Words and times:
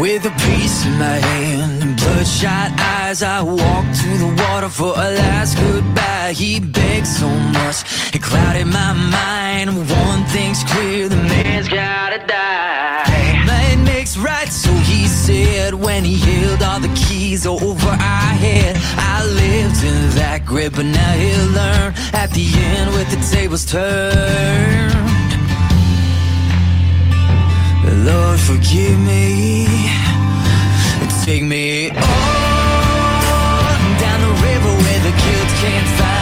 With 0.00 0.24
a 0.26 0.30
piece 0.30 0.86
in 0.86 0.92
my 0.92 1.18
hand 1.18 1.82
and 1.82 1.96
bloodshot 1.96 2.70
eyes, 2.78 3.20
I 3.20 3.42
walk 3.42 3.84
to 4.02 4.08
the 4.16 4.44
water 4.44 4.68
for 4.68 4.92
a 4.94 5.10
last 5.10 5.58
goodbye. 5.58 6.34
He 6.36 6.60
begged 6.60 7.06
so 7.06 7.28
much, 7.28 7.82
it 8.14 8.22
clouded 8.22 8.68
my 8.68 8.92
mind. 8.92 9.76
One 9.76 10.24
thing's 10.26 10.62
clear, 10.62 11.08
the 11.08 11.16
man's 11.16 11.68
gotta 11.68 12.24
die. 12.24 13.44
Man 13.44 13.82
makes 13.82 14.16
right, 14.16 14.46
so 14.48 14.72
he 14.72 15.08
said 15.08 15.74
when 15.74 16.04
he 16.04 16.16
held 16.16 16.62
all 16.62 16.78
the 16.78 16.94
keys 16.94 17.44
over 17.44 17.88
our 17.88 18.32
head. 18.44 18.76
I 18.96 19.26
lived 19.26 19.82
in 19.82 20.10
that 20.16 20.44
grip, 20.46 20.74
but 20.76 20.86
now 20.86 21.12
he'll 21.14 21.50
learn 21.50 21.92
at 22.12 22.30
the 22.30 22.46
end 22.54 22.94
with 22.94 23.10
the 23.10 23.36
tables 23.36 23.64
turned. 23.64 24.94
Lord, 28.04 28.38
forgive 28.38 28.98
me. 29.00 29.97
Take 31.28 31.42
me 31.42 31.90
on 31.90 31.96
down 34.00 34.20
the 34.22 34.32
river 34.46 34.72
where 34.82 35.00
the 35.00 35.10
guilt 35.10 35.50
can't 35.60 35.88
find 35.98 36.17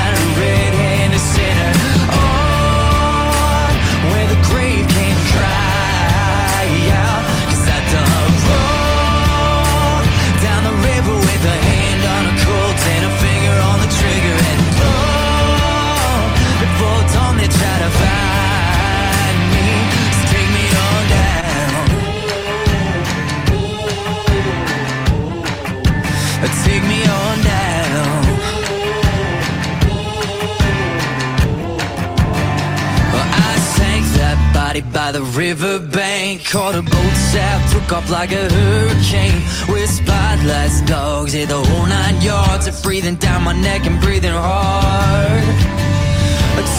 body 34.80 34.92
by 34.92 35.12
the 35.12 35.22
riverbank. 35.22 36.44
Caught 36.44 36.74
a 36.74 36.82
boat 36.82 37.16
south, 37.32 37.72
took 37.72 37.92
off 37.92 38.10
like 38.10 38.32
a 38.32 38.48
hurricane. 38.50 39.42
With 39.68 39.90
spotlights, 39.90 40.82
dogs, 40.82 41.32
hit 41.32 41.48
the 41.48 41.62
whole 41.62 41.86
nine 41.86 42.20
yards. 42.20 42.66
Of 42.66 42.82
breathing 42.82 43.16
down 43.16 43.44
my 43.44 43.52
neck 43.52 43.86
and 43.86 44.00
breathing 44.00 44.32
hard. 44.32 45.44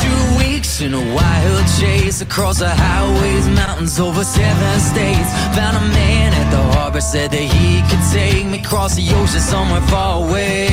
Two 0.01 0.37
weeks 0.37 0.81
in 0.81 0.93
a 0.93 1.15
wild 1.15 1.65
chase 1.79 2.21
across 2.21 2.59
the 2.59 2.69
highways, 2.69 3.47
mountains 3.49 3.99
over 3.99 4.23
seven 4.23 4.79
states. 4.79 5.29
Found 5.55 5.77
a 5.77 5.85
man 5.93 6.33
at 6.33 6.51
the 6.51 6.61
harbor, 6.73 7.01
said 7.01 7.31
that 7.31 7.47
he 7.55 7.81
could 7.89 8.03
take 8.11 8.45
me 8.45 8.59
across 8.59 8.95
the 8.95 9.05
ocean 9.15 9.39
somewhere 9.39 9.81
far 9.87 10.23
away. 10.23 10.67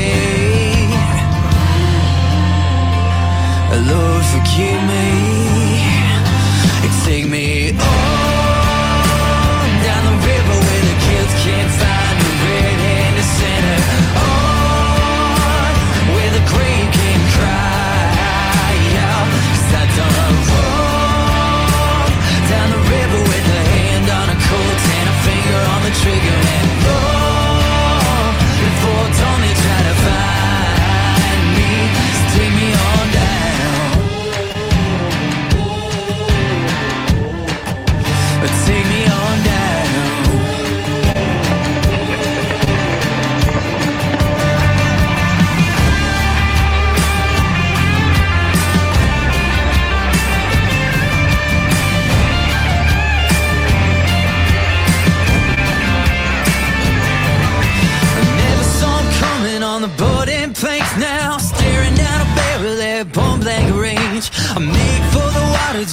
Lord, 3.75 4.25
forgive 4.27 4.83
me. 4.89 5.74
Take 7.05 7.29
me. 7.29 7.73
On 7.73 8.04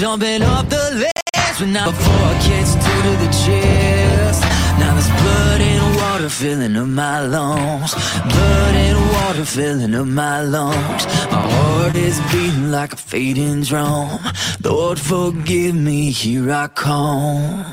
jumping 0.02 0.42
off 0.42 0.68
the 0.68 0.84
ledge. 0.96 1.58
But 1.60 1.68
not 1.68 1.92
before 1.92 2.26
I 2.32 2.38
catch 2.42 2.72
two 2.84 3.00
to 3.06 3.14
the 3.24 3.32
chest. 3.44 4.42
Now 4.80 4.96
there's 4.96 5.12
blood 5.22 5.62
and 5.62 5.96
water 5.96 6.30
filling 6.30 6.76
up 6.76 6.88
my 6.88 7.20
lungs. 7.20 7.94
Blood 8.34 8.76
and 8.88 9.00
water 9.14 9.46
filling 9.46 9.94
up 9.94 10.08
my 10.08 10.42
lungs. 10.42 11.06
My 11.32 11.42
heart 11.54 11.96
is 11.96 12.20
beating 12.32 12.72
like 12.72 12.94
a 12.94 12.96
fading 12.96 13.62
drum. 13.62 14.20
Lord, 14.64 15.00
forgive 15.00 15.76
me, 15.76 16.10
here 16.10 16.52
I 16.52 16.68
come. 16.70 17.64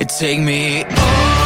It 0.00 0.08
take 0.08 0.40
me 0.40 0.82
down 0.82 1.41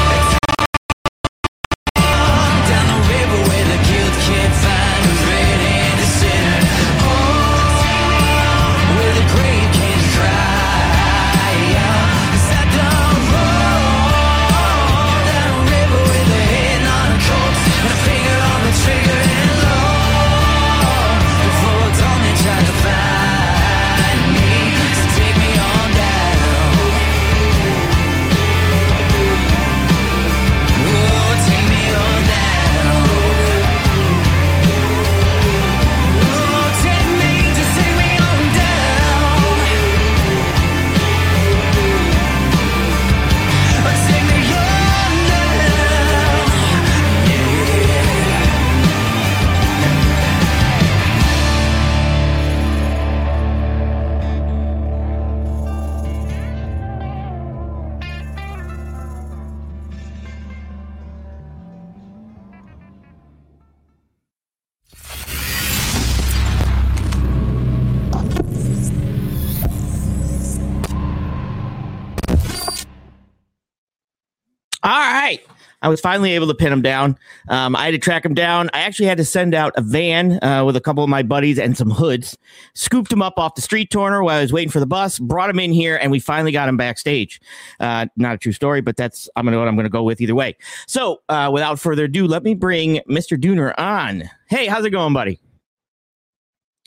I 75.86 75.88
was 75.88 76.00
finally 76.00 76.32
able 76.32 76.48
to 76.48 76.54
pin 76.54 76.72
him 76.72 76.82
down. 76.82 77.16
Um, 77.46 77.76
I 77.76 77.84
had 77.84 77.92
to 77.92 77.98
track 77.98 78.24
him 78.24 78.34
down. 78.34 78.68
I 78.74 78.80
actually 78.80 79.06
had 79.06 79.18
to 79.18 79.24
send 79.24 79.54
out 79.54 79.72
a 79.76 79.82
van 79.82 80.42
uh, 80.42 80.64
with 80.64 80.74
a 80.74 80.80
couple 80.80 81.04
of 81.04 81.08
my 81.08 81.22
buddies 81.22 81.60
and 81.60 81.76
some 81.76 81.92
hoods. 81.92 82.36
Scooped 82.74 83.12
him 83.12 83.22
up 83.22 83.34
off 83.36 83.54
the 83.54 83.62
street 83.62 83.92
corner 83.92 84.24
while 84.24 84.36
I 84.36 84.40
was 84.40 84.52
waiting 84.52 84.72
for 84.72 84.80
the 84.80 84.86
bus. 84.86 85.20
Brought 85.20 85.48
him 85.48 85.60
in 85.60 85.70
here, 85.70 85.96
and 86.02 86.10
we 86.10 86.18
finally 86.18 86.50
got 86.50 86.68
him 86.68 86.76
backstage. 86.76 87.40
Uh, 87.78 88.06
not 88.16 88.34
a 88.34 88.38
true 88.38 88.50
story, 88.50 88.80
but 88.80 88.96
that's 88.96 89.28
I'm 89.36 89.44
gonna 89.44 89.60
what 89.60 89.68
I'm 89.68 89.76
gonna 89.76 89.88
go 89.88 90.02
with 90.02 90.20
either 90.20 90.34
way. 90.34 90.56
So, 90.88 91.20
uh, 91.28 91.50
without 91.52 91.78
further 91.78 92.06
ado, 92.06 92.26
let 92.26 92.42
me 92.42 92.54
bring 92.54 92.96
Mr. 93.08 93.40
Dooner 93.40 93.72
on. 93.78 94.28
Hey, 94.48 94.66
how's 94.66 94.84
it 94.84 94.90
going, 94.90 95.12
buddy? 95.12 95.38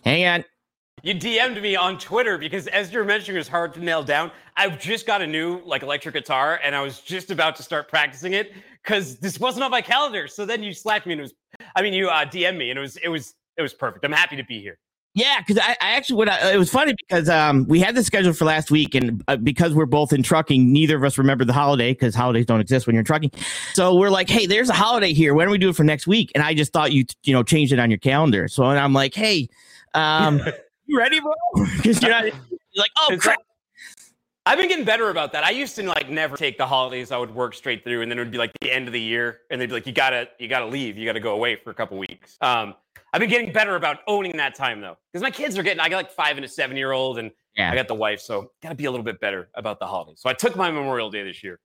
Hang 0.04 0.25
on. 0.25 0.44
You 1.04 1.16
DM'd 1.16 1.62
me 1.62 1.78
on 1.78 1.98
Twitter 1.98 2.38
because 2.38 2.68
as 2.68 2.92
you're 2.92 3.06
mentioning, 3.06 3.40
it's 3.40 3.48
hard 3.48 3.74
to 3.75 3.80
nail 3.80 4.04
down. 4.04 4.31
I've 4.57 4.78
just 4.78 5.07
got 5.07 5.22
a 5.22 5.28
new 5.28 5.62
like 5.66 5.81
electric 5.84 6.13
guitar 6.13 6.60
and 6.62 6.75
I 6.75 6.81
was 6.81 7.00
just 7.00 7.31
about 7.31 7.56
to 7.56 7.63
start 7.63 7.88
practicing 7.88 8.34
it 8.34 8.52
because 8.84 9.18
this 9.18 9.40
wasn't 9.40 9.64
on 9.64 9.72
my 9.72 9.81
calendar. 9.81 10.28
So 10.28 10.46
then 10.46 10.64
you 10.64 10.74
slapped 10.74 11.06
me 11.06 11.14
and 11.14 11.20
it 11.20 11.24
was, 11.24 11.34
I 11.76 11.81
mean, 11.81 11.94
you 11.94 12.10
uh, 12.10 12.26
DM'd 12.26 12.58
me 12.58 12.70
and 12.70 12.78
it 12.78 12.81
was, 12.81 12.98
it 12.98 13.10
was, 13.10 13.36
it 13.58 13.62
was 13.62 13.74
perfect. 13.74 14.06
I'm 14.06 14.12
happy 14.12 14.36
to 14.38 14.44
be 14.44 14.62
here. 14.62 14.78
Yeah, 15.16 15.40
because 15.40 15.58
I, 15.58 15.72
I, 15.81 15.92
actually 15.92 16.18
what 16.18 16.30
I, 16.30 16.54
it 16.54 16.58
was 16.58 16.70
funny 16.70 16.94
because 16.94 17.30
um, 17.30 17.66
we 17.68 17.80
had 17.80 17.96
the 17.96 18.04
schedule 18.04 18.31
for 18.31 18.46
last 18.46 18.70
week, 18.70 18.94
and 18.94 19.24
uh, 19.28 19.38
because 19.38 19.74
we're 19.74 19.88
both 19.88 20.14
in 20.14 20.22
trucking, 20.22 20.72
neither 20.72 20.96
of 20.96 21.04
us 21.04 21.18
remember 21.18 21.44
the 21.44 21.54
holiday 21.54 21.94
because 21.94 22.14
holidays 22.14 22.46
don't 22.46 22.62
exist 22.62 22.86
when 22.86 22.94
you're 22.94 23.02
in 23.02 23.06
trucking. 23.06 23.31
So 23.74 23.96
we're 23.96 24.12
like, 24.12 24.30
hey, 24.30 24.46
there's 24.46 24.70
a 24.70 24.74
holiday 24.74 25.12
here. 25.12 25.34
Why 25.34 25.46
don't 25.46 25.52
we 25.52 25.58
do 25.58 25.70
it 25.70 25.76
for 25.76 25.84
next 25.84 26.06
week? 26.06 26.31
And 26.36 26.44
I 26.44 26.54
just 26.54 26.72
thought 26.72 26.92
you 26.92 27.06
you 27.24 27.34
know 27.34 27.42
changed 27.42 27.74
it 27.74 27.80
on 27.80 27.90
your 27.90 27.98
calendar. 27.98 28.48
So 28.48 28.64
and 28.66 28.78
I'm 28.78 28.94
like, 28.94 29.16
hey, 29.16 29.50
um, 29.96 30.42
you 30.86 30.98
ready, 30.98 31.20
bro? 31.20 31.31
Because 31.78 32.02
you're, 32.04 32.12
you're 32.12 32.34
like, 32.78 32.92
oh 33.00 33.18
crap. 33.20 33.40
I've 34.45 34.57
been 34.57 34.68
getting 34.68 34.86
better 34.86 35.09
about 35.09 35.31
that. 35.33 35.44
I 35.44 35.51
used 35.51 35.75
to 35.75 35.83
like 35.83 36.09
never 36.09 36.36
take 36.36 36.57
the 36.57 36.65
holidays. 36.65 37.12
I 37.12 37.18
would 37.18 37.33
work 37.33 37.53
straight 37.53 37.83
through, 37.83 38.01
and 38.01 38.12
then 38.12 38.18
it 38.18 38.21
would 38.21 38.31
be 38.31 38.38
like 38.38 38.51
the 38.62 38.71
end 38.71 38.88
of 38.88 38.94
the 38.94 39.01
year, 39.01 39.41
and 39.51 39.59
they'd 39.59 39.68
be 39.68 39.74
like, 39.74 39.86
"You 39.86 39.94
gotta, 39.94 40.30
you 40.39 40.47
gotta 40.47 40.65
leave. 40.65 40.97
You 40.97 41.06
gotta 41.06 41.19
go 41.19 41.33
away 41.33 41.56
for 41.56 41.69
a 41.71 41.74
couple 41.74 41.97
weeks." 41.97 42.38
Um, 42.41 42.74
I've 43.13 43.19
been 43.19 43.30
getting 43.30 43.51
better 43.51 43.75
about 43.75 44.00
owning 44.07 44.38
that 44.38 44.56
time 44.56 44.81
though, 44.81 44.97
because 45.12 45.21
my 45.21 45.31
kids 45.31 45.57
are 45.57 45.63
getting. 45.63 45.80
I 45.80 45.89
got 45.89 45.97
like 45.97 46.12
five 46.12 46.38
and 46.38 46.45
a 46.45 46.47
seven 46.47 46.77
year 46.77 46.91
old, 46.91 47.19
and 47.19 47.31
yeah. 47.56 47.71
I 47.71 47.75
got 47.75 47.88
the 47.88 47.95
wife, 47.95 48.21
so 48.21 48.51
got 48.62 48.69
to 48.69 48.75
be 48.75 48.86
a 48.86 48.91
little 48.91 49.03
bit 49.03 49.19
better 49.19 49.50
about 49.56 49.80
the 49.80 49.86
holidays. 49.86 50.19
So 50.21 50.30
I 50.30 50.33
took 50.33 50.56
my 50.56 50.71
Memorial 50.71 51.09
Day 51.09 51.24
this 51.24 51.44
year. 51.44 51.59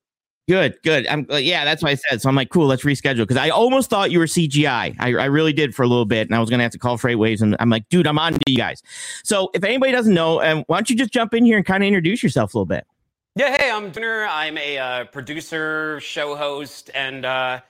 Good, 0.46 0.76
good. 0.82 1.06
I'm 1.06 1.26
uh, 1.30 1.36
yeah, 1.36 1.64
that's 1.64 1.82
what 1.82 1.90
I 1.90 1.94
said. 1.94 2.20
So 2.20 2.28
I'm 2.28 2.34
like, 2.34 2.50
cool, 2.50 2.66
let's 2.66 2.84
reschedule 2.84 3.18
because 3.18 3.38
I 3.38 3.48
almost 3.48 3.88
thought 3.88 4.10
you 4.10 4.18
were 4.18 4.26
CGI. 4.26 4.94
I, 4.98 5.08
I 5.14 5.24
really 5.24 5.54
did 5.54 5.74
for 5.74 5.82
a 5.82 5.86
little 5.86 6.04
bit, 6.04 6.28
and 6.28 6.36
I 6.36 6.38
was 6.40 6.50
gonna 6.50 6.62
have 6.62 6.72
to 6.72 6.78
call 6.78 6.98
FreightWaves, 6.98 7.40
and 7.40 7.56
I'm 7.60 7.70
like, 7.70 7.88
dude, 7.88 8.06
I'm 8.06 8.18
on 8.18 8.34
to 8.34 8.40
you 8.46 8.58
guys. 8.58 8.82
So 9.22 9.50
if 9.54 9.64
anybody 9.64 9.92
doesn't 9.92 10.12
know, 10.12 10.42
um, 10.42 10.64
why 10.66 10.76
don't 10.76 10.90
you 10.90 10.96
just 10.96 11.12
jump 11.12 11.32
in 11.32 11.46
here 11.46 11.56
and 11.56 11.64
kind 11.64 11.82
of 11.82 11.86
introduce 11.86 12.22
yourself 12.22 12.52
a 12.52 12.58
little 12.58 12.66
bit? 12.66 12.86
Yeah, 13.36 13.56
hey, 13.56 13.70
I'm 13.70 13.90
Dooner. 13.90 14.28
I'm 14.30 14.58
a 14.58 14.78
uh, 14.78 15.04
producer, 15.06 15.98
show 16.00 16.36
host, 16.36 16.90
and 16.94 17.24
uh, 17.24 17.60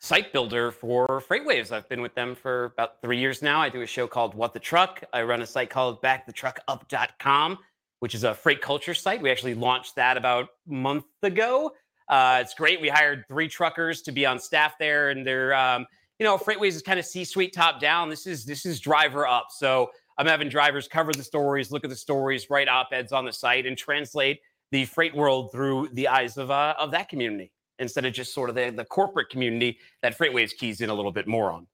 site 0.00 0.32
builder 0.32 0.72
for 0.72 1.06
FreightWaves. 1.06 1.70
I've 1.70 1.88
been 1.88 2.02
with 2.02 2.16
them 2.16 2.34
for 2.34 2.64
about 2.64 3.00
three 3.00 3.18
years 3.18 3.42
now. 3.42 3.60
I 3.60 3.68
do 3.68 3.80
a 3.82 3.86
show 3.86 4.08
called 4.08 4.34
What 4.34 4.52
the 4.52 4.60
Truck. 4.60 5.04
I 5.12 5.22
run 5.22 5.40
a 5.40 5.46
site 5.46 5.70
called 5.70 6.02
BackTheTruckUp.com, 6.02 7.58
which 8.00 8.14
is 8.14 8.24
a 8.24 8.34
freight 8.34 8.60
culture 8.60 8.92
site. 8.92 9.22
We 9.22 9.30
actually 9.30 9.54
launched 9.54 9.94
that 9.94 10.16
about 10.16 10.48
a 10.68 10.72
month 10.72 11.06
ago. 11.22 11.72
Uh, 12.08 12.38
it's 12.40 12.54
great. 12.54 12.80
We 12.80 12.88
hired 12.88 13.24
three 13.28 13.48
truckers 13.48 14.02
to 14.02 14.12
be 14.12 14.26
on 14.26 14.38
staff 14.38 14.74
there, 14.78 15.10
and 15.10 15.26
they're, 15.26 15.54
um, 15.54 15.86
you 16.18 16.24
know, 16.24 16.36
FreightWaves 16.36 16.74
is 16.74 16.82
kind 16.82 16.98
of 16.98 17.06
C-suite 17.06 17.52
top 17.52 17.80
down. 17.80 18.08
This 18.10 18.26
is 18.26 18.44
this 18.44 18.66
is 18.66 18.80
driver 18.80 19.26
up. 19.26 19.46
So 19.50 19.90
I'm 20.18 20.26
having 20.26 20.48
drivers 20.48 20.86
cover 20.86 21.12
the 21.12 21.24
stories, 21.24 21.70
look 21.70 21.84
at 21.84 21.90
the 21.90 21.96
stories, 21.96 22.50
write 22.50 22.68
op-eds 22.68 23.12
on 23.12 23.24
the 23.24 23.32
site, 23.32 23.66
and 23.66 23.76
translate 23.76 24.40
the 24.70 24.84
freight 24.84 25.14
world 25.14 25.50
through 25.52 25.88
the 25.92 26.08
eyes 26.08 26.36
of 26.36 26.50
uh, 26.50 26.74
of 26.78 26.90
that 26.92 27.08
community 27.08 27.50
instead 27.78 28.04
of 28.04 28.12
just 28.12 28.32
sort 28.32 28.48
of 28.48 28.56
the, 28.56 28.70
the 28.70 28.84
corporate 28.84 29.28
community 29.28 29.78
that 30.02 30.16
FreightWaves 30.16 30.56
keys 30.56 30.80
in 30.80 30.90
a 30.90 30.94
little 30.94 31.12
bit 31.12 31.26
more 31.26 31.50
on. 31.50 31.66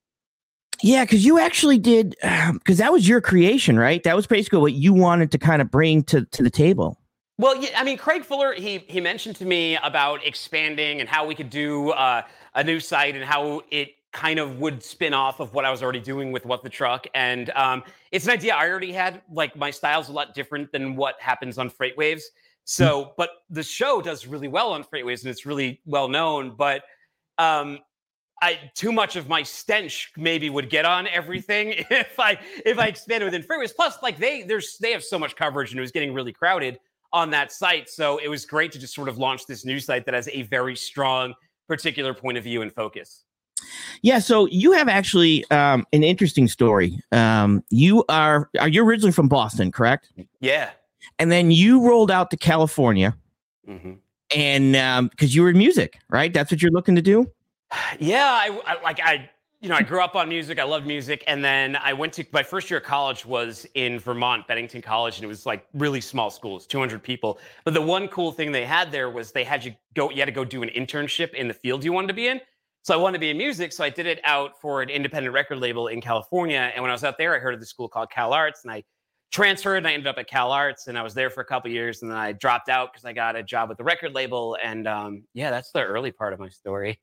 Yeah, 0.83 1.05
because 1.05 1.25
you 1.25 1.39
actually 1.39 1.79
did, 1.79 2.17
because 2.53 2.79
that 2.79 2.93
was 2.93 3.09
your 3.09 3.21
creation, 3.21 3.79
right? 3.79 4.03
That 4.03 4.17
was 4.17 4.27
basically 4.27 4.61
what 4.61 4.73
you 4.73 4.93
wanted 4.93 5.31
to 5.33 5.39
kind 5.39 5.61
of 5.61 5.71
bring 5.71 6.03
to, 6.05 6.25
to 6.25 6.43
the 6.43 6.51
table. 6.51 6.99
Well, 7.41 7.57
yeah, 7.57 7.71
I 7.75 7.85
mean, 7.85 7.97
Craig 7.97 8.23
Fuller, 8.23 8.53
he 8.53 8.85
he 8.87 9.01
mentioned 9.01 9.35
to 9.37 9.47
me 9.47 9.79
about 9.83 10.27
expanding 10.27 11.01
and 11.01 11.09
how 11.09 11.25
we 11.25 11.35
could 11.35 11.49
do 11.49 11.89
uh, 11.93 12.21
a 12.55 12.63
new 12.63 12.79
site 12.79 13.17
and 13.17 13.25
how 13.25 13.63
it 13.71 13.95
kind 14.13 14.39
of 14.39 14.59
would 14.59 14.83
spin 14.83 15.15
off 15.15 15.41
of 15.41 15.55
what 15.55 15.65
I 15.65 15.71
was 15.71 15.83
already 15.83 16.01
doing 16.01 16.33
with 16.33 16.45
What 16.45 16.63
the 16.63 16.69
Truck. 16.69 17.07
And 17.15 17.49
um, 17.55 17.83
it's 18.13 18.27
an 18.27 18.33
idea 18.33 18.55
I 18.55 18.69
already 18.69 18.93
had. 18.93 19.23
Like 19.33 19.57
my 19.57 19.71
style's 19.71 20.11
a 20.11 20.13
lot 20.13 20.35
different 20.35 20.71
than 20.71 20.97
what 20.97 21.19
happens 21.19 21.57
on 21.57 21.71
FreightWaves. 21.71 22.25
So, 22.65 23.15
but 23.17 23.31
the 23.49 23.63
show 23.63 24.03
does 24.03 24.27
really 24.27 24.49
well 24.49 24.73
on 24.73 24.85
FreightWaves 24.85 25.23
and 25.23 25.31
it's 25.31 25.47
really 25.47 25.81
well 25.87 26.09
known. 26.09 26.57
But 26.59 26.83
um, 27.39 27.79
I 28.43 28.71
too 28.75 28.93
much 28.93 29.17
of 29.17 29.31
my 29.31 29.43
stench 29.45 30.13
maybe 30.15 30.51
would 30.51 30.69
get 30.69 30.85
on 30.85 31.07
everything 31.07 31.69
if 31.91 32.21
I 32.21 32.39
if 32.67 32.79
I 32.79 32.89
expanded 32.89 33.33
within 33.33 33.43
FreightWaves. 33.43 33.75
Plus, 33.75 33.97
like 34.03 34.19
they 34.19 34.43
there's 34.43 34.77
they 34.77 34.93
have 34.93 35.03
so 35.03 35.19
much 35.19 35.37
coverage 35.37 35.71
and 35.71 35.79
it 35.79 35.81
was 35.81 35.91
getting 35.91 36.13
really 36.13 36.35
crowded 36.35 36.79
on 37.13 37.31
that 37.31 37.53
site. 37.53 37.89
So 37.89 38.19
it 38.19 38.29
was 38.29 38.45
great 38.45 38.73
to 38.73 38.79
just 38.79 38.95
sort 38.95 39.09
of 39.09 39.19
launch 39.19 39.47
this 39.47 39.65
new 39.65 39.81
site 39.81 40.05
that 40.07 40.15
has 40.15 40.29
a 40.29 40.43
very 40.43 40.77
strong 40.77 41.35
particular 41.69 42.15
point 42.15 42.39
of 42.39 42.45
view 42.45 42.63
and 42.63 42.73
focus. 42.73 43.25
Yeah, 44.03 44.21
so 44.21 44.47
you 44.47 44.73
have 44.73 44.89
actually 44.89 45.45
um, 45.51 45.87
an 45.93 46.03
interesting 46.03 46.49
story. 46.49 46.99
Um, 47.13 47.63
you 47.69 48.05
are 48.09 48.49
are 48.59 48.69
you 48.69 48.83
originally 48.85 49.13
from 49.13 49.29
Boston, 49.29 49.71
correct? 49.71 50.11
Yeah 50.41 50.71
and 51.21 51.31
then 51.31 51.51
you 51.51 51.87
rolled 51.87 52.11
out 52.11 52.31
to 52.31 52.37
California, 52.37 53.15
mm-hmm. 53.69 53.93
and 54.35 55.11
because 55.11 55.31
um, 55.31 55.35
you 55.35 55.43
were 55.43 55.51
in 55.51 55.59
music, 55.59 55.99
right? 56.09 56.33
That's 56.33 56.51
what 56.51 56.63
you're 56.63 56.73
looking 56.73 56.97
to 56.97 57.03
do. 57.03 57.31
Yeah, 58.01 58.25
I, 58.25 58.61
I 58.67 58.83
like 58.83 59.01
I 59.01 59.31
you 59.61 59.69
know, 59.69 59.75
I 59.75 59.83
grew 59.83 60.03
up 60.03 60.17
on 60.17 60.29
music. 60.29 60.59
I 60.59 60.65
love 60.65 60.87
music. 60.87 61.23
And 61.27 61.45
then 61.45 61.77
I 61.77 61.93
went 61.93 62.15
to 62.15 62.25
my 62.33 62.43
first 62.43 62.71
year 62.71 62.79
of 62.79 62.85
college 62.85 63.27
was 63.27 63.67
in 63.75 63.99
Vermont, 63.99 64.47
Bennington 64.47 64.81
College, 64.81 65.17
and 65.17 65.25
it 65.25 65.29
was 65.29 65.45
like 65.45 65.67
really 65.75 66.01
small 66.01 66.31
schools, 66.31 66.67
200 66.67 67.03
people. 67.03 67.39
But 67.65 67.75
the 67.75 67.83
one 67.83 68.09
cool 68.09 68.33
thing 68.33 68.53
they 68.53 68.65
had 68.65 68.91
there 68.91 69.11
was 69.11 69.33
they 69.33 69.45
had 69.45 69.63
you 69.63 69.75
go, 69.95 70.09
you 70.11 70.17
had 70.17 70.27
to 70.27 70.33
go 70.33 70.47
do 70.47 70.63
an 70.63 70.71
internship 70.71 71.35
in 71.35 71.47
the 71.47 71.55
field 71.55 71.85
you 71.85 71.93
wanted 71.93 72.09
to 72.09 72.15
be 72.15 72.29
in. 72.29 72.41
So 72.83 72.95
I 72.95 72.97
wanted 72.97 73.19
to 73.19 73.21
be 73.21 73.29
in 73.29 73.37
music. 73.37 73.75
So 73.75 73.85
I 73.85 73.91
did 73.91 74.07
it 74.07 74.21
out 74.25 74.59
for 74.59 74.81
an 74.81 74.89
independent 74.89 75.35
record 75.35 75.59
label 75.59 75.89
in 75.89 76.01
California. 76.01 76.73
And 76.75 76.83
when 76.83 76.91
I 76.91 76.95
was 76.95 77.05
out 77.05 77.19
there, 77.19 77.37
I 77.37 77.39
heard 77.39 77.53
of 77.53 77.61
the 77.61 77.67
school 77.67 77.87
called 77.87 78.11
Cal 78.11 78.33
Arts 78.33 78.63
and 78.65 78.73
I 78.73 78.83
transferred 79.31 79.77
and 79.77 79.87
I 79.87 79.93
ended 79.93 80.07
up 80.07 80.17
at 80.17 80.27
Cal 80.27 80.53
Arts 80.53 80.87
and 80.87 80.99
I 80.99 81.03
was 81.03 81.13
there 81.13 81.29
for 81.29 81.43
a 81.43 81.45
couple 81.45 81.71
years 81.71 82.01
and 82.01 82.11
then 82.11 82.17
I 82.17 82.33
dropped 82.33 82.71
out 82.71 82.93
because 82.93 83.05
I 83.05 83.13
got 83.13 83.37
a 83.37 83.43
job 83.43 83.69
with 83.69 83.77
the 83.77 83.85
record 83.85 84.15
label 84.15 84.57
and 84.65 84.89
um, 84.89 85.25
yeah, 85.35 85.51
that's 85.51 85.71
the 85.71 85.83
early 85.83 86.13
part 86.13 86.33
of 86.33 86.41
my 86.41 86.49
story. 86.49 86.99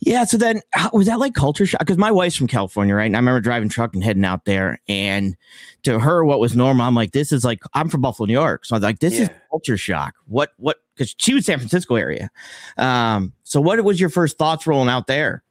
Yeah, 0.00 0.24
so 0.24 0.36
then 0.36 0.60
was 0.92 1.06
that 1.06 1.18
like 1.18 1.34
culture 1.34 1.66
shock? 1.66 1.80
Because 1.80 1.98
my 1.98 2.10
wife's 2.10 2.36
from 2.36 2.46
California, 2.46 2.94
right? 2.94 3.06
And 3.06 3.16
I 3.16 3.18
remember 3.18 3.40
driving 3.40 3.68
truck 3.68 3.94
and 3.94 4.02
heading 4.02 4.24
out 4.24 4.44
there, 4.44 4.80
and 4.88 5.36
to 5.84 5.98
her, 5.98 6.24
what 6.24 6.40
was 6.40 6.56
normal? 6.56 6.86
I'm 6.86 6.94
like, 6.94 7.12
this 7.12 7.32
is 7.32 7.44
like 7.44 7.62
I'm 7.74 7.88
from 7.88 8.00
Buffalo, 8.00 8.26
New 8.26 8.32
York, 8.32 8.64
so 8.64 8.74
I 8.74 8.78
was 8.78 8.82
like, 8.82 8.98
this 8.98 9.14
yeah. 9.14 9.22
is 9.22 9.30
culture 9.50 9.76
shock. 9.76 10.14
What 10.26 10.52
what? 10.56 10.78
Because 10.94 11.14
she 11.18 11.34
was 11.34 11.46
San 11.46 11.58
Francisco 11.58 11.96
area. 11.96 12.30
Um, 12.76 13.32
so 13.44 13.60
what 13.60 13.82
was 13.84 14.00
your 14.00 14.10
first 14.10 14.38
thoughts 14.38 14.66
rolling 14.66 14.88
out 14.88 15.06
there? 15.06 15.42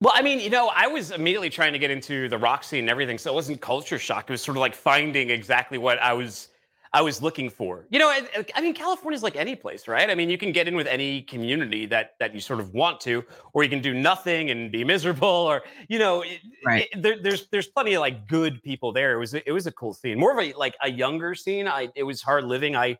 Well, 0.00 0.12
I 0.14 0.22
mean, 0.22 0.38
you 0.38 0.50
know, 0.50 0.70
I 0.74 0.86
was 0.86 1.10
immediately 1.10 1.50
trying 1.50 1.72
to 1.72 1.78
get 1.78 1.90
into 1.90 2.28
the 2.28 2.38
rock 2.38 2.62
scene 2.62 2.80
and 2.80 2.90
everything, 2.90 3.18
so 3.18 3.32
it 3.32 3.34
wasn't 3.34 3.60
culture 3.60 3.98
shock. 3.98 4.24
It 4.28 4.32
was 4.32 4.42
sort 4.42 4.56
of 4.56 4.60
like 4.60 4.74
finding 4.74 5.30
exactly 5.30 5.78
what 5.78 5.98
I 5.98 6.12
was 6.12 6.48
I 6.92 7.02
was 7.02 7.20
looking 7.20 7.50
for. 7.50 7.86
You 7.90 7.98
know, 7.98 8.08
I, 8.08 8.26
I 8.54 8.60
mean, 8.60 8.74
California's 8.74 9.22
like 9.22 9.36
any 9.36 9.54
place, 9.54 9.86
right? 9.86 10.08
I 10.08 10.14
mean, 10.14 10.30
you 10.30 10.38
can 10.38 10.52
get 10.52 10.66
in 10.68 10.74
with 10.74 10.86
any 10.86 11.22
community 11.22 11.86
that 11.86 12.12
that 12.18 12.34
you 12.34 12.40
sort 12.40 12.60
of 12.60 12.72
want 12.72 13.00
to, 13.02 13.24
or 13.52 13.62
you 13.62 13.68
can 13.68 13.82
do 13.82 13.92
nothing 13.92 14.50
and 14.50 14.72
be 14.72 14.84
miserable, 14.84 15.28
or 15.28 15.62
you 15.88 15.98
know, 15.98 16.24
right. 16.64 16.88
It, 16.92 17.02
there, 17.02 17.16
there's 17.22 17.48
there's 17.48 17.66
plenty 17.66 17.94
of 17.94 18.00
like 18.00 18.26
good 18.26 18.62
people 18.62 18.92
there. 18.92 19.12
It 19.12 19.18
was 19.18 19.34
it 19.34 19.52
was 19.52 19.66
a 19.66 19.72
cool 19.72 19.92
scene, 19.92 20.18
more 20.18 20.32
of 20.32 20.38
a 20.38 20.52
like 20.54 20.76
a 20.82 20.90
younger 20.90 21.34
scene. 21.34 21.68
I 21.68 21.88
it 21.94 22.04
was 22.04 22.22
hard 22.22 22.44
living. 22.44 22.74
I 22.74 22.98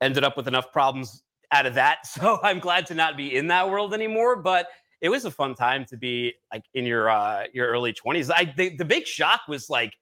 ended 0.00 0.24
up 0.24 0.36
with 0.36 0.48
enough 0.48 0.72
problems 0.72 1.22
out 1.52 1.66
of 1.66 1.74
that, 1.74 2.06
so 2.06 2.38
I'm 2.42 2.58
glad 2.58 2.86
to 2.86 2.94
not 2.94 3.16
be 3.16 3.36
in 3.36 3.46
that 3.48 3.68
world 3.68 3.94
anymore. 3.94 4.36
But 4.36 4.68
it 5.00 5.08
was 5.08 5.24
a 5.24 5.30
fun 5.30 5.54
time 5.54 5.84
to 5.86 5.96
be 5.96 6.34
like 6.52 6.64
in 6.74 6.84
your 6.84 7.08
uh 7.08 7.44
your 7.52 7.68
early 7.68 7.92
20s. 7.92 8.30
I 8.34 8.52
the, 8.56 8.76
the 8.76 8.84
big 8.84 9.06
shock 9.06 9.42
was 9.48 9.70
like 9.70 9.94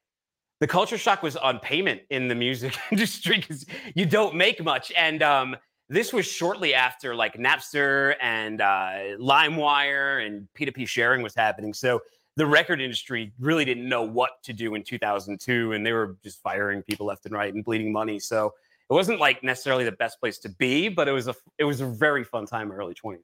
the 0.60 0.66
culture 0.66 0.98
shock 0.98 1.22
was 1.22 1.36
on 1.36 1.58
payment 1.58 2.02
in 2.10 2.28
the 2.28 2.34
music 2.34 2.76
industry 2.92 3.38
because 3.38 3.66
you 3.94 4.06
don't 4.06 4.34
make 4.34 4.62
much. 4.62 4.92
And 4.96 5.22
um 5.22 5.56
this 5.90 6.12
was 6.12 6.24
shortly 6.24 6.72
after 6.72 7.16
like 7.16 7.34
Napster 7.34 8.14
and 8.22 8.60
uh, 8.60 9.18
LimeWire 9.18 10.24
and 10.24 10.46
P2P 10.56 10.86
sharing 10.86 11.20
was 11.20 11.34
happening. 11.34 11.74
So 11.74 12.00
the 12.36 12.46
record 12.46 12.80
industry 12.80 13.32
really 13.40 13.64
didn't 13.64 13.88
know 13.88 14.02
what 14.02 14.30
to 14.44 14.52
do 14.52 14.76
in 14.76 14.84
2002, 14.84 15.72
and 15.72 15.84
they 15.84 15.92
were 15.92 16.16
just 16.22 16.40
firing 16.42 16.82
people 16.82 17.06
left 17.06 17.26
and 17.26 17.34
right 17.34 17.52
and 17.52 17.64
bleeding 17.64 17.92
money. 17.92 18.20
So 18.20 18.54
it 18.88 18.94
wasn't 18.94 19.18
like 19.18 19.42
necessarily 19.42 19.84
the 19.84 19.92
best 19.92 20.20
place 20.20 20.38
to 20.38 20.48
be, 20.48 20.88
but 20.88 21.08
it 21.08 21.12
was 21.12 21.26
a 21.26 21.34
it 21.58 21.64
was 21.64 21.80
a 21.80 21.86
very 21.86 22.22
fun 22.22 22.46
time, 22.46 22.70
in 22.70 22.76
early 22.76 22.94
20s. 22.94 23.18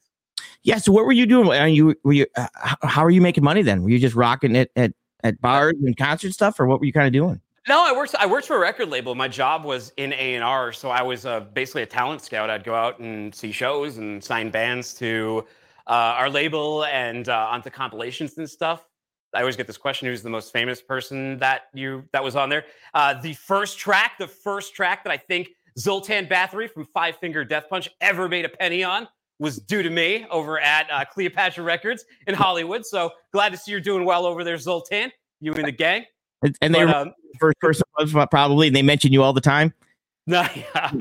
Yeah. 0.64 0.78
So 0.78 0.90
what 0.90 1.06
were 1.06 1.12
you 1.12 1.26
doing? 1.26 1.48
Are 1.48 1.68
you 1.68 1.94
were 2.02 2.12
you? 2.12 2.26
Uh, 2.36 2.48
how 2.82 3.04
are 3.04 3.10
you 3.10 3.20
making 3.20 3.44
money 3.44 3.62
then? 3.62 3.82
Were 3.82 3.90
you 3.90 4.00
just 4.00 4.16
rocking 4.16 4.56
it 4.56 4.72
at 4.74 4.92
at 5.23 5.40
bars 5.40 5.75
and 5.82 5.96
concert 5.96 6.32
stuff, 6.32 6.58
or 6.61 6.66
what 6.66 6.80
were 6.80 6.87
you 6.87 6.92
kind 6.92 7.06
of 7.06 7.12
doing? 7.12 7.40
No, 7.68 7.85
I 7.85 7.92
worked. 7.92 8.14
I 8.14 8.26
worked 8.26 8.46
for 8.46 8.56
a 8.56 8.61
record 8.61 8.90
label. 8.90 9.14
My 9.14 9.26
job 9.26 9.64
was 9.64 9.92
in 9.96 10.12
A 10.12 10.35
and 10.37 10.44
R, 10.44 10.73
so 10.73 10.90
I 10.90 11.02
was 11.02 11.26
uh, 11.26 11.40
basically 11.40 11.82
a 11.82 11.87
talent 11.87 12.23
scout. 12.23 12.49
I'd 12.49 12.62
go 12.62 12.75
out 12.75 13.00
and 13.00 13.35
see 13.35 13.50
shows 13.50 13.99
and 13.99 14.23
sign 14.23 14.50
bands 14.50 14.94
to 14.94 15.44
uh, 15.88 16.14
our 16.16 16.30
label 16.30 16.85
and 16.85 17.28
uh, 17.28 17.49
onto 17.50 17.70
compilations 17.70 18.38
and 18.38 18.49
stuff. 18.49 18.87
I 19.35 19.40
always 19.40 19.56
get 19.56 19.66
this 19.66 19.78
question: 19.78 20.06
Who's 20.06 20.23
the 20.23 20.30
most 20.30 20.52
famous 20.52 20.80
person 20.80 21.38
that 21.38 21.62
you 21.75 22.04
that 22.12 22.23
was 22.23 22.37
on 22.37 22.49
there? 22.50 22.66
Uh, 22.94 23.20
the 23.20 23.35
first 23.35 23.78
track, 23.78 24.12
the 24.18 24.28
first 24.28 24.73
track 24.73 25.02
that 25.02 25.11
I 25.11 25.16
think 25.16 25.49
Zoltan 25.76 26.26
Bathory 26.26 26.70
from 26.70 26.85
Five 26.94 27.16
Finger 27.16 27.44
Death 27.44 27.64
Punch 27.68 27.88
ever 28.00 28.28
made 28.28 28.44
a 28.44 28.49
penny 28.49 28.85
on 28.85 29.08
was 29.38 29.58
due 29.58 29.82
to 29.82 29.90
me 29.90 30.26
over 30.30 30.58
at 30.58 30.90
uh, 30.90 31.04
Cleopatra 31.04 31.62
Records 31.62 32.04
in 32.26 32.34
Hollywood. 32.34 32.86
So 32.86 33.10
glad 33.32 33.52
to 33.52 33.58
see 33.58 33.70
you're 33.70 33.80
doing 33.80 34.04
well 34.04 34.26
over 34.26 34.44
there, 34.44 34.58
Zoltan. 34.58 35.12
You 35.40 35.52
and 35.54 35.66
the 35.66 35.72
gang. 35.72 36.04
And 36.60 36.74
they 36.74 36.84
but, 36.84 36.94
um, 36.94 37.14
first 37.38 37.56
person 37.60 37.84
probably. 38.30 38.68
And 38.68 38.76
they 38.76 38.82
mention 38.82 39.12
you 39.12 39.22
all 39.22 39.32
the 39.32 39.40
time. 39.40 39.74
No, 40.26 40.40
yeah. 40.54 40.92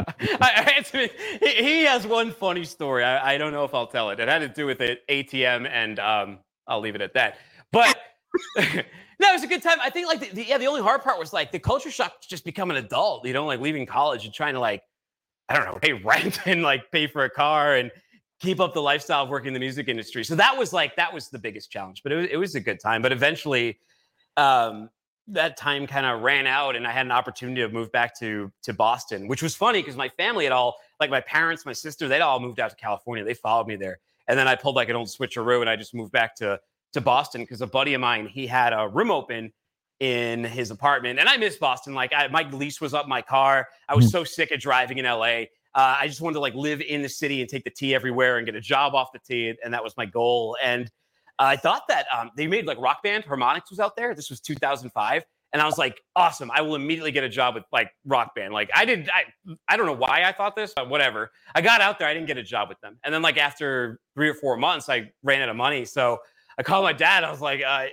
I, 0.42 0.84
he, 0.92 1.48
he, 1.48 1.84
has 1.84 2.06
one 2.06 2.32
funny 2.32 2.64
story. 2.64 3.04
I, 3.04 3.34
I, 3.34 3.38
don't 3.40 3.54
know 3.54 3.64
if 3.64 3.74
I'll 3.74 3.88
tell 3.88 4.12
it. 4.12 4.20
It 4.20 4.28
had 4.28 4.40
to 4.40 4.48
do 4.48 4.68
with 4.68 4.82
it, 4.82 5.02
ATM, 5.10 5.68
and 5.68 5.98
um, 6.00 6.40
I'll 6.68 6.80
leave 6.80 6.94
it 6.94 7.02
at 7.02 7.16
that. 7.16 7.38
But 7.72 7.98
no, 8.58 8.64
it 8.64 9.34
was 9.34 9.44
a 9.44 9.48
good 9.48 9.64
time. 9.64 9.80
I 9.82 9.90
think 9.90 10.08
like 10.08 10.20
the, 10.20 10.30
the, 10.30 10.46
yeah, 10.46 10.60
the 10.60 10.68
only 10.68 10.82
hard 10.82 11.02
part 11.02 11.18
was 11.18 11.34
like 11.34 11.52
the 11.52 11.60
culture 11.60 11.90
shock 11.90 12.22
just 12.22 12.46
become 12.46 12.70
an 12.70 12.78
adult. 12.78 13.26
You 13.26 13.34
know, 13.34 13.46
like 13.46 13.60
leaving 13.60 13.88
college 13.88 14.26
and 14.26 14.34
trying 14.34 14.54
to 14.54 14.60
like 14.60 14.84
I 15.50 15.56
don't 15.56 15.66
know, 15.66 15.80
pay 15.82 15.94
rent 15.94 16.40
and 16.46 16.62
like 16.62 16.92
pay 16.92 17.08
for 17.08 17.24
a 17.24 17.30
car 17.30 17.76
and 17.76 17.92
keep 18.40 18.60
up 18.60 18.74
the 18.74 18.82
lifestyle 18.82 19.24
of 19.24 19.30
working 19.30 19.48
in 19.48 19.54
the 19.54 19.60
music 19.60 19.88
industry. 19.88 20.24
So 20.24 20.36
that 20.36 20.58
was 20.58 20.74
like 20.74 20.96
that 20.96 21.14
was 21.14 21.30
the 21.30 21.40
biggest 21.40 21.72
challenge. 21.72 22.04
But 22.04 22.12
it 22.12 22.16
was, 22.16 22.28
it 22.32 22.38
was 22.38 22.56
a 22.56 22.60
good 22.60 22.80
time. 22.80 23.02
But 23.02 23.12
eventually, 23.12 23.80
um, 24.38 24.90
that 25.28 25.58
time 25.58 25.88
kind 25.88 26.06
of 26.06 26.22
ran 26.22 26.46
out, 26.46 26.76
and 26.76 26.86
I 26.86 26.92
had 26.92 27.06
an 27.06 27.12
opportunity 27.12 27.62
to 27.62 27.70
move 27.70 27.92
back 27.92 28.18
to 28.20 28.52
to 28.64 28.74
Boston, 28.74 29.28
which 29.28 29.42
was 29.42 29.56
funny 29.56 29.82
because 29.82 29.96
my 29.96 30.10
family 30.10 30.44
had 30.44 30.54
all 30.54 30.78
like 31.00 31.10
my 31.10 31.22
parents, 31.22 31.66
my 31.66 31.74
sister, 31.74 32.08
they'd 32.08 32.22
all 32.22 32.40
moved 32.40 32.60
out 32.60 32.70
to 32.70 32.76
California. 32.76 33.24
They 33.24 33.34
followed 33.34 33.68
me 33.68 33.76
there, 33.76 34.00
and 34.28 34.38
then 34.38 34.48
I 34.48 34.56
pulled 34.56 34.76
like 34.76 34.90
an 34.90 34.96
old 34.96 35.08
switcheroo, 35.08 35.62
and 35.62 35.70
I 35.70 35.76
just 35.76 35.94
moved 35.94 36.12
back 36.12 36.36
to 36.38 36.60
to 36.94 37.02
Boston 37.02 37.42
because 37.42 37.62
a 37.62 37.68
buddy 37.68 37.94
of 37.94 38.02
mine 38.02 38.28
he 38.28 38.48
had 38.48 38.72
a 38.74 38.88
room 38.88 39.12
open 39.12 39.52
in 40.00 40.44
his 40.44 40.72
apartment, 40.72 41.20
and 41.20 41.28
I 41.28 41.38
miss 41.38 41.56
Boston. 41.56 41.94
Like 41.94 42.14
I, 42.14 42.28
my 42.28 42.48
lease 42.52 42.82
was 42.82 42.94
up 42.94 43.08
my 43.08 43.22
car. 43.22 43.68
I 43.88 43.96
was 43.96 44.08
mm. 44.08 44.12
so 44.12 44.24
sick 44.24 44.52
of 44.52 44.60
driving 44.60 44.98
in 44.98 45.06
LA. 45.06 45.46
Uh, 45.76 45.98
I 46.00 46.08
just 46.08 46.22
wanted 46.22 46.36
to 46.36 46.40
like 46.40 46.56
live 46.56 46.82
in 46.82 47.02
the 47.02 47.10
city 47.10 47.42
and 47.42 47.50
take 47.50 47.66
the 47.66 47.70
T 47.70 47.94
everywhere 47.94 48.38
and 48.38 48.46
get 48.46 48.56
a 48.56 48.62
job 48.62 48.96
off 48.96 49.12
the 49.12 49.20
T, 49.20 49.54
and 49.64 49.74
that 49.74 49.84
was 49.84 49.96
my 49.98 50.06
goal. 50.06 50.58
And 50.64 50.90
I 51.38 51.58
thought 51.58 51.84
that 51.90 52.06
um, 52.18 52.32
they 52.38 52.48
made 52.48 52.66
like 52.66 52.80
rock 52.80 53.04
band 53.04 53.26
Harmonix 53.26 53.70
was 53.70 53.80
out 53.80 53.96
there. 53.96 54.16
This 54.16 54.30
was 54.30 54.40
2005. 54.40 55.24
And 55.54 55.62
I 55.62 55.66
was 55.66 55.78
like, 55.78 56.02
awesome. 56.18 56.52
I 56.52 56.62
will 56.62 56.76
immediately 56.76 57.12
get 57.12 57.24
a 57.24 57.30
job 57.30 57.56
with 57.56 57.64
like 57.72 57.90
rock 58.06 58.36
band. 58.36 58.54
Like 58.54 58.70
I 58.76 58.84
did, 58.84 59.10
I, 59.10 59.24
I 59.70 59.78
don't 59.78 59.86
know 59.86 59.94
why 59.96 60.24
I 60.26 60.34
thought 60.34 60.54
this, 60.56 60.74
but 60.76 60.90
whatever. 60.90 61.32
I 61.54 61.62
got 61.62 61.80
out 61.80 61.98
there, 61.98 62.10
I 62.10 62.14
didn't 62.14 62.28
get 62.28 62.38
a 62.38 62.44
job 62.44 62.68
with 62.68 62.80
them. 62.82 62.98
And 63.04 63.14
then 63.14 63.22
like 63.22 63.38
after 63.38 64.00
three 64.16 64.28
or 64.28 64.34
four 64.34 64.58
months, 64.58 64.90
I 64.90 65.12
ran 65.24 65.42
out 65.42 65.50
of 65.50 65.56
money. 65.56 65.86
So 65.86 66.20
I 66.58 66.64
called 66.64 66.84
my 66.84 66.92
dad. 66.92 67.24
I 67.24 67.32
was 67.32 67.40
like, 67.40 67.62
uh, 67.66 67.86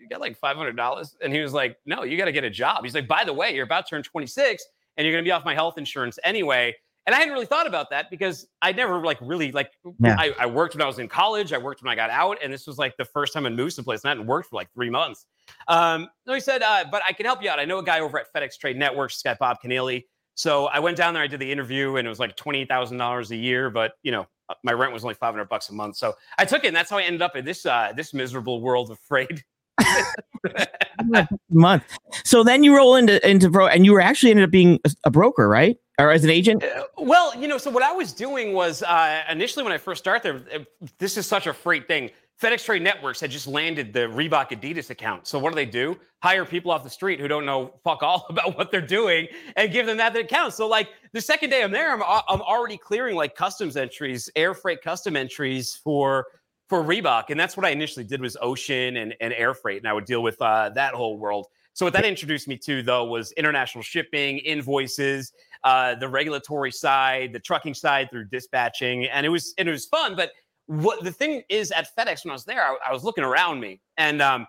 you 0.00 0.08
got 0.08 0.20
like 0.20 0.40
$500. 0.40 1.14
And 1.22 1.32
he 1.34 1.40
was 1.40 1.52
like, 1.52 1.76
no, 1.84 2.02
you 2.02 2.16
got 2.16 2.26
to 2.26 2.32
get 2.32 2.44
a 2.44 2.50
job. 2.50 2.84
He's 2.84 2.94
like, 2.94 3.08
by 3.08 3.24
the 3.24 3.32
way, 3.32 3.54
you're 3.54 3.64
about 3.64 3.86
to 3.86 3.90
turn 3.90 4.02
26 4.02 4.64
and 4.96 5.06
you're 5.06 5.16
to 5.16 5.22
be 5.22 5.32
off 5.32 5.44
my 5.44 5.54
health 5.54 5.76
insurance 5.76 6.18
anyway. 6.24 6.74
And 7.06 7.14
I 7.14 7.18
hadn't 7.18 7.34
really 7.34 7.46
thought 7.46 7.66
about 7.66 7.90
that 7.90 8.10
because 8.10 8.46
I 8.60 8.70
never 8.72 9.04
like 9.04 9.18
really 9.20 9.50
like 9.50 9.72
yeah. 9.98 10.14
I, 10.18 10.34
I, 10.38 10.46
worked 10.46 10.74
when 10.74 10.82
I 10.82 10.86
was 10.86 11.00
in 11.00 11.08
college. 11.08 11.52
I 11.52 11.58
worked 11.58 11.82
when 11.82 11.90
I 11.90 11.96
got 11.96 12.10
out, 12.10 12.38
and 12.42 12.52
this 12.52 12.66
was 12.66 12.78
like 12.78 12.96
the 12.96 13.04
first 13.04 13.32
time 13.32 13.44
I 13.44 13.48
moved 13.48 13.72
someplace 13.72 14.04
and 14.04 14.10
I 14.10 14.10
hadn't 14.12 14.26
worked 14.26 14.50
for 14.50 14.56
like 14.56 14.72
three 14.72 14.90
months. 14.90 15.26
Um, 15.66 16.08
so 16.26 16.34
he 16.34 16.40
said, 16.40 16.62
uh, 16.62 16.84
but 16.90 17.02
I 17.08 17.12
can 17.12 17.26
help 17.26 17.42
you 17.42 17.50
out. 17.50 17.58
I 17.58 17.64
know 17.64 17.78
a 17.78 17.84
guy 17.84 18.00
over 18.00 18.20
at 18.20 18.32
FedEx 18.32 18.56
Trade 18.56 18.76
Networks, 18.76 19.16
Scott 19.16 19.38
Bob 19.40 19.56
Keneally. 19.64 20.04
So 20.34 20.66
I 20.66 20.78
went 20.78 20.96
down 20.96 21.12
there, 21.12 21.22
I 21.22 21.26
did 21.26 21.40
the 21.40 21.50
interview, 21.50 21.96
and 21.96 22.06
it 22.06 22.08
was 22.08 22.20
like 22.20 22.36
twenty 22.36 22.64
thousand 22.64 22.98
dollars 22.98 23.32
a 23.32 23.36
year, 23.36 23.68
but 23.68 23.94
you 24.02 24.12
know, 24.12 24.26
uh, 24.48 24.54
my 24.62 24.72
rent 24.72 24.92
was 24.92 25.04
only 25.04 25.14
five 25.14 25.34
hundred 25.34 25.48
bucks 25.48 25.70
a 25.70 25.72
month. 25.72 25.96
So 25.96 26.14
I 26.38 26.44
took 26.44 26.62
it, 26.64 26.68
and 26.68 26.76
that's 26.76 26.88
how 26.88 26.98
I 26.98 27.02
ended 27.02 27.22
up 27.22 27.34
in 27.36 27.44
this 27.44 27.66
uh, 27.66 27.92
this 27.96 28.14
miserable 28.14 28.60
world 28.60 28.90
of 28.90 28.98
freight. 29.00 29.42
month. 31.50 31.84
So 32.24 32.42
then 32.42 32.64
you 32.64 32.76
roll 32.76 32.96
into 32.96 33.28
into 33.28 33.50
pro, 33.50 33.66
and 33.66 33.84
you 33.84 33.92
were 33.92 34.00
actually 34.00 34.30
ended 34.30 34.44
up 34.44 34.50
being 34.50 34.80
a, 34.84 34.90
a 35.04 35.10
broker, 35.10 35.48
right? 35.48 35.76
Or 35.98 36.10
as 36.10 36.24
an 36.24 36.30
agent? 36.30 36.64
Uh, 36.64 36.84
well, 36.98 37.34
you 37.38 37.46
know, 37.46 37.58
so 37.58 37.70
what 37.70 37.82
I 37.82 37.92
was 37.92 38.12
doing 38.12 38.54
was 38.54 38.82
uh, 38.82 39.22
initially 39.28 39.62
when 39.62 39.72
I 39.72 39.78
first 39.78 40.02
started 40.02 40.44
there, 40.46 40.66
this 40.98 41.16
is 41.16 41.26
such 41.26 41.46
a 41.46 41.52
freight 41.52 41.86
thing. 41.86 42.10
FedEx 42.42 42.64
Trade 42.64 42.82
Networks 42.82 43.20
had 43.20 43.30
just 43.30 43.46
landed 43.46 43.92
the 43.92 44.00
Reebok 44.00 44.50
Adidas 44.50 44.90
account. 44.90 45.28
So 45.28 45.38
what 45.38 45.50
do 45.50 45.54
they 45.54 45.66
do? 45.66 45.96
Hire 46.24 46.44
people 46.44 46.72
off 46.72 46.82
the 46.82 46.90
street 46.90 47.20
who 47.20 47.28
don't 47.28 47.46
know 47.46 47.74
fuck 47.84 48.02
all 48.02 48.26
about 48.30 48.56
what 48.56 48.72
they're 48.72 48.80
doing 48.80 49.28
and 49.54 49.70
give 49.70 49.86
them 49.86 49.96
that 49.98 50.16
account. 50.16 50.54
So 50.54 50.66
like 50.66 50.88
the 51.12 51.20
second 51.20 51.50
day 51.50 51.62
I'm 51.62 51.70
there, 51.70 51.92
I'm, 51.92 52.02
I'm 52.28 52.40
already 52.40 52.76
clearing 52.76 53.14
like 53.14 53.36
customs 53.36 53.76
entries, 53.76 54.28
air 54.34 54.54
freight 54.54 54.82
custom 54.82 55.14
entries 55.14 55.78
for 55.84 56.26
for 56.72 56.82
Reebok. 56.82 57.24
And 57.28 57.38
that's 57.38 57.54
what 57.54 57.66
I 57.66 57.68
initially 57.68 58.02
did 58.02 58.22
was 58.22 58.34
ocean 58.40 58.96
and, 58.96 59.14
and 59.20 59.34
air 59.34 59.52
freight. 59.52 59.76
And 59.76 59.86
I 59.86 59.92
would 59.92 60.06
deal 60.06 60.22
with 60.22 60.40
uh, 60.40 60.70
that 60.70 60.94
whole 60.94 61.18
world. 61.18 61.48
So 61.74 61.84
what 61.84 61.92
that 61.92 62.06
introduced 62.06 62.48
me 62.48 62.56
to 62.64 62.82
though 62.82 63.04
was 63.04 63.30
international 63.32 63.82
shipping, 63.82 64.38
invoices, 64.38 65.34
uh, 65.64 65.96
the 65.96 66.08
regulatory 66.08 66.72
side, 66.72 67.34
the 67.34 67.40
trucking 67.40 67.74
side 67.74 68.08
through 68.10 68.24
dispatching, 68.28 69.04
and 69.04 69.26
it 69.26 69.28
was 69.28 69.52
it 69.58 69.66
was 69.66 69.84
fun. 69.84 70.16
But 70.16 70.30
what 70.64 71.04
the 71.04 71.12
thing 71.12 71.42
is 71.50 71.72
at 71.72 71.94
FedEx 71.94 72.24
when 72.24 72.30
I 72.30 72.32
was 72.32 72.46
there, 72.46 72.62
I, 72.62 72.76
I 72.88 72.92
was 72.92 73.04
looking 73.04 73.22
around 73.22 73.60
me, 73.60 73.82
and 73.98 74.22
um, 74.22 74.46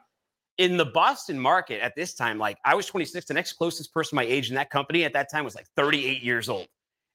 in 0.58 0.78
the 0.78 0.86
Boston 0.86 1.38
market 1.38 1.82
at 1.82 1.94
this 1.94 2.14
time, 2.14 2.40
like 2.40 2.58
I 2.64 2.74
was 2.74 2.86
26, 2.86 3.26
the 3.26 3.34
next 3.34 3.54
closest 3.54 3.94
person 3.94 4.16
my 4.16 4.24
age 4.24 4.48
in 4.48 4.56
that 4.56 4.70
company 4.70 5.04
at 5.04 5.12
that 5.12 5.30
time 5.30 5.44
was 5.44 5.56
like 5.56 5.68
38 5.76 6.24
years 6.24 6.48
old, 6.48 6.68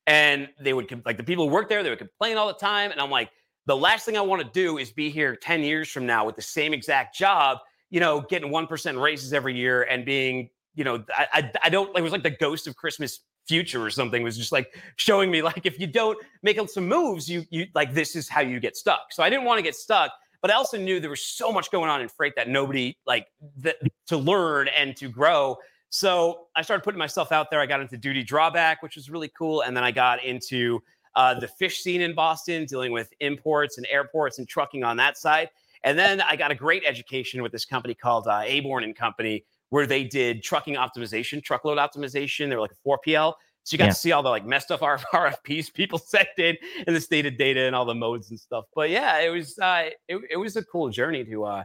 and 0.06 0.50
they 0.60 0.74
would 0.74 1.02
like 1.06 1.16
the 1.16 1.24
people 1.24 1.48
who 1.48 1.54
worked 1.54 1.70
there, 1.70 1.82
they 1.82 1.88
would 1.88 1.98
complain 1.98 2.36
all 2.36 2.48
the 2.48 2.52
time, 2.52 2.90
and 2.90 3.00
I'm 3.00 3.10
like, 3.10 3.30
the 3.68 3.76
last 3.76 4.04
thing 4.04 4.16
I 4.16 4.22
want 4.22 4.42
to 4.42 4.48
do 4.52 4.78
is 4.78 4.90
be 4.90 5.10
here 5.10 5.36
10 5.36 5.62
years 5.62 5.88
from 5.88 6.06
now 6.06 6.24
with 6.24 6.34
the 6.34 6.42
same 6.42 6.72
exact 6.72 7.14
job, 7.14 7.58
you 7.90 8.00
know, 8.00 8.22
getting 8.22 8.50
one 8.50 8.66
percent 8.66 8.98
raises 8.98 9.32
every 9.32 9.54
year 9.54 9.82
and 9.82 10.04
being 10.04 10.50
you 10.74 10.84
know, 10.84 11.04
I, 11.10 11.26
I, 11.32 11.52
I, 11.64 11.68
don't, 11.70 11.96
it 11.98 12.02
was 12.02 12.12
like 12.12 12.22
the 12.22 12.30
ghost 12.30 12.68
of 12.68 12.76
Christmas 12.76 13.18
future 13.48 13.82
or 13.82 13.90
something 13.90 14.22
was 14.22 14.36
just 14.36 14.52
like 14.52 14.74
showing 14.96 15.30
me 15.30 15.42
like 15.42 15.64
if 15.64 15.80
you 15.80 15.86
don't 15.86 16.18
make 16.42 16.60
some 16.68 16.86
moves 16.86 17.28
you 17.28 17.44
you 17.50 17.66
like 17.74 17.94
this 17.94 18.14
is 18.14 18.28
how 18.28 18.42
you 18.42 18.60
get 18.60 18.76
stuck. 18.76 19.10
So 19.10 19.22
i 19.22 19.30
didn't 19.30 19.46
want 19.46 19.58
to 19.58 19.62
get 19.62 19.74
stuck 19.74 20.12
but 20.42 20.50
i 20.50 20.54
also 20.54 20.76
knew 20.76 21.00
there 21.00 21.10
was 21.10 21.24
so 21.24 21.50
much 21.50 21.70
going 21.70 21.88
on 21.88 22.02
in 22.02 22.08
freight 22.08 22.34
that 22.36 22.48
nobody 22.48 22.96
like 23.06 23.26
that 23.56 23.76
to 24.06 24.18
learn 24.18 24.68
and 24.76 24.94
to 24.96 25.08
grow. 25.08 25.56
So 25.88 26.48
i 26.54 26.62
started 26.62 26.84
putting 26.84 26.98
myself 26.98 27.32
out 27.32 27.50
there. 27.50 27.60
I 27.60 27.66
got 27.66 27.80
into 27.80 27.96
duty 27.96 28.22
drawback 28.22 28.82
which 28.82 28.96
was 28.96 29.08
really 29.08 29.30
cool 29.36 29.62
and 29.62 29.74
then 29.74 29.82
i 29.82 29.90
got 29.90 30.22
into 30.22 30.80
uh, 31.18 31.38
the 31.38 31.48
fish 31.48 31.80
scene 31.82 32.00
in 32.00 32.14
boston 32.14 32.64
dealing 32.64 32.92
with 32.92 33.12
imports 33.20 33.76
and 33.76 33.86
airports 33.90 34.38
and 34.38 34.48
trucking 34.48 34.82
on 34.82 34.96
that 34.96 35.18
side 35.18 35.50
and 35.84 35.98
then 35.98 36.20
i 36.22 36.34
got 36.34 36.50
a 36.50 36.54
great 36.54 36.82
education 36.86 37.42
with 37.42 37.52
this 37.52 37.64
company 37.64 37.94
called 37.94 38.26
uh, 38.26 38.42
aborn 38.46 38.84
and 38.84 38.96
company 38.96 39.44
where 39.70 39.86
they 39.86 40.04
did 40.04 40.42
trucking 40.42 40.74
optimization, 40.74 41.42
truckload 41.42 41.78
optimization. 41.78 42.48
They 42.48 42.56
were 42.56 42.62
like 42.62 42.72
a 42.72 42.88
4PL. 42.88 43.34
So 43.64 43.74
you 43.74 43.78
got 43.78 43.84
yeah. 43.84 43.90
to 43.90 43.96
see 43.96 44.12
all 44.12 44.22
the 44.22 44.30
like 44.30 44.46
messed 44.46 44.70
up 44.70 44.80
RFPs 44.80 45.72
people 45.72 45.98
sent 46.06 46.28
in 46.38 46.56
and 46.86 46.96
the 46.96 47.00
stated 47.00 47.36
data 47.36 47.62
and 47.62 47.76
all 47.76 47.84
the 47.84 47.94
modes 47.94 48.30
and 48.30 48.40
stuff. 48.40 48.64
But 48.74 48.90
yeah, 48.90 49.20
it 49.20 49.30
was 49.30 49.58
uh, 49.58 49.90
it, 50.08 50.20
it 50.30 50.36
was 50.36 50.56
a 50.56 50.64
cool 50.64 50.88
journey 50.88 51.24
to 51.24 51.44
uh, 51.44 51.64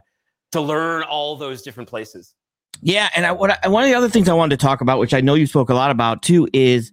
to 0.52 0.60
learn 0.60 1.02
all 1.04 1.36
those 1.36 1.62
different 1.62 1.88
places. 1.88 2.34
Yeah, 2.82 3.08
and 3.16 3.24
I, 3.24 3.32
what 3.32 3.64
I, 3.64 3.68
one 3.68 3.84
of 3.84 3.88
the 3.88 3.94
other 3.94 4.10
things 4.10 4.28
I 4.28 4.34
wanted 4.34 4.58
to 4.58 4.66
talk 4.66 4.82
about, 4.82 4.98
which 4.98 5.14
I 5.14 5.22
know 5.22 5.34
you 5.34 5.46
spoke 5.46 5.70
a 5.70 5.74
lot 5.74 5.90
about 5.90 6.22
too, 6.22 6.46
is 6.52 6.92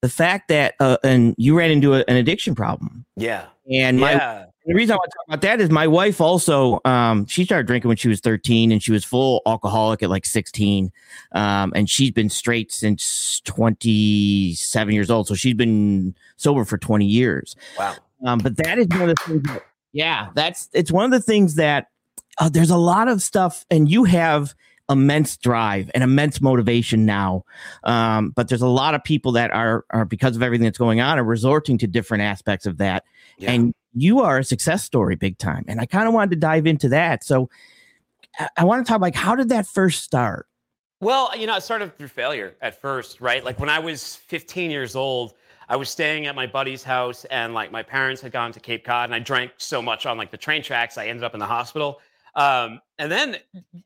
the 0.00 0.08
fact 0.08 0.48
that 0.48 0.74
uh, 0.80 0.98
and 1.02 1.34
you 1.38 1.56
ran 1.56 1.70
into 1.70 1.94
a, 1.94 2.04
an 2.08 2.16
addiction 2.16 2.54
problem. 2.54 3.04
Yeah, 3.16 3.46
and 3.70 3.98
my, 3.98 4.12
yeah. 4.12 4.46
the 4.64 4.74
reason 4.74 4.94
I 4.94 4.96
want 4.96 5.10
to 5.10 5.16
talk 5.16 5.26
about 5.28 5.40
that 5.42 5.60
is 5.60 5.70
my 5.70 5.86
wife 5.86 6.20
also 6.20 6.80
um, 6.84 7.26
she 7.26 7.44
started 7.44 7.66
drinking 7.66 7.88
when 7.88 7.96
she 7.96 8.08
was 8.08 8.20
13 8.20 8.72
and 8.72 8.82
she 8.82 8.92
was 8.92 9.04
full 9.04 9.42
alcoholic 9.46 10.02
at 10.02 10.10
like 10.10 10.24
16 10.24 10.90
um, 11.32 11.72
and 11.76 11.90
she's 11.90 12.10
been 12.10 12.30
straight 12.30 12.72
since 12.72 13.40
27 13.44 14.94
years 14.94 15.10
old. 15.10 15.28
So 15.28 15.34
she's 15.34 15.54
been 15.54 16.14
sober 16.36 16.64
for 16.64 16.78
20 16.78 17.04
years. 17.04 17.56
Wow. 17.78 17.96
Um, 18.24 18.38
but 18.38 18.56
that 18.56 18.78
is 18.78 18.86
one 18.88 19.02
of 19.02 19.08
the 19.08 19.22
things 19.26 19.42
that, 19.44 19.62
yeah 19.92 20.28
that's 20.34 20.68
it's 20.72 20.90
one 20.90 21.04
of 21.04 21.10
the 21.12 21.20
things 21.20 21.54
that 21.54 21.86
uh, 22.38 22.48
there's 22.48 22.70
a 22.70 22.76
lot 22.76 23.08
of 23.08 23.22
stuff 23.22 23.64
and 23.70 23.88
you 23.88 24.04
have 24.04 24.54
immense 24.88 25.36
drive 25.36 25.90
and 25.94 26.02
immense 26.02 26.40
motivation 26.40 27.04
now. 27.04 27.44
Um, 27.84 28.30
but 28.30 28.48
there's 28.48 28.62
a 28.62 28.68
lot 28.68 28.94
of 28.94 29.04
people 29.04 29.32
that 29.32 29.50
are, 29.50 29.84
are 29.90 30.04
because 30.04 30.36
of 30.36 30.42
everything 30.42 30.64
that's 30.64 30.78
going 30.78 31.00
on, 31.00 31.18
are 31.18 31.24
resorting 31.24 31.78
to 31.78 31.86
different 31.86 32.22
aspects 32.22 32.66
of 32.66 32.78
that. 32.78 33.04
Yeah. 33.38 33.52
And 33.52 33.74
you 33.94 34.20
are 34.20 34.38
a 34.38 34.44
success 34.44 34.84
story 34.84 35.16
big 35.16 35.38
time. 35.38 35.64
And 35.68 35.80
I 35.80 35.86
kind 35.86 36.08
of 36.08 36.14
wanted 36.14 36.30
to 36.30 36.36
dive 36.36 36.66
into 36.66 36.88
that. 36.90 37.24
So 37.24 37.50
I, 38.38 38.48
I 38.58 38.64
want 38.64 38.86
to 38.86 38.90
talk 38.90 39.00
like 39.00 39.14
how 39.14 39.34
did 39.34 39.50
that 39.50 39.66
first 39.66 40.02
start? 40.02 40.46
Well, 41.00 41.30
you 41.36 41.46
know, 41.46 41.56
it 41.56 41.62
started 41.62 41.96
through 41.96 42.08
failure 42.08 42.56
at 42.60 42.80
first, 42.80 43.20
right? 43.20 43.44
Like 43.44 43.60
when 43.60 43.68
I 43.68 43.78
was 43.78 44.16
15 44.16 44.70
years 44.70 44.96
old, 44.96 45.34
I 45.68 45.76
was 45.76 45.90
staying 45.90 46.26
at 46.26 46.34
my 46.34 46.46
buddy's 46.46 46.82
house 46.82 47.24
and 47.26 47.54
like 47.54 47.70
my 47.70 47.82
parents 47.82 48.20
had 48.22 48.32
gone 48.32 48.52
to 48.52 48.60
Cape 48.60 48.84
Cod 48.84 49.04
and 49.04 49.14
I 49.14 49.18
drank 49.20 49.52
so 49.58 49.80
much 49.80 50.06
on 50.06 50.16
like 50.16 50.30
the 50.30 50.36
train 50.36 50.62
tracks, 50.62 50.98
I 50.98 51.06
ended 51.06 51.24
up 51.24 51.34
in 51.34 51.40
the 51.40 51.46
hospital. 51.46 52.00
Um, 52.38 52.80
and 53.00 53.10
then, 53.10 53.36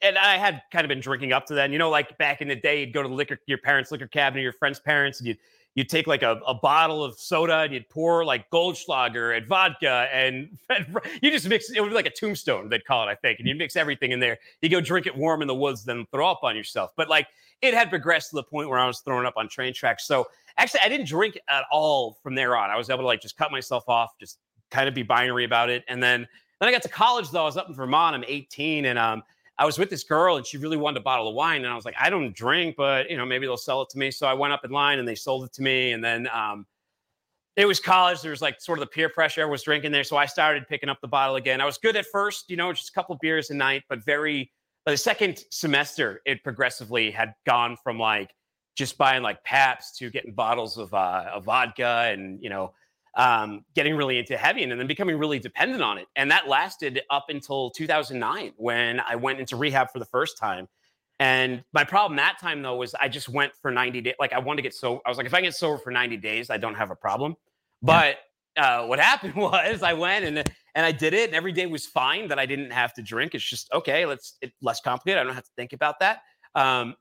and 0.03 0.19
I 0.19 0.37
had 0.37 0.63
kind 0.71 0.85
of 0.85 0.89
been 0.89 1.01
drinking 1.01 1.33
up 1.33 1.47
to 1.47 1.55
then, 1.55 1.73
you 1.73 1.79
know, 1.79 1.89
like 1.89 2.19
back 2.19 2.43
in 2.43 2.49
the 2.49 2.57
day, 2.57 2.81
you'd 2.81 2.93
go 2.93 3.03
to 3.03 3.09
the 3.09 3.15
liquor, 3.15 3.39
your 3.47 3.59
parents' 3.59 3.91
liquor 3.91 4.07
cabinet, 4.07 4.43
your 4.43 4.53
friend's 4.53 4.79
parents, 4.79 5.21
and 5.21 5.29
you'd 5.29 5.39
you'd 5.75 5.89
take 5.89 6.07
like 6.07 6.23
a, 6.23 6.39
a 6.47 6.53
bottle 6.53 7.03
of 7.03 7.19
soda 7.19 7.61
and 7.61 7.73
you'd 7.73 7.89
pour 7.89 8.27
like 8.27 8.51
Goldschlager 8.51 9.35
and 9.37 9.47
vodka 9.47 10.07
and, 10.13 10.59
you 11.23 11.31
just 11.31 11.49
mix 11.49 11.71
it 11.71 11.81
would 11.81 11.89
be 11.89 11.95
like 11.95 12.05
a 12.07 12.11
tombstone 12.11 12.69
they'd 12.69 12.85
call 12.85 13.09
it 13.09 13.11
I 13.11 13.15
think 13.15 13.39
and 13.39 13.49
you 13.49 13.55
mix 13.55 13.75
everything 13.75 14.13
in 14.13 14.21
there. 14.21 14.39
You 14.61 14.69
go 14.69 14.83
drink 14.83 15.07
it 15.07 15.17
warm 15.17 15.43
in 15.43 15.49
the 15.49 15.55
woods 15.55 15.85
then 15.85 16.07
throw 16.13 16.31
up 16.31 16.41
on 16.43 16.57
yourself. 16.57 16.93
But 16.97 17.09
like 17.09 17.29
it 17.63 17.75
had 17.75 17.91
progressed 17.91 18.31
to 18.31 18.37
the 18.37 18.43
point 18.43 18.69
where 18.69 18.79
I 18.79 18.87
was 18.87 19.01
throwing 19.01 19.27
up 19.27 19.35
on 19.37 19.49
train 19.49 19.73
tracks 19.73 20.07
so 20.07 20.27
actually 20.59 20.81
I 20.85 20.89
didn't 20.89 21.07
drink 21.07 21.39
at 21.49 21.65
all 21.71 22.19
from 22.23 22.35
there 22.35 22.57
on. 22.57 22.71
I 22.71 22.77
was 22.77 22.91
able 22.91 23.01
to 23.01 23.07
like 23.07 23.23
just 23.23 23.37
cut 23.37 23.51
myself 23.51 23.89
off 23.89 24.11
just 24.21 24.39
kind 24.71 24.89
of 24.89 24.95
be 24.95 25.03
binary 25.03 25.45
about 25.45 25.71
it 25.71 25.85
and 25.89 26.03
then 26.03 26.27
then 26.63 26.69
I 26.69 26.73
got 26.73 26.83
to 26.83 26.89
college 26.89 27.31
though 27.31 27.43
I 27.43 27.45
was 27.45 27.57
up 27.57 27.69
in 27.69 27.75
Vermont 27.75 28.15
I'm 28.15 28.25
18 28.27 28.87
and 28.87 28.99
um 28.99 29.23
I 29.59 29.65
was 29.65 29.79
with 29.79 29.91
this 29.91 30.03
girl 30.03 30.37
and 30.37 30.47
she 30.47 30.57
really 30.57 30.77
wanted 30.77 30.99
a 30.99 31.03
bottle 31.03 31.29
of 31.29 31.35
wine. 31.35 31.63
And 31.65 31.73
I 31.73 31.77
was 31.77 31.85
like, 31.85 31.95
I 32.01 32.11
don't 32.11 32.35
drink, 32.35 32.75
but 32.77 33.11
you 33.11 33.17
know, 33.17 33.27
maybe 33.27 33.47
they'll 33.47 33.57
sell 33.57 33.83
it 33.83 33.91
to 33.91 33.99
me. 33.99 34.11
So 34.11 34.27
I 34.27 34.35
went 34.35 34.53
up 34.53 34.65
in 34.65 34.71
line 34.71 34.99
and 34.99 35.07
they 35.07 35.15
sold 35.15 35.45
it 35.45 35.53
to 35.53 35.63
me. 35.63 35.93
And 35.93 36.03
then 36.03 36.29
um, 36.33 36.67
it 37.57 37.67
was 37.67 37.79
college. 37.79 38.23
There 38.23 38.31
was 38.31 38.43
like 38.43 38.61
sort 38.61 38.79
of 38.79 38.81
the 38.81 38.89
peer 38.89 39.09
pressure. 39.09 39.43
I 39.43 39.45
was 39.45 39.63
drinking 39.63 39.93
there. 39.93 40.05
So 40.05 40.17
I 40.17 40.27
started 40.27 40.67
picking 40.69 40.89
up 40.89 41.01
the 41.01 41.09
bottle 41.09 41.37
again. 41.37 41.61
I 41.61 41.67
was 41.67 41.77
good 41.79 41.97
at 41.97 42.07
first, 42.07 42.49
you 42.49 42.57
know, 42.57 42.73
just 42.73 42.89
a 42.89 42.93
couple 42.93 43.17
beers 43.21 43.51
a 43.51 43.55
night, 43.55 43.83
but 43.89 44.05
very 44.05 44.51
the 44.87 44.97
second 44.97 45.45
semester, 45.51 46.23
it 46.27 46.43
progressively 46.43 47.11
had 47.11 47.35
gone 47.47 47.77
from 47.85 47.99
like 48.01 48.35
just 48.75 48.99
buying 48.99 49.23
like 49.23 49.45
Paps 49.45 49.97
to 49.99 50.11
getting 50.11 50.33
bottles 50.33 50.77
of, 50.77 50.93
uh, 50.93 51.27
of 51.33 51.45
vodka 51.45 52.11
and, 52.13 52.43
you 52.43 52.49
know, 52.51 52.73
um, 53.17 53.65
getting 53.75 53.97
really 53.97 54.19
into 54.19 54.37
heavy 54.37 54.63
and 54.63 54.73
then 54.73 54.87
becoming 54.87 55.19
really 55.19 55.39
dependent 55.39 55.83
on 55.83 55.99
it. 55.99 56.07
And 56.17 56.31
that 56.31 56.49
lasted 56.49 57.03
up 57.11 57.27
until 57.29 57.71
2009 57.71 58.53
when 58.57 59.01
I 59.01 59.17
went 59.17 59.41
into 59.41 59.57
rehab 59.57 59.91
for 59.93 59.99
the 59.99 60.07
first 60.07 60.39
time. 60.39 60.69
And 61.21 61.63
my 61.73 61.85
problem 61.85 62.17
that 62.17 62.39
time 62.41 62.63
though 62.63 62.77
was 62.77 62.95
I 62.95 63.09
just 63.09 63.29
went 63.29 63.53
for 63.61 63.71
90 63.71 64.01
days. 64.01 64.15
Like 64.19 64.33
I 64.33 64.39
wanted 64.39 64.57
to 64.57 64.63
get 64.63 64.75
so 64.75 65.01
I 65.05 65.09
was 65.09 65.19
like, 65.19 65.27
if 65.27 65.35
I 65.35 65.41
get 65.41 65.55
sober 65.55 65.79
for 65.79 65.91
90 65.91 66.17
days, 66.17 66.51
I 66.51 66.57
don't 66.57 66.75
have 66.75 66.91
a 66.91 66.97
problem. 66.97 67.37
But 67.83 68.17
uh, 68.57 68.87
what 68.87 68.99
happened 69.11 69.35
was 69.35 69.83
I 69.83 69.93
went 69.93 70.25
and 70.25 70.43
and 70.75 70.87
I 70.87 70.93
did 70.93 71.13
it, 71.13 71.29
and 71.29 71.35
every 71.35 71.53
day 71.53 71.67
was 71.67 71.85
fine 71.85 72.29
that 72.29 72.39
I 72.39 72.47
didn't 72.47 72.71
have 72.71 72.95
to 72.95 73.03
drink. 73.03 73.35
It's 73.35 73.45
just 73.45 73.71
okay, 73.73 74.07
let's 74.07 74.39
it 74.41 74.53
less 74.63 74.81
complicated. 74.81 75.21
I 75.21 75.25
don't 75.25 75.35
have 75.35 75.45
to 75.45 75.51
think 75.55 75.75
about 75.75 76.01
that. 76.01 76.21
Um, 76.55 76.95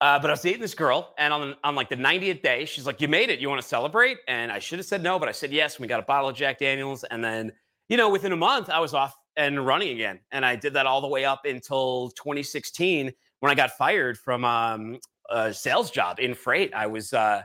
uh, 0.00 0.18
but 0.18 0.30
I 0.30 0.32
was 0.32 0.40
dating 0.40 0.60
this 0.60 0.74
girl, 0.74 1.14
and 1.18 1.32
on 1.32 1.54
on 1.64 1.74
like 1.74 1.88
the 1.88 1.96
90th 1.96 2.42
day, 2.42 2.64
she's 2.64 2.86
like, 2.86 3.00
"You 3.00 3.08
made 3.08 3.30
it. 3.30 3.38
You 3.38 3.48
want 3.48 3.62
to 3.62 3.66
celebrate?" 3.66 4.18
And 4.28 4.50
I 4.50 4.58
should 4.58 4.78
have 4.78 4.86
said 4.86 5.02
no, 5.02 5.18
but 5.18 5.28
I 5.28 5.32
said 5.32 5.52
yes. 5.52 5.78
We 5.78 5.86
got 5.86 6.00
a 6.00 6.04
bottle 6.04 6.28
of 6.28 6.36
Jack 6.36 6.58
Daniels, 6.58 7.04
and 7.04 7.22
then 7.22 7.52
you 7.88 7.96
know, 7.96 8.08
within 8.08 8.32
a 8.32 8.36
month, 8.36 8.70
I 8.70 8.80
was 8.80 8.94
off 8.94 9.14
and 9.36 9.64
running 9.64 9.90
again, 9.90 10.20
and 10.32 10.44
I 10.44 10.56
did 10.56 10.74
that 10.74 10.86
all 10.86 11.00
the 11.00 11.08
way 11.08 11.24
up 11.24 11.44
until 11.44 12.10
2016 12.10 13.12
when 13.40 13.52
I 13.52 13.54
got 13.54 13.72
fired 13.72 14.18
from 14.18 14.44
um, 14.44 14.98
a 15.30 15.52
sales 15.54 15.90
job 15.90 16.18
in 16.18 16.34
freight. 16.34 16.72
I 16.74 16.86
was. 16.86 17.12
Uh, 17.12 17.42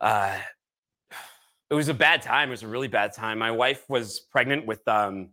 uh, 0.00 0.38
it 1.70 1.74
was 1.74 1.88
a 1.88 1.94
bad 1.94 2.20
time. 2.20 2.48
It 2.48 2.52
was 2.52 2.62
a 2.62 2.68
really 2.68 2.88
bad 2.88 3.14
time. 3.14 3.38
My 3.38 3.50
wife 3.50 3.88
was 3.88 4.20
pregnant 4.20 4.66
with 4.66 4.86
um, 4.86 5.30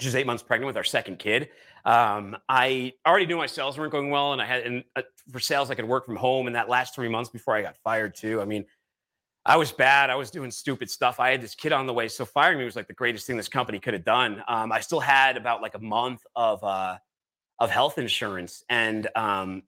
she 0.00 0.06
was 0.06 0.14
eight 0.14 0.26
months 0.26 0.42
pregnant 0.42 0.66
with 0.66 0.76
our 0.76 0.84
second 0.84 1.18
kid. 1.18 1.48
Um, 1.84 2.36
I 2.48 2.92
already 3.06 3.26
knew 3.26 3.36
my 3.36 3.46
sales 3.46 3.78
weren't 3.78 3.92
going 3.92 4.10
well, 4.10 4.32
and 4.32 4.42
I 4.42 4.46
had 4.46 4.62
and 4.64 4.84
uh, 4.96 5.02
for 5.30 5.40
sales 5.40 5.70
I 5.70 5.74
could 5.74 5.86
work 5.86 6.06
from 6.06 6.16
home. 6.16 6.46
And 6.46 6.56
that 6.56 6.68
last 6.68 6.94
three 6.94 7.08
months 7.08 7.30
before 7.30 7.54
I 7.54 7.62
got 7.62 7.76
fired 7.78 8.14
too, 8.14 8.40
I 8.40 8.44
mean, 8.44 8.66
I 9.44 9.56
was 9.56 9.72
bad. 9.72 10.10
I 10.10 10.16
was 10.16 10.30
doing 10.30 10.50
stupid 10.50 10.90
stuff. 10.90 11.18
I 11.18 11.30
had 11.30 11.40
this 11.40 11.54
kid 11.54 11.72
on 11.72 11.86
the 11.86 11.94
way, 11.94 12.08
so 12.08 12.24
firing 12.24 12.58
me 12.58 12.64
was 12.64 12.76
like 12.76 12.88
the 12.88 12.94
greatest 12.94 13.26
thing 13.26 13.36
this 13.36 13.48
company 13.48 13.78
could 13.78 13.94
have 13.94 14.04
done. 14.04 14.42
Um, 14.46 14.70
I 14.72 14.80
still 14.80 15.00
had 15.00 15.36
about 15.36 15.62
like 15.62 15.74
a 15.74 15.78
month 15.78 16.20
of 16.36 16.62
uh, 16.62 16.98
of 17.58 17.70
health 17.70 17.98
insurance, 17.98 18.64
and 18.68 19.08
um, 19.16 19.62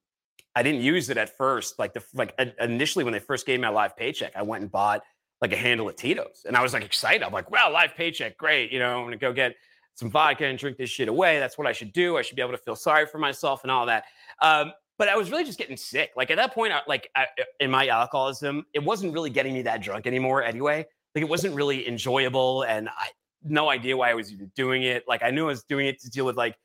I 0.54 0.62
didn't 0.62 0.82
use 0.82 1.08
it 1.08 1.16
at 1.16 1.36
first. 1.36 1.78
Like 1.78 1.94
the 1.94 2.04
like 2.12 2.38
initially 2.60 3.04
when 3.04 3.12
they 3.12 3.18
first 3.18 3.46
gave 3.46 3.58
me 3.60 3.62
my 3.62 3.70
live 3.70 3.96
paycheck, 3.96 4.32
I 4.36 4.42
went 4.42 4.62
and 4.62 4.70
bought 4.70 5.02
like 5.40 5.52
a 5.52 5.56
handle 5.56 5.88
of 5.88 5.96
Tito's, 5.96 6.44
and 6.46 6.56
I 6.56 6.62
was 6.62 6.74
like 6.74 6.84
excited. 6.84 7.22
I'm 7.22 7.32
like, 7.32 7.50
wow, 7.50 7.72
live 7.72 7.94
paycheck, 7.94 8.36
great. 8.36 8.72
You 8.72 8.78
know, 8.78 8.98
I'm 8.98 9.04
gonna 9.06 9.16
go 9.16 9.32
get 9.32 9.56
some 9.94 10.10
vodka 10.10 10.46
and 10.46 10.58
drink 10.58 10.76
this 10.76 10.90
shit 10.90 11.08
away. 11.08 11.38
That's 11.38 11.58
what 11.58 11.66
I 11.66 11.72
should 11.72 11.92
do. 11.92 12.16
I 12.16 12.22
should 12.22 12.36
be 12.36 12.42
able 12.42 12.52
to 12.52 12.58
feel 12.58 12.76
sorry 12.76 13.06
for 13.06 13.18
myself 13.18 13.62
and 13.62 13.70
all 13.70 13.86
that. 13.86 14.04
Um, 14.40 14.72
but 14.98 15.08
I 15.08 15.16
was 15.16 15.30
really 15.30 15.44
just 15.44 15.58
getting 15.58 15.76
sick. 15.76 16.12
Like 16.16 16.30
at 16.30 16.36
that 16.36 16.54
point, 16.54 16.72
I, 16.72 16.80
like 16.86 17.08
I, 17.16 17.26
in 17.60 17.70
my 17.70 17.88
alcoholism, 17.88 18.64
it 18.72 18.82
wasn't 18.82 19.12
really 19.12 19.30
getting 19.30 19.54
me 19.54 19.62
that 19.62 19.82
drunk 19.82 20.06
anymore. 20.06 20.42
Anyway, 20.42 20.86
like 21.14 21.22
it 21.22 21.28
wasn't 21.28 21.54
really 21.54 21.86
enjoyable, 21.88 22.62
and 22.62 22.88
I 22.88 23.08
no 23.44 23.70
idea 23.70 23.96
why 23.96 24.10
I 24.10 24.14
was 24.14 24.32
even 24.32 24.50
doing 24.54 24.82
it. 24.84 25.04
Like 25.08 25.22
I 25.22 25.30
knew 25.30 25.44
I 25.44 25.48
was 25.48 25.64
doing 25.64 25.86
it 25.86 26.00
to 26.02 26.10
deal 26.10 26.24
with 26.24 26.36
like 26.36 26.56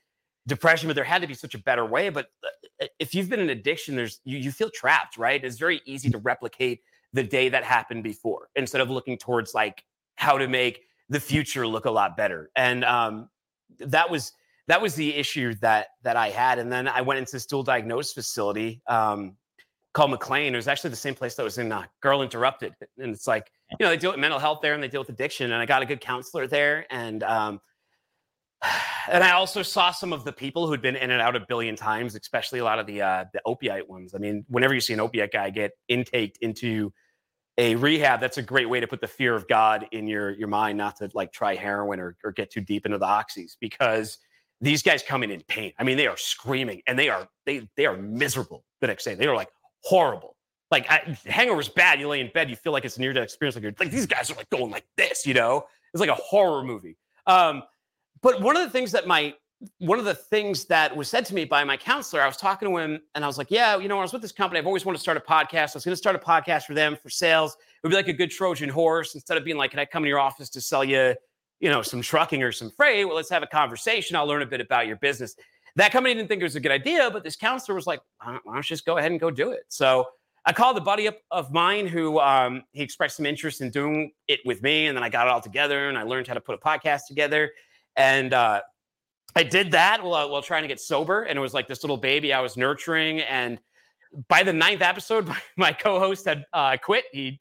depression, 0.46 0.88
but 0.88 0.96
there 0.96 1.04
had 1.04 1.22
to 1.22 1.28
be 1.28 1.34
such 1.34 1.56
a 1.56 1.60
better 1.60 1.86
way. 1.86 2.10
But 2.10 2.28
uh, 2.82 2.88
if 3.00 3.16
you've 3.16 3.30
been 3.30 3.40
in 3.40 3.50
addiction, 3.50 3.96
there's 3.96 4.20
you, 4.24 4.38
you 4.38 4.52
feel 4.52 4.70
trapped, 4.70 5.18
right? 5.18 5.44
It's 5.44 5.58
very 5.58 5.82
easy 5.86 6.10
to 6.12 6.18
replicate 6.20 6.82
the 7.14 7.24
day 7.24 7.50
that 7.50 7.64
happened 7.64 8.04
before 8.04 8.50
instead 8.56 8.82
of 8.82 8.90
looking 8.90 9.18
towards 9.18 9.54
like 9.54 9.84
how 10.16 10.38
to 10.38 10.48
make 10.48 10.82
the 11.10 11.20
future 11.20 11.68
look 11.68 11.86
a 11.86 11.92
lot 11.92 12.18
better. 12.18 12.50
And 12.56 12.84
um, 12.84 13.30
that 13.80 14.10
was 14.10 14.34
that 14.68 14.82
was 14.82 14.96
the 14.96 15.16
issue 15.16 15.54
that 15.56 15.88
that 16.04 16.18
I 16.18 16.30
had. 16.30 16.60
And 16.60 16.72
then 16.72 16.88
I 16.88 17.02
went 17.02 17.20
into 17.20 17.32
this 17.34 17.46
dual 17.46 17.64
diagnosis 17.64 18.14
facility 18.14 18.82
um, 18.88 19.38
called 19.94 20.12
McLean. 20.12 20.54
It 20.54 20.58
was 20.58 20.68
actually 20.68 20.90
the 20.90 20.98
same 20.98 21.16
place 21.16 21.36
that 21.36 21.44
was 21.44 21.58
in 21.58 21.72
uh, 21.72 21.86
Girl 22.02 22.22
Interrupted, 22.22 22.74
and 22.98 23.14
it's 23.14 23.28
like 23.28 23.50
you 23.80 23.86
know 23.86 23.90
they 23.90 23.98
deal 23.98 24.12
with 24.12 24.20
mental 24.20 24.40
health 24.40 24.60
there 24.62 24.74
and 24.74 24.84
they 24.84 24.88
deal 24.88 25.02
with 25.02 25.10
addiction. 25.10 25.52
And 25.52 25.62
I 25.62 25.66
got 25.66 25.82
a 25.82 25.86
good 25.86 26.02
counselor 26.02 26.48
there, 26.48 26.86
and 26.90 27.24
um, 27.24 27.62
and 29.10 29.24
I 29.24 29.32
also 29.32 29.64
saw 29.64 29.92
some 29.92 30.12
of 30.12 30.26
the 30.26 30.34
people 30.34 30.68
who'd 30.68 30.82
been 30.82 30.96
in 30.96 31.12
and 31.12 31.22
out 31.22 31.36
a 31.36 31.46
billion 31.48 31.76
times, 31.76 32.16
especially 32.16 32.60
a 32.60 32.64
lot 32.64 32.80
of 32.80 32.86
the 32.86 33.02
uh, 33.02 33.26
the 33.34 33.42
opiate 33.46 33.90
ones. 33.90 34.14
I 34.14 34.18
mean, 34.18 34.46
whenever 34.50 34.74
you 34.74 34.82
see 34.82 34.94
an 34.94 35.00
opiate 35.00 35.32
guy 35.32 35.50
get 35.50 35.72
intaked 35.88 36.38
into 36.42 36.92
a 37.58 37.76
rehab, 37.76 38.20
that's 38.20 38.38
a 38.38 38.42
great 38.42 38.70
way 38.70 38.80
to 38.80 38.88
put 38.88 39.02
the 39.02 39.08
fear 39.08 39.36
of 39.36 39.48
God 39.48 39.88
in 39.92 40.08
your 40.08 40.32
your 40.32 40.48
mind, 40.48 40.78
not 40.78 40.98
to 40.98 41.10
like 41.14 41.32
try 41.32 41.56
heroin 41.56 42.00
or, 42.00 42.16
or 42.24 42.32
get 42.32 42.52
too 42.52 42.62
deep 42.62 42.86
into 42.86 42.98
the 42.98 43.06
oxys 43.06 43.58
because 43.60 44.20
these 44.62 44.82
guys 44.82 45.04
come 45.04 45.24
in 45.24 45.32
in 45.32 45.42
pain. 45.48 45.74
I 45.80 45.84
mean, 45.84 45.98
they 45.98 46.08
are 46.08 46.18
screaming 46.18 46.82
and 46.88 46.98
they 46.98 47.10
are 47.10 47.28
they 47.46 47.68
they 47.76 47.86
are 47.86 47.98
miserable 47.98 48.64
the 48.82 48.88
next 48.88 49.04
day. 49.06 49.16
They 49.16 49.28
are 49.28 49.36
like 49.36 49.50
horrible. 49.84 50.36
Like 50.70 50.90
I, 50.90 51.18
hangover's 51.26 51.70
bad. 51.70 52.00
You 52.00 52.10
lay 52.10 52.20
in 52.20 52.30
bed, 52.34 52.50
you 52.50 52.56
feel 52.56 52.74
like 52.74 52.86
it's 52.86 53.00
near 53.00 53.14
death 53.14 53.24
experience. 53.24 53.56
Like 53.56 53.64
you're 53.64 53.74
like 53.80 53.92
these 53.92 54.06
guys 54.06 54.30
are 54.30 54.36
like 54.36 54.50
going 54.50 54.72
like 54.72 54.86
this, 54.98 55.26
you 55.26 55.34
know. 55.34 55.66
It's 55.94 56.02
like 56.02 56.10
a 56.10 56.16
horror 56.16 56.64
movie. 56.64 56.98
Um, 57.26 57.64
but 58.22 58.42
one 58.42 58.56
of 58.58 58.64
the 58.64 58.70
things 58.70 58.92
that 58.92 59.08
my 59.08 59.34
one 59.80 59.98
of 59.98 60.06
the 60.06 60.14
things 60.14 60.66
that 60.66 60.96
was 60.96 61.10
said 61.10 61.26
to 61.26 61.36
me 61.36 61.44
by 61.44 61.64
my 61.64 61.78
counselor, 61.78 62.22
I 62.22 62.28
was 62.28 62.38
talking 62.38 62.70
to 62.70 62.78
him 62.78 63.00
and 63.16 63.24
I 63.24 63.28
was 63.28 63.38
like, 63.38 63.50
Yeah, 63.50 63.78
you 63.78 63.88
know, 63.88 63.98
I 63.98 64.02
was 64.02 64.14
with 64.14 64.22
this 64.22 64.32
company, 64.32 64.60
I've 64.60 64.68
always 64.68 64.86
wanted 64.86 64.98
to 64.98 65.02
start 65.02 65.18
a 65.18 65.22
podcast. 65.22 65.70
I 65.70 65.76
was 65.76 65.86
going 65.86 65.94
to 65.94 65.98
start 65.98 66.16
a 66.16 66.20
podcast 66.20 66.64
for 66.64 66.74
them 66.74 66.96
for 67.02 67.10
sales. 67.10 67.54
It 67.54 67.60
would 67.84 67.90
be 67.90 67.96
like 67.96 68.08
a 68.08 68.14
good 68.14 68.30
Trojan 68.30 68.70
horse 68.70 69.16
instead 69.16 69.38
of 69.38 69.44
being 69.44 69.58
like, 69.58 69.72
Can 69.72 69.80
I 69.80 69.86
come 69.86 70.04
to 70.04 70.10
your 70.10 70.20
office 70.20 70.50
to 70.50 70.62
sell 70.62 70.84
you, 70.84 71.16
you 71.60 71.70
know, 71.70 71.82
some 71.82 72.02
trucking 72.02 72.44
or 72.44 72.52
some 72.52 72.72
freight? 72.72 73.08
Well, 73.08 73.16
let's 73.16 73.30
have 73.30 73.44
a 73.44 73.48
conversation. 73.48 74.16
I'll 74.16 74.28
learn 74.28 74.44
a 74.44 74.48
bit 74.48 74.62
about 74.62 74.86
your 74.86 74.98
business. 74.98 75.36
That 75.76 75.92
company 75.92 76.14
didn't 76.14 76.28
think 76.28 76.42
it 76.42 76.46
was 76.46 76.56
a 76.56 76.60
good 76.60 76.72
idea, 76.72 77.10
but 77.12 77.24
this 77.24 77.36
counselor 77.36 77.76
was 77.76 77.88
like, 77.88 78.02
Why 78.24 78.40
don't 78.46 78.58
you 78.58 78.64
just 78.64 78.86
go 78.86 78.98
ahead 78.98 79.12
and 79.12 79.20
go 79.20 79.32
do 79.32 79.52
it? 79.52 79.64
So 79.70 80.06
I 80.46 80.54
called 80.54 80.78
a 80.78 80.82
buddy 80.82 81.08
up 81.08 81.18
of 81.32 81.52
mine 81.52 81.88
who 81.88 82.20
um, 82.20 82.64
he 82.72 82.82
expressed 82.82 83.18
some 83.18 83.26
interest 83.26 83.60
in 83.60 83.70
doing 83.70 84.12
it 84.30 84.40
with 84.46 84.62
me. 84.62 84.86
And 84.86 84.96
then 84.96 85.04
I 85.04 85.10
got 85.10 85.28
it 85.28 85.30
all 85.32 85.42
together 85.42 85.90
and 85.90 85.98
I 85.98 86.04
learned 86.04 86.28
how 86.28 86.36
to 86.36 86.42
put 86.42 86.56
a 86.56 86.58
podcast 86.58 87.08
together. 87.08 87.52
And 87.98 88.34
uh, 88.34 88.62
I 89.38 89.44
did 89.44 89.72
that 89.72 90.04
while, 90.04 90.30
while 90.32 90.42
trying 90.42 90.64
to 90.64 90.68
get 90.68 90.80
sober. 90.80 91.24
And 91.24 91.38
it 91.38 91.42
was 91.42 91.54
like 91.54 91.68
this 91.68 91.84
little 91.84 91.98
baby 91.98 92.34
I 92.34 92.42
was 92.42 92.58
nurturing. 92.58 93.22
And 93.22 93.60
by 94.28 94.42
the 94.42 94.52
ninth 94.54 94.82
episode, 94.82 95.32
my, 95.58 95.72
co-host 95.72 96.26
had 96.26 96.46
uh, 96.54 96.78
quit. 96.82 97.06
He 97.12 97.40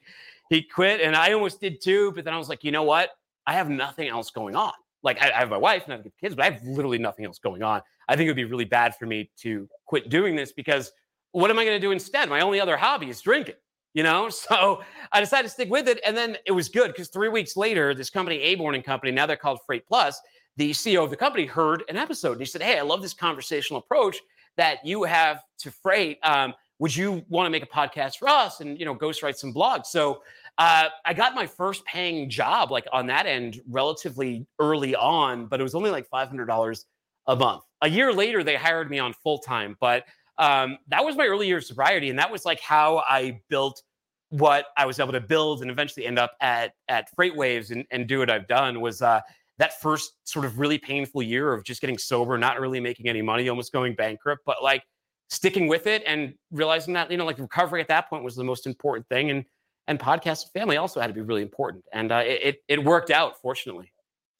he 0.49 0.61
quit, 0.61 1.01
and 1.01 1.13
I 1.13 1.33
almost 1.33 1.59
did 1.59 1.81
too. 1.81 2.13
But 2.13 2.23
then 2.23 2.33
I 2.33 2.37
was 2.37 2.47
like, 2.47 2.63
you 2.63 2.71
know 2.71 2.83
what? 2.83 3.09
I 3.45 3.53
have 3.53 3.69
nothing 3.69 4.07
else 4.07 4.29
going 4.29 4.55
on. 4.55 4.71
Like 5.03 5.21
I, 5.21 5.31
I 5.31 5.39
have 5.39 5.49
my 5.49 5.57
wife 5.57 5.83
and 5.85 5.93
I 5.93 5.97
have 5.97 6.05
kids, 6.21 6.35
but 6.35 6.45
I 6.45 6.51
have 6.51 6.63
literally 6.63 6.97
nothing 6.97 7.25
else 7.25 7.39
going 7.39 7.63
on. 7.63 7.81
I 8.07 8.15
think 8.15 8.27
it 8.27 8.29
would 8.29 8.37
be 8.37 8.45
really 8.45 8.65
bad 8.65 8.95
for 8.95 9.05
me 9.05 9.29
to 9.37 9.67
quit 9.85 10.09
doing 10.09 10.35
this 10.35 10.53
because 10.53 10.91
what 11.31 11.51
am 11.51 11.59
I 11.59 11.65
going 11.65 11.75
to 11.75 11.85
do 11.85 11.91
instead? 11.91 12.29
My 12.29 12.41
only 12.41 12.61
other 12.61 12.77
hobby 12.77 13.09
is 13.09 13.21
drinking. 13.21 13.55
You 13.93 14.03
know, 14.03 14.29
so 14.29 14.83
I 15.11 15.19
decided 15.19 15.47
to 15.47 15.49
stick 15.49 15.69
with 15.69 15.87
it, 15.87 15.99
and 16.05 16.15
then 16.15 16.37
it 16.45 16.51
was 16.51 16.69
good 16.69 16.91
because 16.91 17.09
three 17.09 17.29
weeks 17.29 17.57
later, 17.57 17.93
this 17.93 18.09
company, 18.09 18.39
Aborn 18.41 18.75
and 18.75 18.83
Company, 18.83 19.11
now 19.11 19.25
they're 19.25 19.35
called 19.35 19.59
Freight 19.65 19.87
Plus, 19.87 20.21
the 20.57 20.71
CEO 20.71 21.03
of 21.03 21.09
the 21.09 21.15
company 21.15 21.45
heard 21.45 21.83
an 21.87 21.97
episode 21.97 22.33
and 22.33 22.41
he 22.41 22.45
said, 22.45 22.61
Hey, 22.61 22.77
I 22.77 22.81
love 22.81 23.01
this 23.01 23.13
conversational 23.13 23.79
approach 23.79 24.17
that 24.57 24.85
you 24.85 25.03
have 25.03 25.43
to 25.59 25.71
freight. 25.71 26.17
Um, 26.23 26.53
would 26.79 26.95
you 26.95 27.23
want 27.29 27.45
to 27.45 27.49
make 27.49 27.63
a 27.63 27.67
podcast 27.67 28.17
for 28.17 28.27
us 28.27 28.59
and 28.59 28.77
you 28.79 28.85
know 28.85 28.95
ghostwrite 28.95 29.35
some 29.35 29.53
blogs? 29.53 29.87
So 29.87 30.21
uh, 30.57 30.89
I 31.05 31.13
got 31.13 31.35
my 31.35 31.47
first 31.47 31.85
paying 31.85 32.29
job 32.29 32.71
like 32.71 32.87
on 32.91 33.07
that 33.07 33.25
end 33.25 33.61
relatively 33.69 34.45
early 34.59 34.95
on, 34.95 35.45
but 35.47 35.59
it 35.59 35.63
was 35.63 35.75
only 35.75 35.89
like 35.89 36.07
five 36.07 36.27
hundred 36.27 36.45
dollars 36.45 36.85
a 37.27 37.35
month. 37.35 37.63
A 37.81 37.89
year 37.89 38.13
later, 38.13 38.43
they 38.43 38.55
hired 38.55 38.89
me 38.89 38.99
on 38.99 39.13
full 39.13 39.39
time, 39.39 39.75
but 39.79 40.05
um, 40.37 40.77
that 40.87 41.03
was 41.03 41.15
my 41.15 41.25
early 41.25 41.47
years 41.47 41.65
of 41.65 41.69
sobriety, 41.69 42.09
and 42.09 42.19
that 42.19 42.31
was 42.31 42.45
like 42.45 42.59
how 42.59 43.03
I 43.09 43.41
built 43.49 43.81
what 44.29 44.67
I 44.75 44.85
was 44.85 44.99
able 44.99 45.13
to 45.13 45.21
build 45.21 45.61
and 45.61 45.71
eventually 45.71 46.05
end 46.05 46.19
up 46.19 46.33
at 46.41 46.73
at 46.89 47.07
FreightWaves 47.15 47.71
and, 47.71 47.85
and 47.91 48.07
do 48.07 48.19
what 48.19 48.29
I've 48.29 48.47
done 48.47 48.81
was 48.81 49.01
uh, 49.01 49.21
that 49.57 49.79
first 49.81 50.13
sort 50.23 50.45
of 50.45 50.59
really 50.59 50.77
painful 50.77 51.21
year 51.23 51.53
of 51.53 51.63
just 51.63 51.81
getting 51.81 51.97
sober, 51.97 52.37
not 52.37 52.59
really 52.59 52.79
making 52.79 53.07
any 53.07 53.21
money, 53.21 53.49
almost 53.49 53.73
going 53.73 53.95
bankrupt, 53.95 54.43
but 54.45 54.61
like 54.61 54.83
sticking 55.29 55.67
with 55.67 55.87
it 55.87 56.03
and 56.05 56.33
realizing 56.51 56.93
that, 56.93 57.09
you 57.09 57.17
know, 57.17 57.25
like 57.25 57.39
recovery 57.39 57.81
at 57.81 57.87
that 57.87 58.09
point 58.09 58.23
was 58.23 58.35
the 58.35 58.43
most 58.43 58.67
important 58.67 59.07
thing. 59.09 59.31
And, 59.31 59.45
and 59.87 59.99
podcast 59.99 60.51
family 60.53 60.77
also 60.77 60.99
had 60.99 61.07
to 61.07 61.13
be 61.13 61.21
really 61.21 61.41
important. 61.41 61.83
And 61.91 62.11
uh, 62.11 62.23
it, 62.25 62.63
it 62.67 62.83
worked 62.83 63.09
out, 63.09 63.41
fortunately. 63.41 63.91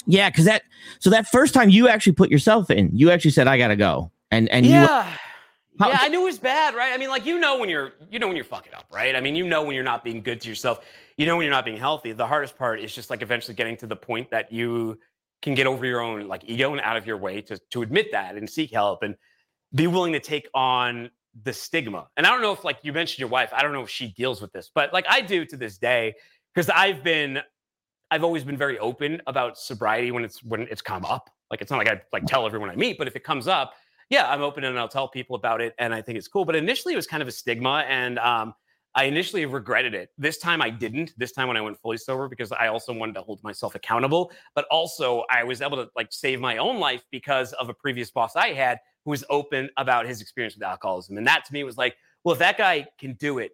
Yeah. 0.06 0.30
Cause 0.30 0.46
that, 0.46 0.64
so 1.00 1.10
that 1.10 1.28
first 1.28 1.54
time 1.54 1.70
you 1.70 1.88
actually 1.88 2.14
put 2.14 2.30
yourself 2.30 2.70
in, 2.70 2.90
you 2.94 3.12
actually 3.12 3.32
said, 3.32 3.48
I 3.48 3.58
got 3.58 3.70
to 3.70 3.76
go. 3.76 4.12
And, 4.32 4.50
and 4.50 4.66
yeah. 4.66 5.12
How, 5.80 5.90
yeah, 5.90 6.00
I 6.02 6.08
knew 6.08 6.22
it 6.22 6.26
was 6.26 6.40
bad, 6.40 6.76
right? 6.76 6.94
I 6.94 6.98
mean, 6.98 7.10
like 7.10 7.26
you 7.26 7.40
know 7.40 7.58
when 7.58 7.70
you're 7.70 7.94
you 8.10 8.20
know 8.20 8.28
when 8.28 8.36
you're 8.36 8.46
fucking 8.46 8.74
up, 8.74 8.86
right? 8.92 9.16
I 9.16 9.22
mean, 9.22 9.36
you 9.36 9.48
know 9.48 9.64
when 9.64 9.76
you're 9.76 9.84
not 9.84 10.04
being 10.04 10.22
good 10.22 10.42
to 10.42 10.50
yourself. 10.50 10.84
You 11.18 11.26
know 11.26 11.36
when 11.36 11.46
you're 11.46 11.54
not 11.54 11.66
being 11.66 11.78
healthy. 11.78 12.12
The 12.14 12.26
hardest 12.26 12.58
part 12.58 12.80
is 12.80 12.94
just 12.94 13.10
like 13.10 13.22
eventually 13.22 13.54
getting 13.54 13.78
to 13.78 13.88
the 13.88 13.96
point 13.96 14.30
that 14.32 14.52
you 14.52 15.00
can 15.42 15.54
get 15.54 15.68
over 15.68 15.86
your 15.86 16.02
own 16.02 16.28
like 16.28 16.44
ego 16.46 16.72
and 16.72 16.82
out 16.82 16.98
of 16.98 17.06
your 17.06 17.18
way 17.18 17.42
to 17.42 17.58
to 17.72 17.82
admit 17.82 18.12
that 18.12 18.36
and 18.36 18.50
seek 18.50 18.72
help 18.72 19.04
and 19.04 19.16
be 19.76 19.88
willing 19.88 20.14
to 20.14 20.20
take 20.20 20.48
on 20.54 21.10
the 21.44 21.54
stigma. 21.54 22.08
And 22.18 22.26
I 22.26 22.32
don't 22.32 22.42
know 22.42 22.54
if 22.54 22.64
like 22.64 22.80
you 22.84 22.94
mentioned 22.94 23.20
your 23.20 23.30
wife, 23.30 23.52
I 23.54 23.62
don't 23.62 23.74
know 23.74 23.84
if 23.84 23.90
she 23.90 24.08
deals 24.08 24.42
with 24.42 24.52
this, 24.54 24.72
but 24.74 24.94
like 24.94 25.06
I 25.08 25.22
do 25.22 25.46
to 25.46 25.58
this 25.58 25.78
day 25.78 26.16
because 26.54 26.70
I've 26.70 27.04
been 27.04 27.40
I've 28.10 28.24
always 28.24 28.44
been 28.44 28.58
very 28.58 28.80
open 28.80 29.22
about 29.28 29.58
sobriety 29.58 30.12
when 30.12 30.24
it's 30.24 30.44
when 30.44 30.62
it's 30.64 30.82
come 30.82 31.06
up. 31.06 31.30
Like 31.52 31.62
it's 31.62 31.72
not 31.72 31.78
like 31.78 31.90
I 31.90 32.02
like 32.12 32.26
tell 32.26 32.46
everyone 32.46 32.70
I 32.70 32.76
meet, 32.76 32.98
but 32.98 33.08
if 33.08 33.16
it 33.16 33.24
comes 33.24 33.48
up, 33.48 33.74
yeah, 34.10 34.30
I'm 34.30 34.42
open 34.42 34.64
and 34.64 34.78
I'll 34.80 34.88
tell 34.88 35.08
people 35.08 35.36
about 35.36 35.62
it, 35.62 35.74
and 35.80 35.94
I 35.94 36.02
think 36.02 36.18
it's 36.18 36.28
cool. 36.28 36.46
But 36.46 36.56
initially, 36.56 36.94
it 36.94 36.98
was 36.98 37.08
kind 37.08 37.22
of 37.22 37.28
a 37.28 37.32
stigma, 37.32 37.86
and 37.88 38.20
um, 38.20 38.54
I 38.96 39.04
initially 39.04 39.46
regretted 39.46 39.94
it. 39.94 40.10
This 40.18 40.38
time 40.38 40.62
I 40.62 40.70
didn't. 40.70 41.14
This 41.18 41.32
time 41.32 41.48
when 41.48 41.56
I 41.56 41.62
went 41.62 41.80
fully 41.80 41.98
sober 41.98 42.28
because 42.28 42.52
I 42.52 42.68
also 42.68 42.94
wanted 42.94 43.14
to 43.16 43.22
hold 43.22 43.44
myself 43.44 43.76
accountable, 43.76 44.32
but 44.56 44.66
also 44.72 45.24
I 45.30 45.44
was 45.44 45.62
able 45.62 45.78
to 45.78 45.90
like 45.96 46.08
save 46.10 46.40
my 46.40 46.58
own 46.58 46.80
life 46.80 47.04
because 47.12 47.54
of 47.54 47.70
a 47.70 47.74
previous 47.74 48.10
boss 48.10 48.36
I 48.36 48.54
had 48.54 48.80
who 49.06 49.12
was 49.12 49.24
open 49.30 49.70
about 49.78 50.08
his 50.08 50.20
experience 50.20 50.56
with 50.56 50.64
alcoholism. 50.64 51.18
And 51.18 51.28
that 51.28 51.46
to 51.46 51.54
me 51.54 51.64
was 51.64 51.78
like, 51.78 51.96
well, 52.24 52.34
if 52.34 52.40
that 52.40 52.58
guy 52.58 52.88
can 52.98 53.14
do 53.14 53.38
it, 53.38 53.52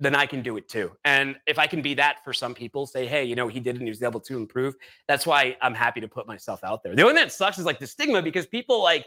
then 0.00 0.14
I 0.14 0.26
can 0.26 0.42
do 0.42 0.56
it 0.56 0.68
too. 0.68 0.90
And 1.04 1.36
if 1.46 1.58
I 1.58 1.66
can 1.66 1.82
be 1.82 1.94
that 1.94 2.24
for 2.24 2.32
some 2.32 2.54
people, 2.54 2.86
say, 2.86 3.06
hey, 3.06 3.22
you 3.22 3.36
know, 3.36 3.48
he 3.48 3.60
did 3.60 3.76
and 3.76 3.84
he 3.84 3.90
was 3.90 4.02
able 4.02 4.20
to 4.20 4.36
improve. 4.36 4.74
That's 5.06 5.26
why 5.26 5.56
I'm 5.62 5.74
happy 5.74 6.00
to 6.00 6.08
put 6.08 6.26
myself 6.26 6.64
out 6.64 6.82
there. 6.82 6.96
The 6.96 7.02
only 7.02 7.14
thing 7.14 7.24
that 7.24 7.32
sucks 7.32 7.58
is 7.58 7.66
like 7.66 7.78
the 7.78 7.86
stigma 7.86 8.22
because 8.22 8.46
people 8.46 8.82
like 8.82 9.06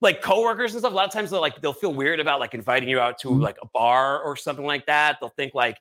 like 0.00 0.22
coworkers 0.22 0.72
and 0.74 0.80
stuff, 0.80 0.92
a 0.92 0.96
lot 0.96 1.06
of 1.06 1.12
times 1.12 1.30
they'll 1.30 1.40
like 1.40 1.60
they'll 1.60 1.72
feel 1.72 1.92
weird 1.92 2.20
about 2.20 2.40
like 2.40 2.54
inviting 2.54 2.88
you 2.88 3.00
out 3.00 3.18
to 3.20 3.28
Mhm. 3.28 3.40
like 3.42 3.56
a 3.62 3.66
bar 3.74 4.22
or 4.22 4.36
something 4.36 4.64
like 4.64 4.86
that. 4.86 5.18
They'll 5.20 5.30
think 5.30 5.54
like, 5.54 5.76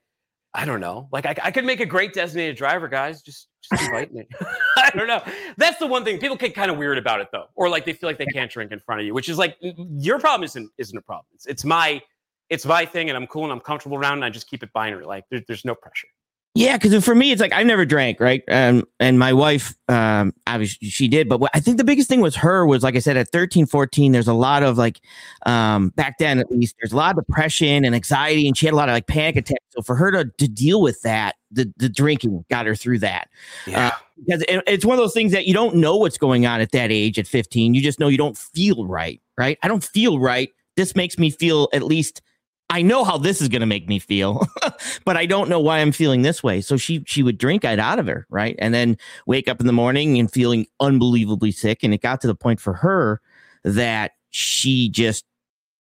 I 0.54 0.66
don't 0.66 0.80
know, 0.80 1.08
like 1.12 1.26
I, 1.26 1.36
I 1.44 1.52
could 1.52 1.66
make 1.66 1.80
a 1.82 1.86
great 1.86 2.14
designated 2.14 2.56
driver, 2.58 2.88
guys. 2.88 3.22
Just 3.22 3.48
just 3.62 3.84
invite 3.84 4.14
me. 4.14 4.28
I 4.78 4.90
don't 4.92 5.08
know. 5.08 5.22
That's 5.58 5.78
the 5.78 5.88
one 5.88 6.04
thing 6.06 6.20
people 6.20 6.38
get 6.38 6.56
kind 6.56 6.72
of 6.72 6.78
weird 6.78 6.98
about 6.98 7.22
it 7.22 7.28
though, 7.32 7.46
or 7.56 7.70
like 7.70 7.86
they 7.86 7.94
feel 7.94 8.10
like 8.10 8.18
they 8.18 8.26
can't 8.28 8.50
drink 8.50 8.72
in 8.72 8.80
front 8.80 9.02
of 9.02 9.06
you, 9.08 9.14
which 9.14 9.30
is 9.30 9.38
like 9.38 9.58
your 9.62 10.20
problem 10.20 10.44
isn't 10.46 10.72
isn't 10.78 10.98
a 10.98 11.02
problem. 11.02 11.26
It's 11.36 11.46
it's 11.46 11.66
my 11.66 12.02
it's 12.50 12.66
my 12.66 12.86
thing, 12.86 13.10
and 13.10 13.18
I'm 13.18 13.28
cool 13.28 13.44
and 13.44 13.52
I'm 13.52 13.60
comfortable 13.60 13.98
around, 13.98 14.14
and 14.14 14.26
I 14.26 14.30
just 14.30 14.50
keep 14.50 14.64
it 14.64 14.72
binary. 14.74 15.06
Like 15.06 15.26
there, 15.30 15.42
there's 15.48 15.66
no 15.66 15.76
pressure. 15.76 16.08
Yeah, 16.58 16.78
because 16.78 17.06
for 17.06 17.14
me, 17.14 17.32
it's 17.32 17.40
like 17.40 17.54
I've 17.54 17.68
never 17.68 17.86
drank, 17.86 18.20
right? 18.20 18.42
Um, 18.48 18.84
and 19.00 19.20
my 19.20 19.32
wife, 19.32 19.76
um, 19.90 20.34
obviously 20.48 20.90
she 20.90 21.08
did, 21.08 21.30
but 21.30 21.40
what, 21.40 21.52
I 21.54 21.60
think 21.60 21.78
the 21.78 21.84
biggest 21.84 22.10
thing 22.10 22.20
was 22.20 22.36
her 22.38 22.66
was 22.66 22.82
like 22.82 22.96
I 22.96 23.00
said 23.00 23.16
at 23.16 23.30
13, 23.32 23.68
14, 23.68 24.12
there's 24.12 24.28
a 24.28 24.34
lot 24.34 24.64
of 24.64 24.76
like, 24.76 25.00
um, 25.46 25.90
back 25.90 26.18
then 26.18 26.40
at 26.40 26.50
least, 26.52 26.76
there's 26.82 26.94
a 26.94 26.96
lot 26.98 27.16
of 27.18 27.26
depression 27.28 27.86
and 27.86 27.94
anxiety, 27.94 28.48
and 28.48 28.58
she 28.58 28.66
had 28.66 28.74
a 28.74 28.76
lot 28.76 28.90
of 28.90 28.94
like 28.94 29.06
panic 29.06 29.36
attacks. 29.36 29.64
So 29.70 29.84
for 29.84 29.96
her 29.96 30.10
to 30.12 30.26
to 30.26 30.48
deal 30.48 30.82
with 30.82 31.02
that, 31.04 31.36
the 31.52 31.72
the 31.78 31.90
drinking 31.90 32.44
got 32.50 32.66
her 32.66 32.76
through 32.76 33.00
that. 33.00 33.28
Yeah. 33.68 33.92
because 34.26 34.42
it- 34.48 34.64
it's 34.66 34.84
one 34.86 34.98
of 34.98 35.04
those 35.04 35.14
things 35.14 35.32
that 35.34 35.46
you 35.46 35.54
don't 35.54 35.76
know 35.76 35.96
what's 35.98 36.18
going 36.18 36.48
on 36.48 36.60
at 36.60 36.72
that 36.72 36.92
age 36.92 37.20
at 37.20 37.28
15 37.28 37.76
you 37.76 37.82
just 37.82 38.00
know 38.00 38.08
you 38.08 38.18
don't 38.18 38.36
feel 38.38 38.86
right 38.88 39.22
right 39.38 39.60
i 39.62 39.68
don't 39.68 39.84
feel 39.84 40.18
right 40.20 40.50
this 40.76 40.96
makes 40.96 41.20
me 41.20 41.30
feel 41.30 41.70
at 41.74 41.84
least 41.84 42.22
i 42.70 42.82
know 42.82 43.04
how 43.04 43.18
this 43.18 43.42
is 43.42 43.48
going 43.48 43.62
to 43.62 43.66
make 43.66 43.88
me 43.88 44.00
feel 44.00 44.46
but 45.06 45.18
i 45.18 45.26
don't 45.26 45.50
know 45.50 45.60
why 45.60 45.80
i'm 45.80 45.92
feeling 45.92 46.22
this 46.22 46.44
way 46.44 46.62
so 46.62 46.78
she 46.78 47.04
she 47.06 47.24
would 47.24 47.38
drink 47.38 47.64
it 47.64 47.80
out 47.80 48.00
of 48.00 48.08
her 48.08 48.26
right 48.30 48.56
and 48.60 48.74
then 48.74 48.98
wake 49.26 49.48
up 49.48 49.60
in 49.60 49.68
the 49.68 49.74
morning 49.74 50.20
and 50.20 50.32
feeling 50.32 50.66
unbelievably 50.80 51.52
sick 51.52 51.84
and 51.84 51.94
it 51.94 52.02
got 52.02 52.22
to 52.22 52.28
the 52.28 52.36
point 52.36 52.60
for 52.60 52.74
her 52.74 53.22
that 53.64 54.12
she 54.30 54.90
just 54.90 55.26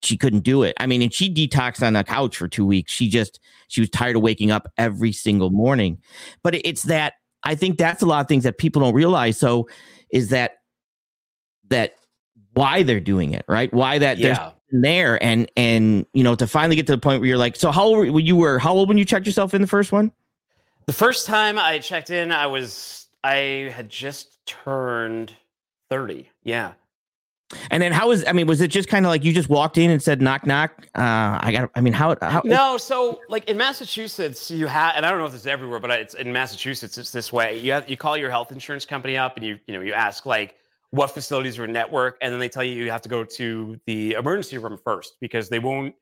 she 0.03 0.17
couldn't 0.17 0.41
do 0.41 0.63
it. 0.63 0.75
I 0.79 0.85
mean, 0.85 1.01
and 1.01 1.13
she 1.13 1.33
detoxed 1.33 1.85
on 1.85 1.93
the 1.93 2.03
couch 2.03 2.37
for 2.37 2.47
two 2.47 2.65
weeks. 2.65 2.91
She 2.91 3.09
just 3.09 3.39
she 3.67 3.81
was 3.81 3.89
tired 3.89 4.15
of 4.15 4.21
waking 4.21 4.51
up 4.51 4.71
every 4.77 5.11
single 5.11 5.49
morning. 5.49 5.99
But 6.43 6.55
it's 6.55 6.83
that 6.83 7.13
I 7.43 7.55
think 7.55 7.77
that's 7.77 8.01
a 8.01 8.05
lot 8.05 8.21
of 8.21 8.27
things 8.27 8.43
that 8.43 8.57
people 8.57 8.81
don't 8.81 8.93
realize. 8.93 9.37
So 9.37 9.67
is 10.11 10.29
that 10.29 10.57
that 11.69 11.95
why 12.53 12.83
they're 12.83 12.99
doing 12.99 13.33
it, 13.33 13.45
right? 13.47 13.73
Why 13.73 13.97
that 13.99 14.17
Yeah. 14.17 14.35
something 14.35 14.56
there 14.71 15.21
and 15.23 15.49
and 15.55 16.05
you 16.13 16.23
know 16.23 16.35
to 16.35 16.47
finally 16.47 16.75
get 16.75 16.85
to 16.87 16.93
the 16.93 16.97
point 16.97 17.21
where 17.21 17.27
you're 17.27 17.37
like, 17.37 17.55
so 17.55 17.71
how 17.71 17.85
old 17.85 17.97
were 18.09 18.19
you 18.19 18.35
were 18.35 18.59
how 18.59 18.73
old 18.73 18.89
when 18.89 18.97
you 18.97 19.05
checked 19.05 19.25
yourself 19.25 19.53
in 19.53 19.61
the 19.61 19.67
first 19.67 19.91
one? 19.91 20.11
The 20.85 20.93
first 20.93 21.25
time 21.25 21.59
I 21.59 21.79
checked 21.79 22.09
in, 22.09 22.31
I 22.31 22.47
was 22.47 23.07
I 23.23 23.71
had 23.75 23.89
just 23.89 24.45
turned 24.45 25.33
30. 25.89 26.29
Yeah. 26.43 26.73
And 27.71 27.81
then 27.81 27.93
how 27.93 28.09
was 28.09 28.25
I 28.25 28.33
mean, 28.33 28.47
was 28.47 28.59
it 28.59 28.69
just 28.69 28.89
kind 28.89 29.05
of 29.05 29.09
like 29.09 29.23
you 29.23 29.31
just 29.31 29.47
walked 29.47 29.77
in 29.77 29.89
and 29.89 30.03
said 30.03 30.21
knock 30.21 30.45
knock? 30.45 30.87
Uh 30.95 31.39
I 31.41 31.51
got 31.51 31.71
I 31.75 31.81
mean 31.81 31.93
how 31.93 32.15
how 32.21 32.41
No, 32.43 32.77
so 32.77 33.21
like 33.29 33.49
in 33.49 33.55
Massachusetts, 33.57 34.51
you 34.51 34.67
have, 34.67 34.93
and 34.97 35.05
I 35.05 35.09
don't 35.09 35.19
know 35.19 35.25
if 35.25 35.31
this 35.31 35.41
is 35.41 35.47
everywhere, 35.47 35.79
but 35.79 35.91
it's 35.91 36.13
in 36.13 36.31
Massachusetts, 36.33 36.97
it's 36.97 37.11
this 37.11 37.31
way. 37.31 37.57
You 37.59 37.71
have, 37.71 37.89
you 37.89 37.95
call 37.95 38.17
your 38.17 38.29
health 38.29 38.51
insurance 38.51 38.85
company 38.85 39.15
up, 39.15 39.37
and 39.37 39.45
you 39.45 39.59
you 39.65 39.73
know 39.73 39.81
you 39.81 39.93
ask 39.93 40.25
like 40.25 40.55
what 40.91 41.11
facilities 41.11 41.59
are 41.59 41.65
in 41.65 41.73
network, 41.73 42.17
and 42.21 42.31
then 42.31 42.39
they 42.39 42.49
tell 42.49 42.63
you 42.63 42.73
you 42.83 42.91
have 42.91 43.01
to 43.01 43.09
go 43.09 43.23
to 43.23 43.79
the 43.85 44.13
emergency 44.13 44.57
room 44.57 44.77
first 44.83 45.15
because 45.19 45.49
they 45.49 45.59
won't 45.59 45.93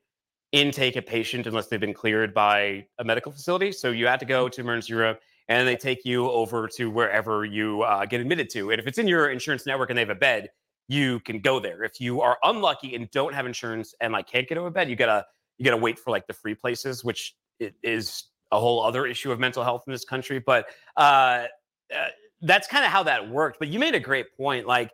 intake 0.52 0.96
a 0.96 1.02
patient 1.02 1.46
unless 1.46 1.66
they've 1.66 1.80
been 1.80 1.94
cleared 1.94 2.32
by 2.32 2.86
a 2.98 3.04
medical 3.04 3.32
facility. 3.32 3.72
So 3.72 3.90
you 3.90 4.06
have 4.06 4.20
to 4.20 4.26
go 4.26 4.48
to 4.48 4.60
emergency 4.60 4.94
room, 4.94 5.16
and 5.48 5.66
they 5.66 5.76
take 5.76 6.04
you 6.04 6.30
over 6.30 6.68
to 6.76 6.90
wherever 6.90 7.44
you 7.44 7.82
uh, 7.82 8.06
get 8.06 8.20
admitted 8.20 8.48
to. 8.50 8.70
And 8.70 8.80
if 8.80 8.86
it's 8.86 8.98
in 8.98 9.08
your 9.08 9.30
insurance 9.30 9.66
network 9.66 9.90
and 9.90 9.96
they 9.96 10.02
have 10.02 10.10
a 10.10 10.14
bed, 10.14 10.50
you 10.88 11.20
can 11.20 11.40
go 11.40 11.58
there. 11.58 11.82
If 11.82 12.00
you 12.00 12.20
are 12.20 12.38
unlucky 12.44 12.94
and 12.94 13.10
don't 13.10 13.34
have 13.34 13.46
insurance 13.46 13.94
and 14.00 14.12
like 14.12 14.28
can't 14.28 14.48
get 14.48 14.54
to 14.54 14.64
a 14.64 14.70
bed, 14.70 14.88
you 14.88 14.96
gotta 14.96 15.26
you 15.58 15.64
got 15.64 15.72
to 15.72 15.76
wait 15.78 15.98
for 15.98 16.10
like 16.10 16.26
the 16.26 16.32
free 16.32 16.54
places, 16.54 17.04
which 17.04 17.34
is 17.82 18.24
a 18.52 18.60
whole 18.60 18.82
other 18.82 19.06
issue 19.06 19.32
of 19.32 19.40
mental 19.40 19.64
health 19.64 19.84
in 19.86 19.92
this 19.92 20.04
country. 20.04 20.38
But 20.38 20.66
uh, 20.96 21.46
uh, 21.94 22.08
that's 22.46 22.68
kind 22.68 22.84
of 22.84 22.90
how 22.90 23.02
that 23.04 23.28
worked. 23.28 23.58
But 23.58 23.68
you 23.68 23.78
made 23.78 23.94
a 23.94 24.00
great 24.00 24.36
point. 24.36 24.66
Like 24.66 24.90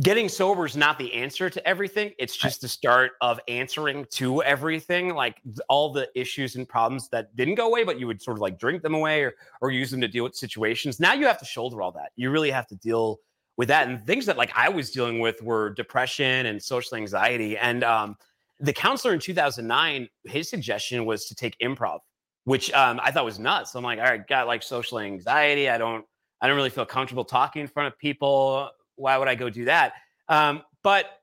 getting 0.00 0.28
sober 0.28 0.66
is 0.66 0.76
not 0.76 0.98
the 0.98 1.12
answer 1.12 1.48
to 1.48 1.66
everything. 1.66 2.12
It's 2.18 2.36
just 2.36 2.60
the 2.60 2.68
start 2.68 3.12
of 3.20 3.40
answering 3.48 4.06
to 4.12 4.42
everything. 4.42 5.14
Like 5.14 5.40
all 5.68 5.92
the 5.92 6.08
issues 6.14 6.56
and 6.56 6.68
problems 6.68 7.08
that 7.10 7.34
didn't 7.36 7.54
go 7.54 7.66
away, 7.68 7.84
but 7.84 7.98
you 7.98 8.06
would 8.06 8.20
sort 8.20 8.36
of 8.36 8.40
like 8.40 8.58
drink 8.58 8.82
them 8.82 8.94
away 8.94 9.22
or 9.22 9.34
or 9.60 9.70
use 9.70 9.90
them 9.90 10.00
to 10.00 10.08
deal 10.08 10.24
with 10.24 10.34
situations. 10.34 10.98
Now 10.98 11.12
you 11.12 11.26
have 11.26 11.38
to 11.38 11.44
shoulder 11.44 11.82
all 11.82 11.92
that. 11.92 12.10
You 12.16 12.30
really 12.30 12.50
have 12.50 12.66
to 12.68 12.76
deal 12.76 13.20
with 13.56 13.68
that 13.68 13.88
and 13.88 14.04
things 14.06 14.26
that 14.26 14.36
like 14.36 14.52
I 14.54 14.68
was 14.68 14.90
dealing 14.90 15.20
with 15.20 15.42
were 15.42 15.70
depression 15.70 16.46
and 16.46 16.62
social 16.62 16.96
anxiety 16.96 17.56
and 17.56 17.82
um 17.84 18.16
the 18.60 18.72
counselor 18.72 19.14
in 19.14 19.20
2009 19.20 20.08
his 20.24 20.48
suggestion 20.48 21.04
was 21.04 21.26
to 21.26 21.34
take 21.34 21.56
improv 21.62 22.00
which 22.44 22.70
um 22.72 23.00
I 23.02 23.10
thought 23.10 23.24
was 23.24 23.38
nuts. 23.38 23.74
I'm 23.74 23.84
like 23.84 23.98
all 23.98 24.04
right 24.04 24.26
got 24.26 24.46
like 24.46 24.62
social 24.62 24.98
anxiety 24.98 25.68
I 25.68 25.78
don't 25.78 26.04
I 26.40 26.46
don't 26.46 26.56
really 26.56 26.70
feel 26.70 26.86
comfortable 26.86 27.24
talking 27.24 27.62
in 27.62 27.68
front 27.68 27.92
of 27.92 27.98
people 27.98 28.70
why 28.96 29.18
would 29.18 29.28
I 29.28 29.34
go 29.34 29.50
do 29.50 29.64
that 29.66 29.94
um 30.28 30.62
but 30.82 31.20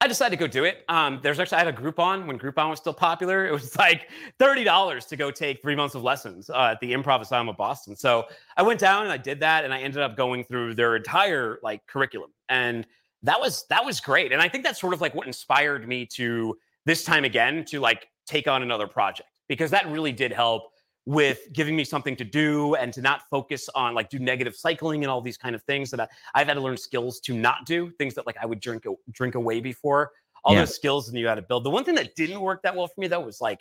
I 0.00 0.06
decided 0.06 0.38
to 0.38 0.40
go 0.40 0.46
do 0.46 0.62
it. 0.62 0.84
Um, 0.88 1.18
there's 1.22 1.40
actually 1.40 1.56
I 1.56 1.64
had 1.64 1.74
a 1.74 1.76
Groupon 1.76 2.26
when 2.26 2.38
Groupon 2.38 2.70
was 2.70 2.78
still 2.78 2.92
popular. 2.92 3.46
It 3.46 3.52
was 3.52 3.76
like 3.78 4.08
thirty 4.38 4.62
dollars 4.62 5.06
to 5.06 5.16
go 5.16 5.30
take 5.30 5.60
three 5.60 5.74
months 5.74 5.94
of 5.94 6.02
lessons 6.02 6.50
uh, 6.50 6.70
at 6.72 6.80
the 6.80 6.92
Improv 6.92 7.20
Asylum 7.20 7.48
of 7.48 7.56
Boston. 7.56 7.96
So 7.96 8.26
I 8.56 8.62
went 8.62 8.78
down 8.78 9.02
and 9.02 9.12
I 9.12 9.16
did 9.16 9.40
that, 9.40 9.64
and 9.64 9.74
I 9.74 9.80
ended 9.80 10.00
up 10.00 10.16
going 10.16 10.44
through 10.44 10.74
their 10.74 10.94
entire 10.94 11.58
like 11.62 11.84
curriculum, 11.86 12.30
and 12.48 12.86
that 13.24 13.40
was 13.40 13.66
that 13.70 13.84
was 13.84 13.98
great. 13.98 14.32
And 14.32 14.40
I 14.40 14.48
think 14.48 14.62
that's 14.62 14.80
sort 14.80 14.94
of 14.94 15.00
like 15.00 15.14
what 15.14 15.26
inspired 15.26 15.88
me 15.88 16.06
to 16.14 16.56
this 16.86 17.02
time 17.02 17.24
again 17.24 17.64
to 17.66 17.80
like 17.80 18.08
take 18.24 18.46
on 18.46 18.62
another 18.62 18.86
project 18.86 19.28
because 19.48 19.70
that 19.72 19.88
really 19.88 20.12
did 20.12 20.32
help 20.32 20.70
with 21.08 21.50
giving 21.54 21.74
me 21.74 21.84
something 21.84 22.14
to 22.14 22.22
do 22.22 22.74
and 22.74 22.92
to 22.92 23.00
not 23.00 23.22
focus 23.30 23.70
on 23.74 23.94
like 23.94 24.10
do 24.10 24.18
negative 24.18 24.54
cycling 24.54 25.04
and 25.04 25.10
all 25.10 25.22
these 25.22 25.38
kind 25.38 25.54
of 25.54 25.62
things 25.62 25.90
that 25.90 25.98
I, 26.00 26.06
I've 26.34 26.48
had 26.48 26.54
to 26.54 26.60
learn 26.60 26.76
skills 26.76 27.18
to 27.20 27.32
not 27.32 27.64
do 27.64 27.90
things 27.92 28.12
that 28.14 28.26
like 28.26 28.36
I 28.42 28.44
would 28.44 28.60
drink 28.60 28.84
drink 29.12 29.34
away 29.34 29.60
before 29.60 30.10
all 30.44 30.52
Yeah. 30.52 30.60
those 30.60 30.74
skills 30.74 31.08
and 31.08 31.16
you 31.16 31.26
had 31.26 31.36
to 31.36 31.42
build. 31.42 31.64
The 31.64 31.70
one 31.70 31.82
thing 31.82 31.94
that 31.94 32.14
didn't 32.14 32.38
work 32.42 32.60
that 32.62 32.76
well 32.76 32.88
for 32.88 33.00
me 33.00 33.06
though 33.06 33.20
was 33.20 33.40
like 33.40 33.60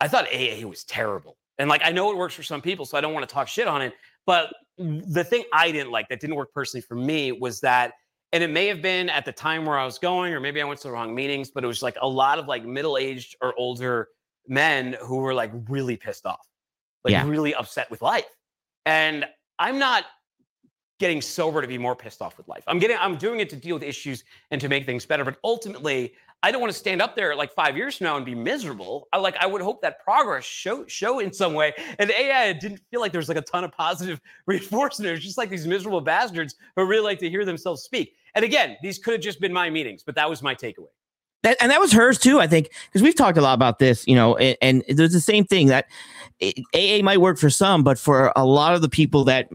I 0.00 0.08
thought 0.08 0.28
AA 0.34 0.66
was 0.66 0.84
terrible. 0.84 1.36
And 1.58 1.68
like 1.68 1.82
I 1.84 1.90
know 1.92 2.10
it 2.10 2.16
works 2.16 2.34
for 2.34 2.42
some 2.42 2.62
people, 2.62 2.86
so 2.86 2.96
I 2.96 3.02
don't 3.02 3.12
want 3.12 3.28
to 3.28 3.34
talk 3.34 3.48
shit 3.48 3.68
on 3.68 3.82
it. 3.82 3.92
But 4.24 4.54
the 4.78 5.24
thing 5.24 5.44
I 5.52 5.70
didn't 5.70 5.90
like 5.90 6.08
that 6.08 6.20
didn't 6.20 6.36
work 6.36 6.54
personally 6.54 6.80
for 6.88 6.94
me 6.94 7.32
was 7.32 7.60
that, 7.60 7.92
and 8.32 8.42
it 8.42 8.48
may 8.48 8.66
have 8.66 8.80
been 8.80 9.10
at 9.10 9.26
the 9.26 9.32
time 9.32 9.66
where 9.66 9.78
I 9.78 9.84
was 9.84 9.98
going, 9.98 10.32
or 10.32 10.40
maybe 10.40 10.62
I 10.62 10.64
went 10.64 10.80
to 10.80 10.88
the 10.88 10.92
wrong 10.92 11.14
meetings, 11.14 11.50
but 11.50 11.64
it 11.64 11.66
was 11.66 11.82
like 11.82 11.98
a 12.00 12.08
lot 12.08 12.38
of 12.38 12.46
like 12.46 12.64
middle-aged 12.64 13.36
or 13.42 13.52
older 13.58 14.08
men 14.46 14.96
who 15.02 15.16
were 15.16 15.34
like 15.34 15.50
really 15.68 15.96
pissed 15.96 16.24
off, 16.24 16.46
like 17.08 17.24
Yeah. 17.24 17.28
really 17.28 17.54
upset 17.54 17.90
with 17.90 18.02
life. 18.02 18.24
And 18.86 19.24
I'm 19.58 19.78
not 19.78 20.04
getting 21.00 21.20
sober 21.20 21.62
to 21.62 21.68
be 21.68 21.78
more 21.78 21.94
pissed 21.94 22.20
off 22.20 22.36
with 22.36 22.48
life. 22.48 22.64
I'm 22.66 22.78
getting 22.78 22.96
I'm 22.98 23.16
doing 23.16 23.40
it 23.40 23.48
to 23.50 23.56
deal 23.56 23.74
with 23.74 23.82
issues 23.82 24.24
and 24.50 24.60
to 24.60 24.68
make 24.68 24.84
things 24.86 25.06
better. 25.06 25.24
But 25.24 25.36
ultimately, 25.44 26.14
I 26.42 26.52
don't 26.52 26.60
want 26.60 26.72
to 26.72 26.78
stand 26.78 27.02
up 27.02 27.16
there 27.16 27.34
like 27.34 27.52
five 27.52 27.76
years 27.76 27.96
from 27.96 28.06
now 28.06 28.16
and 28.16 28.24
be 28.26 28.34
miserable. 28.34 29.08
I 29.12 29.18
like 29.18 29.36
I 29.40 29.46
would 29.46 29.60
hope 29.62 29.80
that 29.82 30.02
progress 30.04 30.44
show 30.44 30.86
show 30.86 31.18
in 31.20 31.32
some 31.32 31.54
way. 31.54 31.72
And 31.98 32.10
AA 32.10 32.52
didn't 32.52 32.80
feel 32.90 33.00
like 33.00 33.12
there 33.12 33.18
was 33.20 33.28
like 33.28 33.38
a 33.38 33.42
ton 33.42 33.64
of 33.64 33.72
positive 33.72 34.20
reinforcement. 34.46 35.08
It 35.08 35.12
was 35.12 35.22
just 35.24 35.38
like 35.38 35.50
these 35.50 35.66
miserable 35.66 36.00
bastards 36.00 36.56
who 36.76 36.84
really 36.84 37.04
like 37.04 37.18
to 37.20 37.30
hear 37.30 37.44
themselves 37.44 37.82
speak. 37.82 38.14
And 38.34 38.44
again, 38.44 38.76
these 38.82 38.98
could 38.98 39.12
have 39.14 39.22
just 39.22 39.40
been 39.40 39.52
my 39.52 39.70
meetings, 39.70 40.02
but 40.02 40.14
that 40.16 40.28
was 40.28 40.42
my 40.42 40.54
takeaway. 40.54 40.88
That, 41.42 41.56
and 41.60 41.70
that 41.70 41.80
was 41.80 41.92
hers 41.92 42.18
too, 42.18 42.40
I 42.40 42.46
think, 42.46 42.70
because 42.86 43.02
we've 43.02 43.14
talked 43.14 43.38
a 43.38 43.42
lot 43.42 43.54
about 43.54 43.78
this, 43.78 44.06
you 44.06 44.14
know, 44.14 44.36
and, 44.36 44.56
and 44.88 44.98
there's 44.98 45.12
the 45.12 45.20
same 45.20 45.44
thing 45.44 45.68
that 45.68 45.86
AA 46.42 47.02
might 47.02 47.20
work 47.20 47.38
for 47.38 47.50
some, 47.50 47.82
but 47.82 47.98
for 47.98 48.32
a 48.36 48.44
lot 48.44 48.74
of 48.74 48.82
the 48.82 48.88
people 48.88 49.24
that 49.24 49.48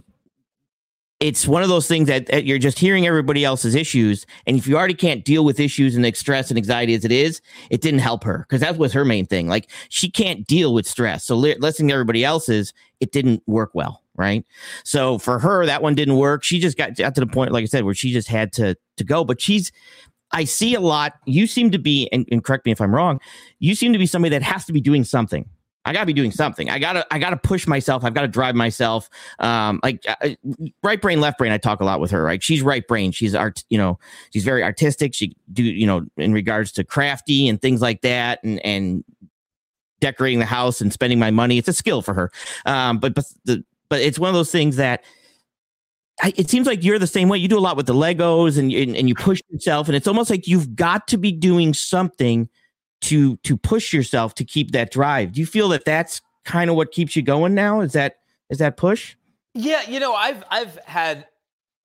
it's 1.20 1.48
one 1.48 1.64
of 1.64 1.70
those 1.70 1.88
things 1.88 2.08
that, 2.10 2.26
that 2.26 2.44
you're 2.46 2.60
just 2.60 2.78
hearing 2.78 3.08
everybody 3.08 3.46
else's 3.46 3.76
issues, 3.76 4.26
and 4.46 4.58
if 4.58 4.68
you 4.68 4.78
already 4.78 4.94
can't 4.94 5.24
deal 5.24 5.46
with 5.46 5.58
issues 5.58 5.96
and 5.96 6.18
stress 6.18 6.52
and 6.52 6.58
anxiety 6.58 6.94
as 6.94 7.06
it 7.06 7.14
is, 7.14 7.42
it 7.70 7.80
didn't 7.80 8.02
help 8.02 8.26
her 8.26 8.40
because 8.40 8.60
that 8.60 8.78
was 8.78 8.92
her 8.92 9.06
main 9.06 9.26
thing. 9.26 9.48
Like 9.48 9.70
she 9.88 10.12
can't 10.12 10.46
deal 10.48 10.74
with 10.74 10.86
stress, 10.86 11.24
so 11.24 11.36
li- 11.36 11.56
listening 11.60 11.88
to 11.90 11.94
everybody 11.94 12.26
else's, 12.26 12.74
it 13.00 13.14
didn't 13.14 13.42
work 13.48 13.72
well, 13.74 14.02
right? 14.16 14.46
So 14.84 15.18
for 15.18 15.40
her, 15.40 15.66
that 15.66 15.82
one 15.82 15.96
didn't 15.96 16.18
work. 16.18 16.44
She 16.44 16.60
just 16.60 16.78
got, 16.78 16.98
got 16.98 17.16
to 17.16 17.22
the 17.22 17.28
point, 17.28 17.54
like 17.54 17.64
I 17.64 17.68
said, 17.68 17.86
where 17.86 17.94
she 17.94 18.12
just 18.12 18.28
had 18.28 18.52
to 18.54 18.76
to 18.98 19.04
go. 19.06 19.24
But 19.24 19.40
she's 19.40 19.72
I 20.34 20.44
see 20.44 20.74
a 20.74 20.80
lot. 20.80 21.14
You 21.26 21.48
seem 21.48 21.72
to 21.72 21.78
be, 21.78 22.10
and, 22.12 22.28
and 22.32 22.44
correct 22.44 22.66
me 22.66 22.72
if 22.72 22.82
I'm 22.82 22.94
wrong. 22.94 23.20
You 23.60 23.76
seem 23.76 23.94
to 23.94 24.00
be 24.00 24.06
somebody 24.06 24.32
that 24.32 24.44
has 24.44 24.66
to 24.66 24.74
be 24.74 24.82
doing 24.82 25.04
something. 25.04 25.48
I 25.86 25.92
gotta 25.92 26.06
be 26.06 26.14
doing 26.14 26.32
something. 26.32 26.70
I 26.70 26.80
gotta, 26.80 27.06
I 27.12 27.20
gotta 27.20 27.36
push 27.36 27.68
myself. 27.68 28.06
I've 28.06 28.14
got 28.14 28.22
to 28.22 28.28
drive 28.30 28.56
myself. 28.56 29.10
Um, 29.40 29.82
like 29.84 30.04
uh, 30.08 30.30
right 30.82 31.02
brain, 31.02 31.20
left 31.20 31.38
brain. 31.38 31.52
I 31.52 31.58
talk 31.58 31.82
a 31.82 31.86
lot 31.86 32.00
with 32.00 32.10
her. 32.12 32.24
Right, 32.24 32.42
she's 32.42 32.62
right 32.62 32.88
brain. 32.88 33.12
She's 33.12 33.36
art. 33.36 33.64
You 33.70 33.78
know, 33.78 34.00
she's 34.32 34.46
very 34.46 34.64
artistic. 34.64 35.14
She 35.14 35.36
do, 35.52 35.62
you 35.62 35.86
know, 35.86 36.06
in 36.16 36.32
regards 36.32 36.72
to 36.74 36.86
crafty 36.86 37.50
and 37.50 37.62
things 37.62 37.82
like 37.82 38.02
that, 38.02 38.40
and 38.44 38.66
and 38.66 39.04
decorating 40.00 40.40
the 40.40 40.46
house 40.46 40.80
and 40.80 40.94
spending 40.94 41.20
my 41.20 41.32
money. 41.32 41.58
It's 41.58 41.68
a 41.68 41.74
skill 41.74 42.02
for 42.02 42.14
her. 42.14 42.32
Um, 42.66 43.00
but 43.00 43.14
but 43.14 43.26
the 43.44 43.66
but 43.90 44.00
it's 44.02 44.18
one 44.18 44.30
of 44.30 44.36
those 44.36 44.52
things 44.52 44.78
that 44.78 45.04
I, 45.04 45.08
it 46.24 46.50
seems 46.50 46.68
like 46.68 46.84
you're 46.84 47.00
the 47.00 47.08
same 47.08 47.30
way. 47.30 47.38
You 47.38 47.48
do 47.48 47.58
a 47.58 47.62
lot 47.62 47.76
with 47.76 47.86
the 47.86 47.94
Legos 47.94 48.58
and, 48.58 48.72
and, 48.72 48.96
and 48.96 49.10
you 49.10 49.16
push 49.16 49.42
yourself, 49.50 49.88
and 49.88 49.96
it's 49.96 50.08
almost 50.08 50.30
like 50.30 50.48
you've 50.48 50.76
got 50.76 51.08
to 51.10 51.18
be 51.18 51.32
doing 51.32 51.74
something 51.74 52.50
to 53.02 53.36
to 53.38 53.58
push 53.58 53.94
yourself 53.94 54.34
to 54.36 54.46
keep 54.46 54.72
that 54.72 54.92
drive. 54.92 55.34
Do 55.34 55.40
you 55.40 55.46
feel 55.46 55.70
that 55.70 55.86
that's 55.86 56.22
kind 56.46 56.70
of 56.70 56.76
what 56.76 56.92
keeps 56.92 57.16
you 57.16 57.22
going 57.22 57.54
now? 57.54 57.82
Is 57.82 57.94
that 57.94 58.18
is 58.50 58.60
that 58.60 58.78
push? 58.78 59.16
Yeah, 59.54 59.82
you 59.88 60.00
know, 60.00 60.14
I've 60.14 60.44
I've 60.50 60.78
had 60.86 61.28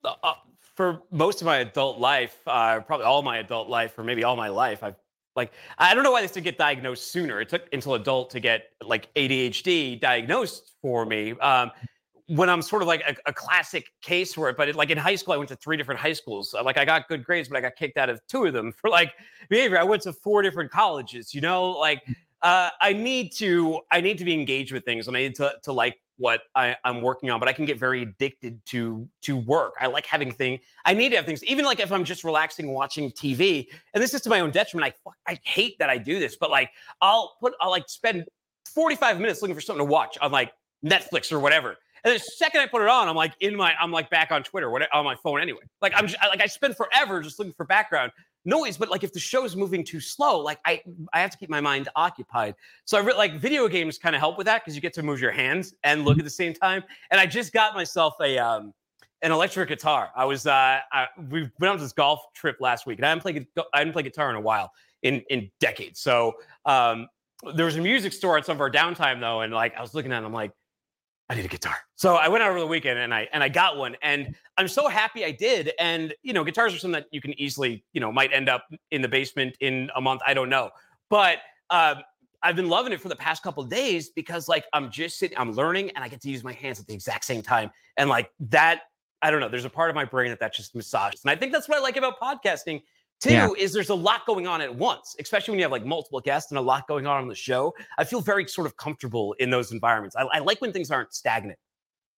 uh, 0.05 0.15
uh 0.23 0.35
for 0.75 1.03
most 1.11 1.41
of 1.41 1.47
my 1.47 1.57
adult 1.57 1.99
life, 1.99 2.37
uh, 2.47 2.79
probably 2.81 3.05
all 3.05 3.23
my 3.23 3.39
adult 3.39 3.69
life, 3.69 3.99
or 3.99 4.05
maybe 4.05 4.23
all 4.23 4.37
my 4.37 4.49
life, 4.49 4.85
I've 4.85 4.95
like 5.35 5.53
I 5.79 5.95
don't 5.95 6.05
know 6.05 6.13
why 6.13 6.21
they 6.21 6.27
still 6.29 6.43
get 6.43 6.59
diagnosed 6.59 7.11
sooner. 7.11 7.41
It 7.41 7.49
took 7.49 7.63
until 7.73 7.95
adult 7.95 8.31
to 8.31 8.41
get 8.41 8.71
like 8.85 9.13
ADHD 9.15 10.01
diagnosed 10.01 10.75
for 10.83 11.05
me. 11.05 11.33
Um, 11.41 11.71
when 12.29 12.51
I'm 12.51 12.61
sort 12.61 12.83
of 12.83 12.89
like 12.89 13.03
a, 13.09 13.17
a, 13.31 13.33
classic 13.33 13.91
case 14.03 14.35
for 14.35 14.51
it, 14.51 14.57
but 14.57 14.69
it, 14.69 14.77
like 14.77 14.91
in 14.91 14.99
high 14.99 15.15
school, 15.15 15.33
I 15.33 15.39
went 15.39 15.49
to 15.49 15.57
three 15.57 15.79
different 15.79 15.99
high 15.99 16.13
schools. 16.13 16.55
Like 16.63 16.77
I 16.77 16.85
got 16.85 17.09
good 17.09 17.25
grades, 17.25 17.49
but 17.49 17.57
I 17.57 17.63
got 17.63 17.75
kicked 17.75 17.97
out 17.97 18.11
of 18.11 18.21
two 18.27 18.45
of 18.45 18.53
them 18.53 18.71
for 18.81 18.91
like 18.91 19.15
behavior. 19.49 19.79
I 19.79 19.83
went 19.83 20.03
to 20.03 20.13
four 20.13 20.43
different 20.43 20.71
colleges. 20.71 21.35
You 21.35 21.41
know, 21.41 21.71
like 21.71 22.03
uh, 22.43 22.69
I 22.81 22.93
need 22.93 23.33
to 23.37 23.81
I 23.91 24.03
need 24.03 24.19
to 24.19 24.25
be 24.25 24.35
engaged 24.35 24.73
with 24.73 24.85
things, 24.85 25.09
and 25.09 25.17
I 25.17 25.21
need 25.21 25.37
to 25.37 25.55
to 25.63 25.73
like 25.73 25.99
what 26.19 26.43
I, 26.55 26.77
am 26.85 27.01
working 27.01 27.31
on. 27.31 27.41
But 27.41 27.49
I 27.49 27.53
can 27.55 27.65
get 27.65 27.79
very 27.79 28.03
addicted 28.03 28.61
to 28.67 29.09
to 29.23 29.37
work. 29.37 29.73
I 29.81 29.87
like 29.87 30.05
having 30.05 30.31
things. 30.31 30.61
I 30.85 30.93
need 30.93 31.09
to 31.11 31.17
have 31.17 31.25
things, 31.25 31.43
even 31.45 31.65
like 31.65 31.81
if 31.81 31.91
I'm 31.91 32.05
just 32.05 32.25
relaxing 32.25 32.73
watching 32.75 33.11
TV. 33.11 33.69
And 33.95 34.03
this 34.03 34.13
is 34.13 34.21
to 34.23 34.29
my 34.29 34.41
own 34.41 34.51
detriment. 34.51 34.95
I 35.07 35.33
I 35.33 35.39
hate 35.45 35.79
that 35.79 35.89
I 35.89 35.97
do 35.97 36.19
this, 36.19 36.37
but 36.37 36.51
like 36.51 36.71
I'll 37.01 37.37
put 37.41 37.55
I'll 37.59 37.71
like 37.71 37.89
spend 37.89 38.27
45 38.75 39.19
minutes 39.19 39.41
looking 39.41 39.55
for 39.55 39.63
something 39.63 39.87
to 39.87 39.91
watch 39.91 40.19
on 40.21 40.31
like 40.31 40.53
Netflix 40.85 41.33
or 41.33 41.41
whatever 41.41 41.77
and 42.05 42.15
the 42.15 42.19
second 42.19 42.61
I 42.61 42.67
put 42.67 42.83
it 42.83 42.89
on, 42.89 43.09
I'm 43.09 43.17
like 43.17 43.35
in 43.41 43.57
my, 43.57 43.75
I'm 43.81 43.91
like 43.91 44.11
back 44.11 44.31
on 44.33 44.43
Twitter, 44.43 44.71
what 44.71 44.83
on 44.95 45.05
my 45.05 45.17
phone 45.17 45.41
anyway. 45.41 45.61
Like 45.83 45.93
I'm 45.97 46.07
just, 46.07 46.19
like 46.29 46.43
I 46.43 46.47
spend 46.47 46.77
forever 46.77 47.21
just 47.23 47.39
looking 47.39 47.55
for 47.55 47.65
background 47.65 48.13
noise. 48.45 48.77
But 48.77 48.91
like 48.91 49.05
if 49.05 49.13
the 49.13 49.21
show's 49.21 49.57
moving 49.57 49.85
too 49.85 50.01
slow, 50.01 50.41
like 50.41 50.59
I, 50.65 50.83
I 51.13 51.21
have 51.21 51.31
to 51.31 51.39
keep 51.39 51.51
my 51.51 51.61
mind 51.61 51.89
occupied. 51.97 52.55
So 52.85 52.97
I 52.99 53.01
really 53.01 53.19
like 53.19 53.35
video 53.41 53.69
games 53.69 53.99
kind 53.99 54.15
of 54.15 54.21
help 54.21 54.39
with 54.39 54.47
that 54.47 54.63
because 54.63 54.75
you 54.75 54.81
get 54.81 54.93
to 54.95 55.03
move 55.03 55.21
your 55.21 55.33
hands 55.33 55.75
and 55.85 56.05
look 56.05 56.19
at 56.19 56.25
the 56.25 56.31
same 56.31 56.55
time. 56.55 56.83
And 57.11 57.21
I 57.21 57.27
just 57.27 57.53
got 57.53 57.75
myself 57.75 58.15
a, 58.21 58.39
um, 58.39 58.73
an 59.23 59.33
electric 59.33 59.69
guitar. 59.69 60.11
I 60.15 60.25
was, 60.25 60.47
uh, 60.47 60.79
I, 60.93 61.09
we 61.29 61.51
went 61.59 61.73
on 61.73 61.79
this 61.79 61.93
golf 61.93 62.21
trip 62.35 62.59
last 62.61 62.87
week, 62.87 62.99
and 63.01 63.07
I 63.07 63.09
haven't 63.09 63.23
played, 63.23 63.47
I 63.75 63.79
haven't 63.79 63.93
played 63.93 64.05
guitar 64.05 64.31
in 64.31 64.37
a 64.37 64.41
while, 64.41 64.71
in 65.03 65.23
in 65.29 65.51
decades. 65.59 65.99
So 65.99 66.35
um, 66.67 67.09
there 67.55 67.67
was 67.67 67.75
a 67.75 67.81
music 67.81 68.13
store 68.13 68.39
at 68.39 68.47
some 68.47 68.57
of 68.57 68.61
our 68.61 68.71
downtime 68.71 69.19
though, 69.19 69.41
and 69.41 69.53
like 69.53 69.77
I 69.77 69.81
was 69.81 69.93
looking 69.93 70.13
at, 70.13 70.23
it, 70.23 70.27
I'm 70.27 70.33
like, 70.33 70.53
I 71.31 71.35
need 71.35 71.45
a 71.45 71.49
guitar. 71.49 71.77
So 71.97 72.17
I 72.17 72.29
went 72.29 72.43
out 72.43 72.51
over 72.51 72.61
the 72.61 72.67
weekend 72.67 72.99
and 72.99 73.13
I 73.13 73.29
and 73.33 73.43
I 73.43 73.49
got 73.49 73.77
one, 73.77 73.97
and 74.03 74.35
I'm 74.57 74.69
so 74.69 74.89
happy 74.89 75.25
I 75.25 75.31
did. 75.31 75.73
And 75.79 76.15
you 76.23 76.33
know, 76.33 76.43
guitars 76.43 76.75
are 76.75 76.79
something 76.79 77.01
that 77.01 77.07
you 77.11 77.21
can 77.21 77.39
easily, 77.39 77.85
you 77.93 78.01
know, 78.01 78.11
might 78.11 78.33
end 78.33 78.49
up 78.49 78.67
in 78.91 79.03
the 79.03 79.09
basement 79.09 79.57
in 79.61 79.91
a 79.95 80.01
month. 80.01 80.23
I 80.27 80.33
don't 80.33 80.49
know, 80.49 80.71
but 81.11 81.39
um, 81.71 81.99
I've 82.43 82.57
been 82.57 82.69
loving 82.69 82.93
it 82.93 83.01
for 83.01 83.09
the 83.09 83.17
past 83.17 83.43
couple 83.43 83.63
days 83.65 84.09
because 84.11 84.49
like 84.49 84.65
I'm 84.73 84.91
just 84.91 85.19
sitting, 85.19 85.37
I'm 85.37 85.53
learning, 85.53 85.91
and 85.91 86.03
I 86.03 86.09
get 86.09 86.23
to 86.23 86.31
use 86.31 86.43
my 86.43 86.53
hands 86.53 86.81
at 86.81 86.87
the 86.87 86.95
exact 86.95 87.25
same 87.25 87.43
time, 87.43 87.71
and 87.97 88.09
like 88.09 88.31
that. 88.41 88.83
I 89.21 89.33
don't 89.33 89.41
know. 89.41 89.49
There's 89.49 89.65
a 89.65 89.71
part 89.71 89.91
of 89.91 89.97
my 89.97 90.05
brain 90.05 90.31
that 90.31 90.39
that 90.39 90.55
just 90.55 90.77
massages, 90.77 91.23
and 91.25 91.31
I 91.31 91.35
think 91.35 91.53
that's 91.53 91.69
what 91.69 91.77
I 91.77 91.81
like 91.81 91.97
about 91.97 92.21
podcasting 92.21 92.83
Two 93.21 93.33
yeah. 93.33 93.49
is 93.59 93.73
there's 93.73 93.89
a 93.89 93.95
lot 93.95 94.27
going 94.27 94.47
on 94.47 94.61
at 94.61 94.75
once, 94.75 95.17
especially 95.19 95.53
when 95.53 95.59
you 95.59 95.65
have 95.65 95.73
like 95.73 95.85
multiple 95.85 96.21
guests 96.21 96.53
and 96.53 96.59
a 96.59 96.63
lot 96.63 96.87
going 96.87 97.07
on 97.07 97.21
on 97.21 97.29
the 97.29 97.35
show. 97.35 97.75
I 97.99 98.05
feel 98.05 98.21
very 98.21 98.47
sort 98.47 98.67
of 98.67 98.77
comfortable 98.77 99.35
in 99.41 99.51
those 99.51 99.73
environments. 99.73 100.15
I, 100.15 100.23
I 100.33 100.39
like 100.39 100.61
when 100.61 100.73
things 100.73 100.91
aren't 100.91 101.13
stagnant. 101.13 101.59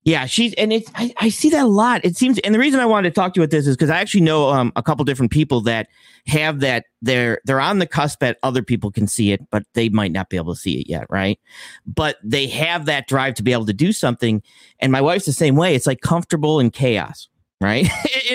Yeah, 0.05 0.25
she's 0.25 0.55
and 0.55 0.73
it's 0.73 0.91
I, 0.95 1.13
I, 1.19 1.29
see 1.29 1.51
that 1.51 1.65
a 1.65 1.69
lot. 1.69 2.03
It 2.05 2.17
seems, 2.17 2.39
and 2.39 2.55
the 2.55 2.59
reason 2.59 2.81
I 2.81 2.87
wanted 2.87 3.11
to 3.11 3.15
talk 3.15 3.35
to 3.35 3.41
you 3.41 3.45
about 3.45 3.51
this 3.51 3.67
is 3.67 3.77
because 3.77 3.91
I 3.91 3.99
actually 3.99 4.23
know 4.23 4.49
um, 4.49 4.73
a 4.75 4.83
couple 4.83 5.05
different 5.05 5.31
people 5.31 5.61
that 5.63 5.89
have 6.27 6.61
that 6.61 6.87
they're 7.03 7.39
they're 7.45 7.61
on 7.61 7.81
the 7.81 7.87
cusp 7.87 8.21
that 8.21 8.39
other 8.43 8.63
people 8.63 8.91
can 8.91 9.07
see 9.07 9.33
it, 9.33 9.43
but 9.51 9.65
they 9.75 9.91
might 9.91 10.11
not 10.11 10.31
be 10.31 10.39
able 10.39 10.55
to 10.55 10.61
see 10.61 10.81
it 10.81 10.89
yet, 10.89 11.07
right? 11.11 11.39
But 11.87 12.17
they 12.25 12.47
have 12.47 12.87
that 12.87 13.09
drive 13.09 13.35
to 13.35 13.43
be 13.43 13.53
able 13.53 13.67
to 13.67 13.75
do 13.75 13.93
something. 13.93 14.43
And 14.79 14.91
my 14.91 15.03
wife's 15.03 15.27
the 15.27 15.35
same 15.35 15.55
way. 15.55 15.75
It's 15.75 15.87
like 15.87 16.01
comfortable 16.01 16.61
in 16.61 16.71
chaos 16.71 17.29
right? 17.61 17.89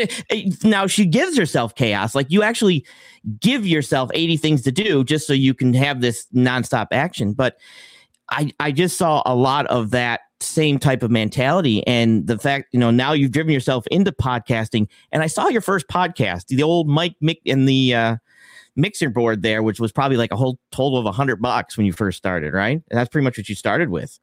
now 0.63 0.87
she 0.87 1.05
gives 1.05 1.37
herself 1.37 1.75
chaos. 1.75 2.15
Like 2.15 2.27
you 2.29 2.43
actually 2.43 2.85
give 3.39 3.65
yourself 3.65 4.11
80 4.13 4.37
things 4.37 4.61
to 4.63 4.71
do 4.71 5.03
just 5.03 5.27
so 5.27 5.33
you 5.33 5.53
can 5.53 5.73
have 5.73 6.01
this 6.01 6.27
nonstop 6.33 6.87
action. 6.91 7.33
But 7.33 7.57
I, 8.29 8.51
I 8.59 8.71
just 8.71 8.97
saw 8.97 9.21
a 9.25 9.35
lot 9.35 9.67
of 9.67 9.91
that 9.91 10.21
same 10.41 10.79
type 10.79 11.03
of 11.03 11.11
mentality. 11.11 11.85
And 11.87 12.27
the 12.27 12.37
fact, 12.37 12.67
you 12.71 12.79
know, 12.79 12.91
now 12.91 13.13
you've 13.13 13.31
driven 13.31 13.53
yourself 13.53 13.85
into 13.87 14.11
podcasting. 14.11 14.87
And 15.11 15.23
I 15.23 15.27
saw 15.27 15.47
your 15.47 15.61
first 15.61 15.87
podcast, 15.87 16.47
the 16.47 16.63
old 16.63 16.87
Mike 16.87 17.15
Mick 17.23 17.37
in 17.45 17.65
the 17.65 17.95
uh, 17.95 18.15
mixer 18.75 19.09
board 19.09 19.41
there, 19.41 19.63
which 19.63 19.79
was 19.79 19.91
probably 19.91 20.17
like 20.17 20.31
a 20.31 20.35
whole 20.35 20.59
total 20.71 20.99
of 20.99 21.05
a 21.05 21.11
hundred 21.11 21.41
bucks 21.41 21.77
when 21.77 21.85
you 21.85 21.93
first 21.93 22.17
started, 22.17 22.53
right? 22.53 22.81
And 22.89 22.99
that's 22.99 23.09
pretty 23.09 23.23
much 23.23 23.37
what 23.37 23.49
you 23.49 23.55
started 23.55 23.89
with. 23.89 24.19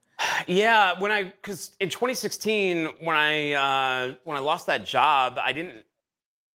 Yeah, 0.47 0.99
when 0.99 1.13
I 1.13 1.25
because 1.25 1.73
in 1.81 1.89
2016 1.89 2.89
when 3.01 3.17
I 3.17 3.53
uh, 3.53 4.15
when 4.25 4.37
I 4.37 4.41
lost 4.41 4.67
that 4.67 4.85
job, 4.85 5.39
I 5.43 5.53
didn't 5.53 5.85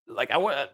like 0.08 0.32
I 0.32 0.38
was 0.38 0.68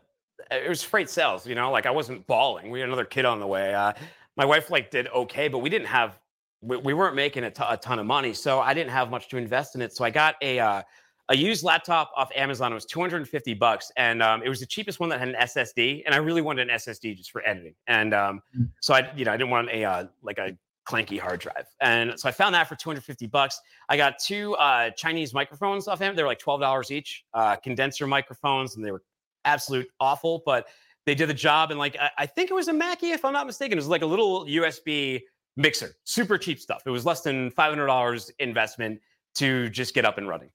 it 0.52 0.70
was 0.70 0.84
freight 0.84 1.10
sales, 1.10 1.48
you 1.48 1.56
know, 1.56 1.72
like 1.72 1.86
I 1.86 1.92
wasn't 1.92 2.26
bawling. 2.28 2.70
We 2.70 2.80
had 2.80 2.90
another 2.90 3.06
kid 3.06 3.26
on 3.26 3.40
the 3.40 3.48
way. 3.48 3.74
Uh, 3.74 3.94
my 4.36 4.46
wife 4.46 4.70
like 4.70 4.92
did 4.92 5.08
okay, 5.10 5.48
but 5.48 5.60
we 5.60 5.70
didn't 5.70 5.88
have 5.88 6.20
we, 6.62 6.78
we 6.78 6.94
weren't 6.94 7.16
making 7.16 7.44
a, 7.44 7.52
t- 7.52 7.64
a 7.68 7.78
ton 7.78 8.00
of 8.00 8.06
money, 8.06 8.34
so 8.34 8.60
I 8.60 8.74
didn't 8.74 8.92
have 8.92 9.10
much 9.10 9.30
to 9.30 9.38
invest 9.38 9.76
in 9.76 9.82
it. 9.82 9.96
So 9.96 10.04
I 10.04 10.10
got 10.10 10.36
a 10.42 10.60
uh, 10.60 10.82
a 11.30 11.36
used 11.36 11.64
laptop 11.64 12.12
off 12.16 12.30
Amazon. 12.36 12.72
It 12.72 12.76
was 12.76 12.86
250 12.86 13.54
bucks, 13.54 13.92
and 13.98 14.22
um, 14.22 14.44
it 14.44 14.50
was 14.50 14.60
the 14.60 14.66
cheapest 14.66 15.00
one 15.00 15.10
that 15.10 15.20
had 15.20 15.30
an 15.30 15.36
SSD. 15.36 16.04
And 16.06 16.14
I 16.14 16.18
really 16.18 16.42
wanted 16.42 16.70
an 16.70 16.76
SSD 16.76 17.16
just 17.16 17.32
for 17.32 17.48
editing. 17.48 17.76
And 17.88 18.14
um, 18.14 18.42
mm. 18.58 18.70
so 18.82 18.94
I, 18.94 19.12
you 19.16 19.26
know, 19.26 19.32
I 19.32 19.38
didn't 19.38 19.50
want 19.50 19.70
a 19.70 19.84
uh, 19.84 20.06
like 20.22 20.38
a 20.38 20.58
clanky 20.88 21.20
hard 21.20 21.40
drive. 21.40 21.66
And 21.82 22.20
so 22.20 22.28
I 22.28 22.32
found 22.32 22.56
that 22.56 22.68
for 22.68 22.76
250 22.76 23.28
bucks. 23.28 23.60
I 23.90 23.98
got 23.98 24.20
two 24.20 24.54
uh, 24.56 24.90
Chinese 24.92 25.34
microphones 25.34 25.88
off 25.88 26.00
him. 26.00 26.16
They 26.16 26.24
were 26.24 26.30
like 26.30 26.42
$12 26.42 26.92
each, 26.92 27.24
uh, 27.34 27.56
condenser 27.58 28.08
microphones, 28.08 28.76
and 28.76 28.86
they 28.86 28.92
were 28.92 29.04
absolute 29.46 29.88
awful, 30.00 30.44
but 30.46 30.68
they 31.06 31.16
did 31.16 31.30
the 31.30 31.34
job. 31.34 31.72
And 31.72 31.80
like, 31.80 31.98
I, 32.00 32.10
I 32.20 32.26
think 32.26 32.50
it 32.50 32.54
was 32.54 32.68
a 32.68 32.74
Mackie, 32.74 33.12
if 33.12 33.26
I'm 33.26 33.34
not 33.34 33.48
mistaken. 33.48 33.78
It 33.78 33.82
was 33.82 33.88
like 33.88 34.02
a 34.02 34.08
little 34.08 34.46
USB 34.46 35.22
mixer, 35.56 35.96
super 36.04 36.38
cheap 36.38 36.60
stuff. 36.60 36.84
It 36.86 36.90
was 36.90 37.06
less 37.06 37.22
than 37.22 37.52
$500 37.52 38.32
investment 38.40 39.00
to 39.36 39.70
just 39.70 39.94
get 39.94 40.06
up 40.06 40.18
and 40.18 40.28
running. 40.28 40.50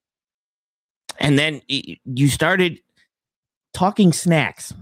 And 1.21 1.38
then 1.38 1.62
you 1.69 2.29
started 2.29 2.81
talking 3.75 4.12
snacks, 4.12 4.73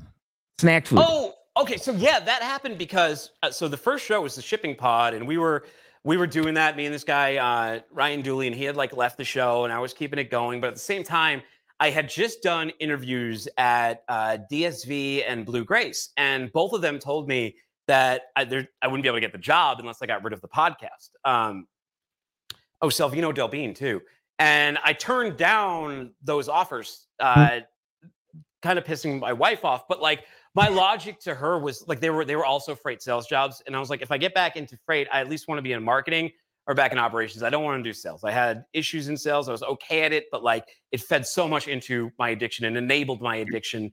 snack 0.58 0.86
food. 0.86 0.98
Oh, 1.02 1.34
Okay, 1.56 1.78
so 1.78 1.92
yeah, 1.92 2.20
that 2.20 2.42
happened 2.42 2.76
because 2.76 3.30
uh, 3.42 3.50
so 3.50 3.66
the 3.66 3.78
first 3.78 4.04
show 4.04 4.20
was 4.20 4.34
the 4.34 4.42
shipping 4.42 4.74
pod, 4.74 5.14
and 5.14 5.26
we 5.26 5.38
were 5.38 5.64
we 6.04 6.18
were 6.18 6.26
doing 6.26 6.52
that. 6.54 6.76
Me 6.76 6.84
and 6.84 6.94
this 6.94 7.04
guy 7.04 7.36
uh, 7.36 7.80
Ryan 7.90 8.20
Dooley, 8.20 8.46
and 8.46 8.54
he 8.54 8.64
had 8.64 8.76
like 8.76 8.94
left 8.94 9.16
the 9.16 9.24
show, 9.24 9.64
and 9.64 9.72
I 9.72 9.78
was 9.78 9.94
keeping 9.94 10.18
it 10.18 10.30
going. 10.30 10.60
But 10.60 10.68
at 10.68 10.74
the 10.74 10.80
same 10.80 11.02
time, 11.02 11.40
I 11.80 11.88
had 11.88 12.10
just 12.10 12.42
done 12.42 12.72
interviews 12.78 13.48
at 13.56 14.02
uh, 14.08 14.36
DSV 14.52 15.24
and 15.26 15.46
Blue 15.46 15.64
Grace, 15.64 16.10
and 16.18 16.52
both 16.52 16.74
of 16.74 16.82
them 16.82 16.98
told 16.98 17.26
me 17.26 17.56
that 17.88 18.24
I, 18.36 18.42
I, 18.82 18.88
wouldn't 18.88 19.02
be 19.02 19.08
able 19.08 19.16
to 19.16 19.20
get 19.20 19.32
the 19.32 19.38
job 19.38 19.78
unless 19.80 20.02
I 20.02 20.06
got 20.06 20.24
rid 20.24 20.34
of 20.34 20.42
the 20.42 20.48
podcast. 20.48 21.10
Um, 21.24 21.66
oh, 22.82 22.88
Savino 22.88 23.34
Del 23.34 23.48
Bene 23.48 23.72
too, 23.72 24.02
and 24.38 24.76
I 24.84 24.92
turned 24.92 25.38
down 25.38 26.12
those 26.22 26.50
offers, 26.50 27.06
uh, 27.18 27.60
kind 28.60 28.78
of 28.78 28.84
pissing 28.84 29.20
my 29.20 29.32
wife 29.32 29.64
off. 29.64 29.88
But 29.88 30.02
like 30.02 30.24
my 30.56 30.68
logic 30.68 31.20
to 31.20 31.34
her 31.34 31.58
was 31.58 31.86
like 31.86 32.00
they 32.00 32.08
were 32.08 32.24
they 32.24 32.34
were 32.34 32.46
also 32.46 32.74
freight 32.74 33.02
sales 33.02 33.26
jobs, 33.26 33.62
and 33.66 33.76
I 33.76 33.78
was 33.78 33.90
like, 33.90 34.00
if 34.00 34.10
I 34.10 34.16
get 34.16 34.32
back 34.32 34.56
into 34.56 34.76
freight, 34.86 35.06
I 35.12 35.20
at 35.20 35.28
least 35.28 35.48
want 35.48 35.58
to 35.58 35.62
be 35.62 35.72
in 35.72 35.84
marketing 35.84 36.32
or 36.66 36.74
back 36.74 36.92
in 36.92 36.98
operations. 36.98 37.42
I 37.42 37.50
don't 37.50 37.62
want 37.62 37.78
to 37.78 37.88
do 37.88 37.92
sales. 37.92 38.24
I 38.24 38.32
had 38.32 38.64
issues 38.72 39.08
in 39.08 39.18
sales. 39.18 39.50
I 39.50 39.52
was 39.52 39.62
okay 39.62 40.02
at 40.02 40.14
it, 40.14 40.24
but 40.32 40.42
like 40.42 40.64
it 40.92 41.02
fed 41.02 41.26
so 41.26 41.46
much 41.46 41.68
into 41.68 42.10
my 42.18 42.30
addiction 42.30 42.64
and 42.64 42.76
enabled 42.76 43.20
my 43.20 43.36
addiction. 43.36 43.92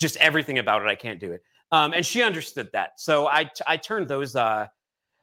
Just 0.00 0.16
everything 0.16 0.58
about 0.58 0.80
it, 0.80 0.88
I 0.88 0.94
can't 0.94 1.20
do 1.20 1.30
it. 1.30 1.42
Um, 1.72 1.92
and 1.92 2.04
she 2.04 2.22
understood 2.22 2.70
that, 2.72 2.92
so 2.96 3.28
I 3.28 3.50
I 3.66 3.76
turned 3.76 4.08
those 4.08 4.34
uh, 4.34 4.66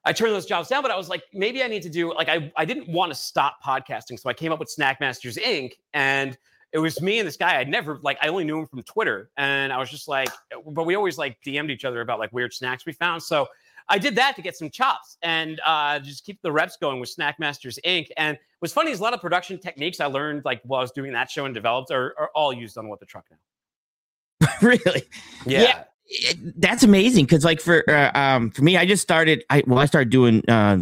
I 0.06 0.14
turned 0.14 0.34
those 0.34 0.46
jobs 0.46 0.70
down. 0.70 0.84
But 0.84 0.92
I 0.92 0.98
was 0.98 1.10
like, 1.10 1.24
maybe 1.34 1.64
I 1.64 1.68
need 1.68 1.82
to 1.82 1.90
do 1.90 2.14
like 2.14 2.30
I 2.30 2.54
I 2.56 2.64
didn't 2.64 2.90
want 2.90 3.12
to 3.12 3.16
stop 3.16 3.58
podcasting, 3.66 4.20
so 4.20 4.30
I 4.30 4.34
came 4.34 4.52
up 4.52 4.60
with 4.60 4.70
Snack 4.70 5.00
Masters 5.00 5.38
Inc. 5.38 5.72
and 5.96 6.38
it 6.74 6.80
was 6.80 7.02
me 7.02 7.20
and 7.20 7.28
this 7.28 7.38
guy. 7.38 7.60
I'd 7.60 7.70
never 7.70 8.00
like 8.02 8.18
I 8.22 8.28
only 8.28 8.44
knew 8.44 8.60
him 8.60 8.68
from 8.68 8.84
Twitter, 8.84 9.30
and 9.38 9.72
I 9.72 9.78
was 9.78 9.90
just 9.90 10.08
like, 10.08 10.30
but 10.68 10.86
we 10.86 10.96
always 10.96 11.18
like 11.18 11.38
DM'd 11.46 11.72
each 11.72 11.86
other 11.86 12.02
about 12.02 12.20
like 12.20 12.32
weird 12.34 12.54
snacks 12.54 12.86
we 12.86 12.94
found. 12.94 13.24
So 13.24 13.48
I 13.88 13.98
did 13.98 14.16
that 14.16 14.36
to 14.36 14.42
get 14.42 14.56
some 14.58 14.70
chops 14.70 15.18
and 15.22 15.62
uh, 15.66 16.00
just 16.00 16.26
keep 16.26 16.42
the 16.42 16.52
reps 16.52 16.78
going 16.78 17.00
with 17.00 17.10
Snack 17.10 17.40
Masters 17.40 17.78
Inc. 17.86 18.08
And 18.18 18.38
what's 18.60 18.74
funny 18.74 18.92
is 18.92 19.00
a 19.00 19.04
lot 19.04 19.14
of 19.14 19.22
production 19.22 19.60
techniques 19.60 20.00
I 20.00 20.08
learned 20.08 20.44
like 20.44 20.62
while 20.64 20.80
I 20.80 20.84
was 20.84 20.92
doing 20.92 21.14
that 21.14 21.30
show 21.30 21.46
and 21.46 21.54
developed 21.54 21.92
are, 21.92 22.16
are 22.18 22.32
all 22.34 22.52
used 22.52 22.78
on 22.78 22.88
what 22.88 23.00
the 23.00 23.06
truck 23.06 23.26
now. 23.30 24.48
really? 24.62 25.04
Yeah. 25.46 25.62
yeah. 25.62 25.84
It, 26.08 26.62
that's 26.62 26.84
amazing 26.84 27.26
because 27.26 27.44
like 27.44 27.60
for 27.60 27.84
uh, 27.90 28.12
um 28.14 28.52
for 28.52 28.62
me 28.62 28.78
i 28.78 28.86
just 28.86 29.02
started 29.02 29.44
i 29.50 29.64
well 29.66 29.80
i 29.80 29.88
started 29.88 30.12
doing 30.12 30.48
uh 30.48 30.78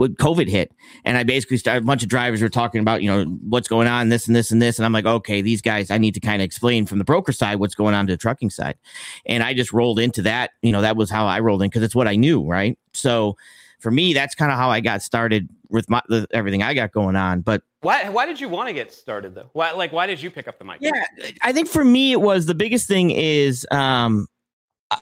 when 0.00 0.14
COVID 0.14 0.48
hit, 0.48 0.72
and 1.04 1.18
I 1.18 1.24
basically 1.24 1.58
started 1.58 1.82
a 1.82 1.86
bunch 1.86 2.02
of 2.02 2.08
drivers 2.08 2.40
were 2.40 2.48
talking 2.48 2.80
about, 2.80 3.02
you 3.02 3.10
know, 3.10 3.24
what's 3.46 3.68
going 3.68 3.86
on, 3.86 4.08
this 4.08 4.26
and 4.26 4.34
this 4.34 4.50
and 4.50 4.62
this, 4.62 4.78
and 4.78 4.86
I'm 4.86 4.94
like, 4.94 5.04
okay, 5.04 5.42
these 5.42 5.60
guys, 5.60 5.90
I 5.90 5.98
need 5.98 6.14
to 6.14 6.20
kind 6.20 6.40
of 6.40 6.46
explain 6.46 6.86
from 6.86 6.96
the 6.96 7.04
broker 7.04 7.32
side 7.32 7.56
what's 7.56 7.74
going 7.74 7.94
on 7.94 8.06
to 8.06 8.14
the 8.14 8.16
trucking 8.16 8.48
side, 8.48 8.76
and 9.26 9.42
I 9.42 9.52
just 9.52 9.74
rolled 9.74 9.98
into 9.98 10.22
that. 10.22 10.52
You 10.62 10.72
know, 10.72 10.80
that 10.80 10.96
was 10.96 11.10
how 11.10 11.26
I 11.26 11.40
rolled 11.40 11.60
in 11.60 11.68
because 11.68 11.82
it's 11.82 11.94
what 11.94 12.08
I 12.08 12.16
knew, 12.16 12.42
right? 12.42 12.78
So 12.94 13.36
for 13.78 13.90
me, 13.90 14.14
that's 14.14 14.34
kind 14.34 14.50
of 14.50 14.56
how 14.56 14.70
I 14.70 14.80
got 14.80 15.02
started 15.02 15.50
with 15.68 15.90
my 15.90 16.00
the, 16.08 16.26
everything 16.30 16.62
I 16.62 16.72
got 16.72 16.92
going 16.92 17.14
on. 17.14 17.42
But 17.42 17.62
why 17.82 18.08
why 18.08 18.24
did 18.24 18.40
you 18.40 18.48
want 18.48 18.68
to 18.68 18.72
get 18.72 18.94
started 18.94 19.34
though? 19.34 19.50
Why 19.52 19.72
like 19.72 19.92
why 19.92 20.06
did 20.06 20.22
you 20.22 20.30
pick 20.30 20.48
up 20.48 20.58
the 20.58 20.64
mic? 20.64 20.78
Yeah, 20.80 21.04
I 21.42 21.52
think 21.52 21.68
for 21.68 21.84
me 21.84 22.12
it 22.12 22.22
was 22.22 22.46
the 22.46 22.54
biggest 22.54 22.88
thing 22.88 23.10
is 23.10 23.66
um 23.70 24.28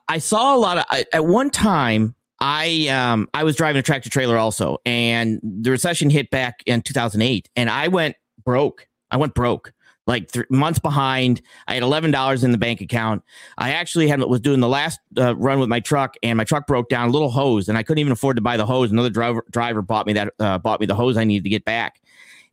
I 0.08 0.18
saw 0.18 0.56
a 0.56 0.58
lot 0.58 0.78
of 0.78 0.84
I, 0.90 1.04
at 1.12 1.24
one 1.24 1.50
time 1.50 2.16
I 2.40 2.88
um 2.88 3.28
I 3.34 3.44
was 3.44 3.56
driving 3.56 3.80
a 3.80 3.82
tractor 3.82 4.10
trailer 4.10 4.36
also, 4.36 4.78
and 4.86 5.40
the 5.42 5.70
recession 5.70 6.10
hit 6.10 6.30
back 6.30 6.62
in 6.66 6.82
2008, 6.82 7.48
and 7.56 7.68
I 7.68 7.88
went 7.88 8.16
broke. 8.44 8.86
I 9.10 9.16
went 9.16 9.34
broke, 9.34 9.72
like 10.06 10.30
th- 10.30 10.46
months 10.50 10.78
behind. 10.78 11.42
I 11.66 11.74
had 11.74 11.82
eleven 11.82 12.10
dollars 12.10 12.44
in 12.44 12.52
the 12.52 12.58
bank 12.58 12.80
account. 12.80 13.24
I 13.56 13.72
actually 13.72 14.06
had 14.08 14.20
was 14.20 14.40
doing 14.40 14.60
the 14.60 14.68
last 14.68 15.00
uh, 15.16 15.34
run 15.36 15.58
with 15.58 15.68
my 15.68 15.80
truck, 15.80 16.14
and 16.22 16.36
my 16.36 16.44
truck 16.44 16.66
broke 16.66 16.88
down, 16.88 17.08
a 17.08 17.12
little 17.12 17.30
hose, 17.30 17.68
and 17.68 17.76
I 17.76 17.82
couldn't 17.82 18.00
even 18.00 18.12
afford 18.12 18.36
to 18.36 18.42
buy 18.42 18.56
the 18.56 18.66
hose. 18.66 18.92
Another 18.92 19.10
driver 19.10 19.44
driver 19.50 19.82
bought 19.82 20.06
me 20.06 20.12
that 20.12 20.32
uh, 20.38 20.58
bought 20.58 20.80
me 20.80 20.86
the 20.86 20.94
hose 20.94 21.16
I 21.16 21.24
needed 21.24 21.44
to 21.44 21.50
get 21.50 21.64
back, 21.64 22.00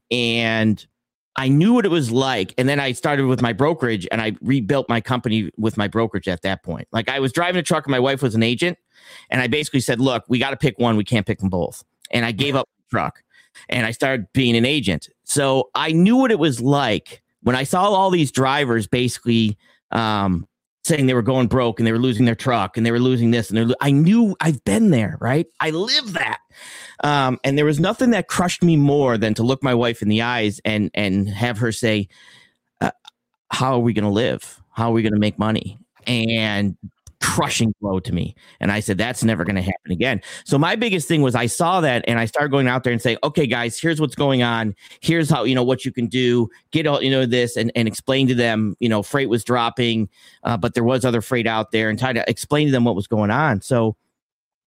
and 0.09 0.83
I 1.37 1.47
knew 1.49 1.73
what 1.73 1.85
it 1.85 1.89
was 1.89 2.11
like. 2.11 2.53
And 2.57 2.69
then 2.69 2.79
I 2.79 2.93
started 2.93 3.25
with 3.25 3.41
my 3.41 3.51
brokerage 3.51 4.07
and 4.11 4.21
I 4.21 4.35
rebuilt 4.41 4.87
my 4.87 5.01
company 5.01 5.51
with 5.57 5.75
my 5.77 5.87
brokerage 5.87 6.27
at 6.27 6.41
that 6.43 6.63
point. 6.63 6.87
Like 6.91 7.09
I 7.09 7.19
was 7.19 7.33
driving 7.33 7.59
a 7.59 7.63
truck 7.63 7.85
and 7.85 7.91
my 7.91 7.99
wife 7.99 8.21
was 8.21 8.35
an 8.35 8.43
agent. 8.43 8.77
And 9.29 9.41
I 9.41 9.47
basically 9.47 9.81
said, 9.81 9.99
look, 9.99 10.23
we 10.27 10.39
got 10.39 10.51
to 10.51 10.57
pick 10.57 10.79
one. 10.79 10.95
We 10.95 11.03
can't 11.03 11.25
pick 11.25 11.39
them 11.39 11.49
both. 11.49 11.83
And 12.11 12.25
I 12.25 12.31
gave 12.31 12.55
up 12.55 12.69
the 12.77 12.89
truck 12.89 13.21
and 13.69 13.85
I 13.85 13.91
started 13.91 14.27
being 14.33 14.55
an 14.55 14.65
agent. 14.65 15.09
So 15.25 15.69
I 15.75 15.91
knew 15.91 16.15
what 16.15 16.31
it 16.31 16.39
was 16.39 16.61
like 16.61 17.21
when 17.43 17.55
I 17.55 17.63
saw 17.63 17.83
all 17.83 18.09
these 18.09 18.31
drivers 18.31 18.87
basically 18.87 19.57
um, 19.91 20.47
saying 20.85 21.07
they 21.07 21.15
were 21.15 21.23
going 21.23 21.47
broke 21.47 21.79
and 21.79 21.87
they 21.87 21.91
were 21.91 21.99
losing 21.99 22.25
their 22.25 22.35
truck 22.35 22.77
and 22.77 22.85
they 22.85 22.91
were 22.91 22.99
losing 22.99 23.31
this 23.31 23.49
and 23.49 23.57
they're, 23.57 23.75
I 23.81 23.91
knew 23.91 24.35
I've 24.39 24.63
been 24.65 24.91
there, 24.91 25.17
right? 25.19 25.47
I 25.59 25.71
lived 25.71 26.09
that. 26.09 26.39
Um, 27.03 27.39
and 27.43 27.57
there 27.57 27.65
was 27.65 27.79
nothing 27.79 28.11
that 28.11 28.27
crushed 28.27 28.63
me 28.63 28.77
more 28.77 29.17
than 29.17 29.33
to 29.33 29.43
look 29.43 29.63
my 29.63 29.73
wife 29.73 30.01
in 30.03 30.09
the 30.09 30.21
eyes 30.21 30.61
and 30.63 30.91
and 30.93 31.27
have 31.27 31.57
her 31.57 31.71
say, 31.71 32.07
uh, 32.81 32.91
"How 33.51 33.73
are 33.73 33.79
we 33.79 33.93
going 33.93 34.05
to 34.05 34.09
live? 34.11 34.61
How 34.71 34.89
are 34.89 34.93
we 34.93 35.01
going 35.01 35.13
to 35.13 35.19
make 35.19 35.37
money?" 35.37 35.77
And 36.07 36.77
crushing 37.25 37.73
blow 37.81 37.99
to 37.99 38.13
me. 38.13 38.35
And 38.59 38.71
I 38.71 38.79
said, 38.79 38.99
that's 38.99 39.23
never 39.23 39.43
going 39.43 39.55
to 39.55 39.61
happen 39.61 39.91
again. 39.91 40.21
So 40.45 40.59
my 40.59 40.75
biggest 40.75 41.07
thing 41.07 41.23
was 41.23 41.33
I 41.33 41.47
saw 41.47 41.81
that 41.81 42.05
and 42.07 42.19
I 42.19 42.25
started 42.25 42.51
going 42.51 42.67
out 42.67 42.83
there 42.83 42.93
and 42.93 43.01
saying, 43.01 43.17
okay, 43.23 43.47
guys, 43.47 43.79
here's 43.79 43.99
what's 43.99 44.13
going 44.13 44.43
on. 44.43 44.75
Here's 45.01 45.27
how, 45.27 45.43
you 45.43 45.55
know, 45.55 45.63
what 45.63 45.85
you 45.85 45.91
can 45.91 46.05
do, 46.05 46.47
get 46.69 46.85
all, 46.85 47.01
you 47.01 47.09
know, 47.09 47.25
this 47.25 47.57
and, 47.57 47.71
and 47.75 47.87
explain 47.87 48.27
to 48.27 48.35
them, 48.35 48.75
you 48.79 48.87
know, 48.87 49.01
freight 49.01 49.27
was 49.27 49.43
dropping, 49.43 50.07
uh, 50.43 50.55
but 50.55 50.75
there 50.75 50.83
was 50.83 51.03
other 51.03 51.21
freight 51.21 51.47
out 51.47 51.71
there 51.71 51.89
and 51.89 51.97
try 51.97 52.13
to 52.13 52.23
explain 52.29 52.67
to 52.67 52.71
them 52.71 52.85
what 52.85 52.95
was 52.95 53.07
going 53.07 53.31
on. 53.31 53.59
So 53.61 53.95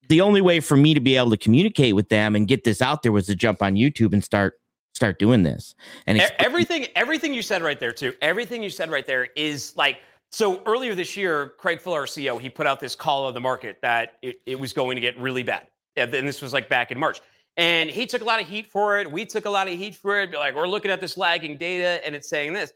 the 0.09 0.21
only 0.21 0.41
way 0.41 0.59
for 0.59 0.77
me 0.77 0.95
to 0.95 1.01
be 1.01 1.17
able 1.17 1.31
to 1.31 1.37
communicate 1.37 1.95
with 1.95 2.09
them 2.09 2.35
and 2.35 2.49
get 2.49 2.65
this 2.65 2.83
out 2.83 3.03
there 3.03 3.13
was 3.13 3.27
to 3.27 3.37
jump 3.37 3.63
on 3.63 3.77
YouTube 3.77 4.13
and 4.13 4.25
start 4.25 4.61
start 4.95 5.21
doing 5.21 5.45
this. 5.45 5.77
And 6.09 6.19
everything 6.41 6.89
everything 6.97 7.33
you 7.33 7.43
said 7.43 7.63
right 7.63 7.79
there 7.79 7.93
too. 7.93 8.15
Everything 8.21 8.65
you 8.65 8.71
said 8.71 8.91
right 8.91 9.07
there 9.07 9.29
is 9.37 9.77
like 9.77 9.99
so 10.31 10.63
earlier 10.67 10.95
this 10.95 11.17
year, 11.17 11.55
Craig 11.59 11.81
Fuller, 11.81 12.07
CEO, 12.07 12.41
he 12.41 12.51
put 12.51 12.67
out 12.67 12.81
this 12.81 12.95
call 12.95 13.27
of 13.27 13.35
the 13.35 13.41
market 13.41 13.79
that 13.83 14.15
it, 14.23 14.37
it 14.45 14.61
was 14.61 14.73
going 14.73 14.97
to 14.97 15.01
get 15.01 15.19
really 15.19 15.43
bad. 15.43 15.67
And 15.97 16.13
this 16.13 16.43
was 16.43 16.53
like 16.53 16.69
back 16.69 16.91
in 16.91 16.99
March. 16.99 17.21
And 17.57 17.91
he 17.91 18.07
took 18.07 18.23
a 18.23 18.25
lot 18.25 18.41
of 18.41 18.47
heat 18.47 18.71
for 18.71 18.99
it. 18.99 19.11
We 19.11 19.25
took 19.25 19.47
a 19.47 19.51
lot 19.51 19.67
of 19.67 19.75
heat 19.75 19.97
for 19.97 20.21
it. 20.21 20.33
Like, 20.33 20.55
we're 20.55 20.69
looking 20.69 20.91
at 20.91 21.01
this 21.01 21.17
lagging 21.17 21.57
data 21.57 22.05
and 22.07 22.15
it's 22.15 22.29
saying 22.29 22.53
this. 22.53 22.73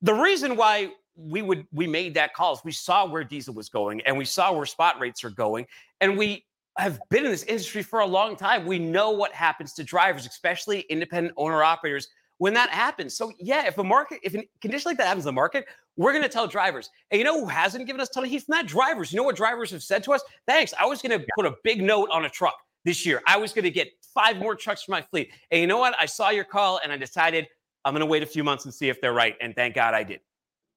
The 0.00 0.14
reason 0.14 0.56
why 0.56 0.92
we 1.16 1.42
would 1.42 1.66
we 1.72 1.86
made 1.86 2.14
that 2.14 2.34
call 2.34 2.54
is 2.54 2.60
we 2.64 2.72
saw 2.72 3.06
where 3.06 3.22
diesel 3.22 3.54
was 3.54 3.68
going 3.68 4.00
and 4.02 4.16
we 4.16 4.24
saw 4.24 4.52
where 4.52 4.66
spot 4.66 4.98
rates 4.98 5.24
are 5.24 5.30
going. 5.30 5.66
And 6.00 6.16
we 6.16 6.44
have 6.78 6.98
been 7.10 7.24
in 7.24 7.30
this 7.30 7.44
industry 7.44 7.82
for 7.82 8.00
a 8.00 8.06
long 8.06 8.36
time. 8.36 8.66
We 8.66 8.78
know 8.78 9.10
what 9.10 9.32
happens 9.32 9.74
to 9.74 9.84
drivers, 9.84 10.26
especially 10.26 10.80
independent 10.80 11.34
owner 11.36 11.62
operators, 11.62 12.08
when 12.38 12.54
that 12.54 12.70
happens. 12.70 13.16
So 13.16 13.32
yeah, 13.38 13.66
if 13.66 13.78
a 13.78 13.84
market, 13.84 14.20
if 14.22 14.34
a 14.34 14.48
condition 14.60 14.90
like 14.90 14.98
that 14.98 15.06
happens 15.06 15.24
in 15.24 15.28
the 15.28 15.32
market, 15.32 15.66
we're 15.96 16.12
going 16.12 16.24
to 16.24 16.28
tell 16.28 16.46
drivers. 16.46 16.90
And 17.10 17.18
you 17.18 17.24
know 17.24 17.40
who 17.40 17.46
hasn't 17.46 17.86
given 17.86 18.00
us 18.00 18.08
a 18.08 18.12
ton 18.12 18.24
of 18.24 18.30
heat 18.30 18.44
that? 18.48 18.66
Drivers. 18.66 19.12
You 19.12 19.18
know 19.18 19.22
what 19.22 19.36
drivers 19.36 19.70
have 19.70 19.82
said 19.82 20.02
to 20.04 20.12
us? 20.12 20.22
Thanks. 20.46 20.74
I 20.78 20.86
was 20.86 21.00
going 21.00 21.18
to 21.18 21.26
put 21.36 21.46
a 21.46 21.54
big 21.62 21.82
note 21.82 22.08
on 22.10 22.24
a 22.24 22.28
truck 22.28 22.56
this 22.84 23.06
year. 23.06 23.22
I 23.26 23.36
was 23.36 23.52
going 23.52 23.64
to 23.64 23.70
get 23.70 23.88
five 24.12 24.36
more 24.38 24.54
trucks 24.54 24.84
for 24.84 24.92
my 24.92 25.02
fleet. 25.02 25.30
And 25.50 25.60
you 25.60 25.66
know 25.66 25.78
what? 25.78 25.94
I 26.00 26.06
saw 26.06 26.30
your 26.30 26.44
call 26.44 26.80
and 26.82 26.92
I 26.92 26.96
decided 26.96 27.46
I'm 27.84 27.92
going 27.92 28.00
to 28.00 28.06
wait 28.06 28.22
a 28.22 28.26
few 28.26 28.44
months 28.44 28.64
and 28.64 28.74
see 28.74 28.88
if 28.88 29.00
they're 29.00 29.12
right. 29.12 29.36
And 29.40 29.54
thank 29.54 29.74
God 29.74 29.94
I 29.94 30.02
did. 30.02 30.20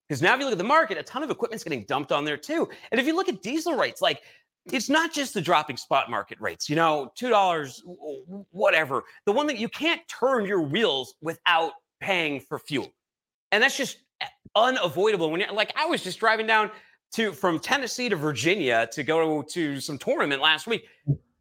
Because 0.08 0.21
now 0.21 0.34
if 0.34 0.39
you 0.39 0.45
look 0.45 0.53
at 0.53 0.58
the 0.58 0.63
market, 0.63 0.97
a 0.97 1.03
ton 1.03 1.23
of 1.23 1.30
equipment's 1.30 1.63
getting 1.63 1.84
dumped 1.84 2.12
on 2.12 2.23
there 2.23 2.38
too. 2.38 2.67
And 2.91 2.99
if 2.99 3.06
you 3.08 3.15
look 3.15 3.27
at 3.27 3.41
diesel 3.41 3.75
rates, 3.75 4.01
like 4.01 4.21
it's 4.71 4.89
not 4.89 5.13
just 5.13 5.34
the 5.34 5.41
dropping 5.41 5.77
spot 5.77 6.10
market 6.10 6.39
rates, 6.39 6.69
you 6.69 6.75
know, 6.75 7.12
$2, 7.19 8.45
whatever. 8.51 9.03
The 9.25 9.32
one 9.32 9.47
that 9.47 9.58
you 9.58 9.69
can't 9.69 10.01
turn 10.08 10.45
your 10.45 10.62
wheels 10.62 11.15
without 11.21 11.73
paying 11.99 12.39
for 12.39 12.60
fuel. 12.60 12.88
And 13.51 13.63
that's 13.63 13.77
just 13.77 13.97
unavoidable 14.58 15.32
when 15.32 15.41
you're 15.41 15.54
like 15.54 15.74
I 15.76 15.86
was 15.86 16.04
just 16.04 16.20
driving 16.20 16.48
down 16.48 16.72
to 17.13 17.32
from 17.32 17.60
Tennessee 17.60 18.10
to 18.10 18.15
Virginia 18.15 18.88
to 18.91 19.04
go 19.04 19.41
to 19.41 19.80
some 19.80 19.98
tournament 19.98 20.41
last 20.41 20.67
week. 20.67 20.86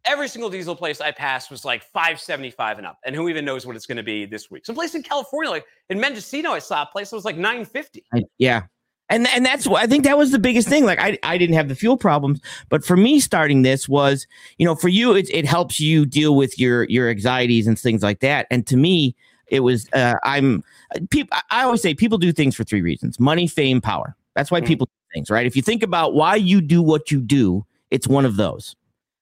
Every 0.05 0.29
single 0.29 0.49
diesel 0.49 0.77
place 0.77 1.01
I 1.01 1.11
passed 1.11 1.51
was 1.51 1.65
like 1.65 1.83
575 1.83 2.79
and 2.79 2.87
up. 2.87 2.99
And 3.05 3.17
who 3.17 3.29
even 3.29 3.45
knows 3.45 3.67
what 3.67 3.75
it's 3.75 3.87
going 3.87 3.97
to 3.97 4.05
be 4.05 4.25
this 4.25 4.51
week? 4.51 4.65
Some 4.65 4.77
place 4.77 4.95
in 4.95 5.03
California, 5.03 5.51
like 5.51 5.65
in 5.91 5.99
Mendocino, 5.99 6.53
I 6.53 6.61
saw 6.61 6.83
a 6.83 6.87
place 6.87 7.11
that 7.11 7.17
was 7.17 7.25
like 7.25 7.37
950. 7.37 8.05
Yeah. 8.39 8.63
And 9.09 9.27
and 9.29 9.47
that's 9.47 9.67
what 9.67 9.83
I 9.83 9.87
think 9.87 10.05
that 10.05 10.19
was 10.19 10.33
the 10.33 10.39
biggest 10.39 10.69
thing. 10.69 10.85
Like 10.85 11.01
I, 11.01 11.19
I 11.23 11.39
didn't 11.39 11.55
have 11.55 11.69
the 11.69 11.77
fuel 11.77 11.97
problems, 11.97 12.41
but 12.69 12.85
for 12.85 12.97
me 12.97 13.21
starting 13.21 13.63
this 13.63 13.89
was, 13.89 14.27
you 14.59 14.67
know, 14.67 14.75
for 14.75 14.89
you 14.89 15.15
it, 15.15 15.29
it 15.31 15.45
helps 15.45 15.79
you 15.79 16.07
deal 16.07 16.35
with 16.35 16.59
your 16.59 16.85
your 16.85 17.09
anxieties 17.09 17.67
and 17.67 17.79
things 17.79 18.03
like 18.03 18.21
that. 18.21 18.47
And 18.51 18.67
to 18.67 18.77
me, 18.77 19.15
it 19.49 19.61
was 19.61 19.89
uh, 19.93 20.15
I'm 20.23 20.63
people. 21.11 21.37
I 21.51 21.63
always 21.63 21.83
say 21.83 21.95
people 21.95 22.19
do 22.19 22.33
things 22.33 22.55
for 22.55 22.65
three 22.65 22.83
reasons: 22.83 23.21
money, 23.21 23.47
fame, 23.47 23.81
power. 23.81 24.17
That's 24.35 24.51
why 24.51 24.61
mm-hmm. 24.61 24.69
people 24.69 24.87
do 24.87 25.15
things, 25.15 25.31
right? 25.31 25.47
If 25.47 25.57
you 25.57 25.63
think 25.63 25.83
about 25.83 26.15
why 26.15 26.37
you 26.37 26.61
do 26.61 26.83
what 26.83 27.11
you 27.11 27.21
do, 27.21 27.65
it's 27.91 28.07
one 28.07 28.25
of 28.25 28.37
those. 28.37 28.77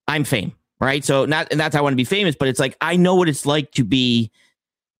I'm 0.08 0.24
fame, 0.24 0.52
right? 0.80 1.04
So 1.04 1.24
not 1.24 1.48
and 1.50 1.60
that's 1.60 1.74
how 1.74 1.80
I 1.80 1.82
want 1.82 1.92
to 1.92 1.96
be 1.96 2.04
famous, 2.04 2.34
but 2.34 2.48
it's 2.48 2.60
like 2.60 2.76
I 2.80 2.96
know 2.96 3.14
what 3.14 3.28
it's 3.28 3.46
like 3.46 3.72
to 3.72 3.84
be 3.84 4.30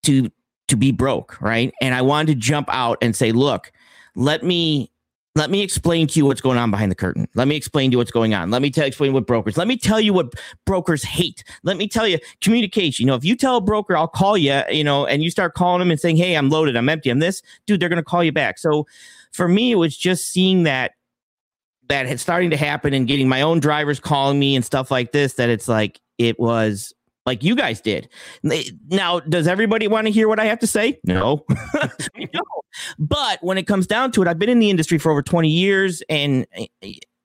to 0.04 0.30
to 0.68 0.76
be 0.76 0.92
broke, 0.92 1.40
right? 1.40 1.72
And 1.80 1.94
I 1.94 2.02
wanted 2.02 2.28
to 2.28 2.34
jump 2.36 2.68
out 2.70 2.98
and 3.02 3.14
say, 3.14 3.32
look, 3.32 3.72
let 4.16 4.42
me 4.42 4.90
let 5.36 5.50
me 5.50 5.62
explain 5.62 6.06
to 6.06 6.18
you 6.18 6.26
what's 6.26 6.40
going 6.40 6.58
on 6.58 6.70
behind 6.70 6.92
the 6.92 6.96
curtain. 6.96 7.26
Let 7.34 7.48
me 7.48 7.56
explain 7.56 7.90
to 7.90 7.94
you 7.94 7.98
what's 7.98 8.12
going 8.12 8.34
on. 8.34 8.50
Let 8.50 8.62
me 8.62 8.70
tell 8.70 8.86
explain 8.86 9.12
what 9.12 9.26
brokers. 9.26 9.56
Let 9.56 9.66
me 9.66 9.76
tell 9.76 10.00
you 10.00 10.12
what 10.12 10.32
brokers 10.64 11.02
hate. 11.02 11.42
Let 11.64 11.76
me 11.76 11.88
tell 11.88 12.06
you 12.06 12.18
communication. 12.40 13.04
You 13.04 13.08
know, 13.08 13.16
if 13.16 13.24
you 13.24 13.34
tell 13.34 13.56
a 13.56 13.60
broker, 13.60 13.96
I'll 13.96 14.06
call 14.06 14.38
you, 14.38 14.62
you 14.70 14.84
know, 14.84 15.06
and 15.06 15.24
you 15.24 15.30
start 15.30 15.54
calling 15.54 15.80
them 15.80 15.90
and 15.90 15.98
saying, 15.98 16.16
"Hey, 16.16 16.34
I'm 16.34 16.50
loaded. 16.50 16.76
I'm 16.76 16.88
empty. 16.88 17.10
I'm 17.10 17.18
this." 17.18 17.42
Dude, 17.66 17.80
they're 17.80 17.88
going 17.88 17.96
to 17.96 18.04
call 18.04 18.22
you 18.22 18.32
back. 18.32 18.58
So, 18.58 18.86
for 19.32 19.48
me, 19.48 19.72
it 19.72 19.76
was 19.76 19.96
just 19.96 20.26
seeing 20.26 20.62
that 20.64 20.92
that 21.88 22.06
had 22.06 22.20
starting 22.20 22.50
to 22.50 22.56
happen 22.56 22.94
and 22.94 23.06
getting 23.06 23.28
my 23.28 23.42
own 23.42 23.58
drivers 23.58 23.98
calling 23.98 24.38
me 24.38 24.54
and 24.54 24.64
stuff 24.64 24.90
like 24.90 25.10
this. 25.10 25.34
That 25.34 25.48
it's 25.48 25.66
like 25.66 26.00
it 26.18 26.38
was 26.38 26.94
like 27.26 27.42
you 27.42 27.56
guys 27.56 27.80
did. 27.80 28.08
Now, 28.90 29.20
does 29.20 29.46
everybody 29.46 29.88
want 29.88 30.06
to 30.06 30.12
hear 30.12 30.28
what 30.28 30.38
I 30.38 30.44
have 30.44 30.58
to 30.60 30.66
say? 30.66 30.98
No. 31.04 31.44
no. 32.16 32.42
But 32.98 33.38
when 33.40 33.56
it 33.56 33.68
comes 33.68 33.86
down 33.86 34.10
to 34.12 34.22
it, 34.22 34.26
I've 34.26 34.38
been 34.38 34.48
in 34.48 34.58
the 34.58 34.68
industry 34.68 34.98
for 34.98 35.12
over 35.12 35.22
20 35.22 35.48
years 35.48 36.02
and 36.08 36.44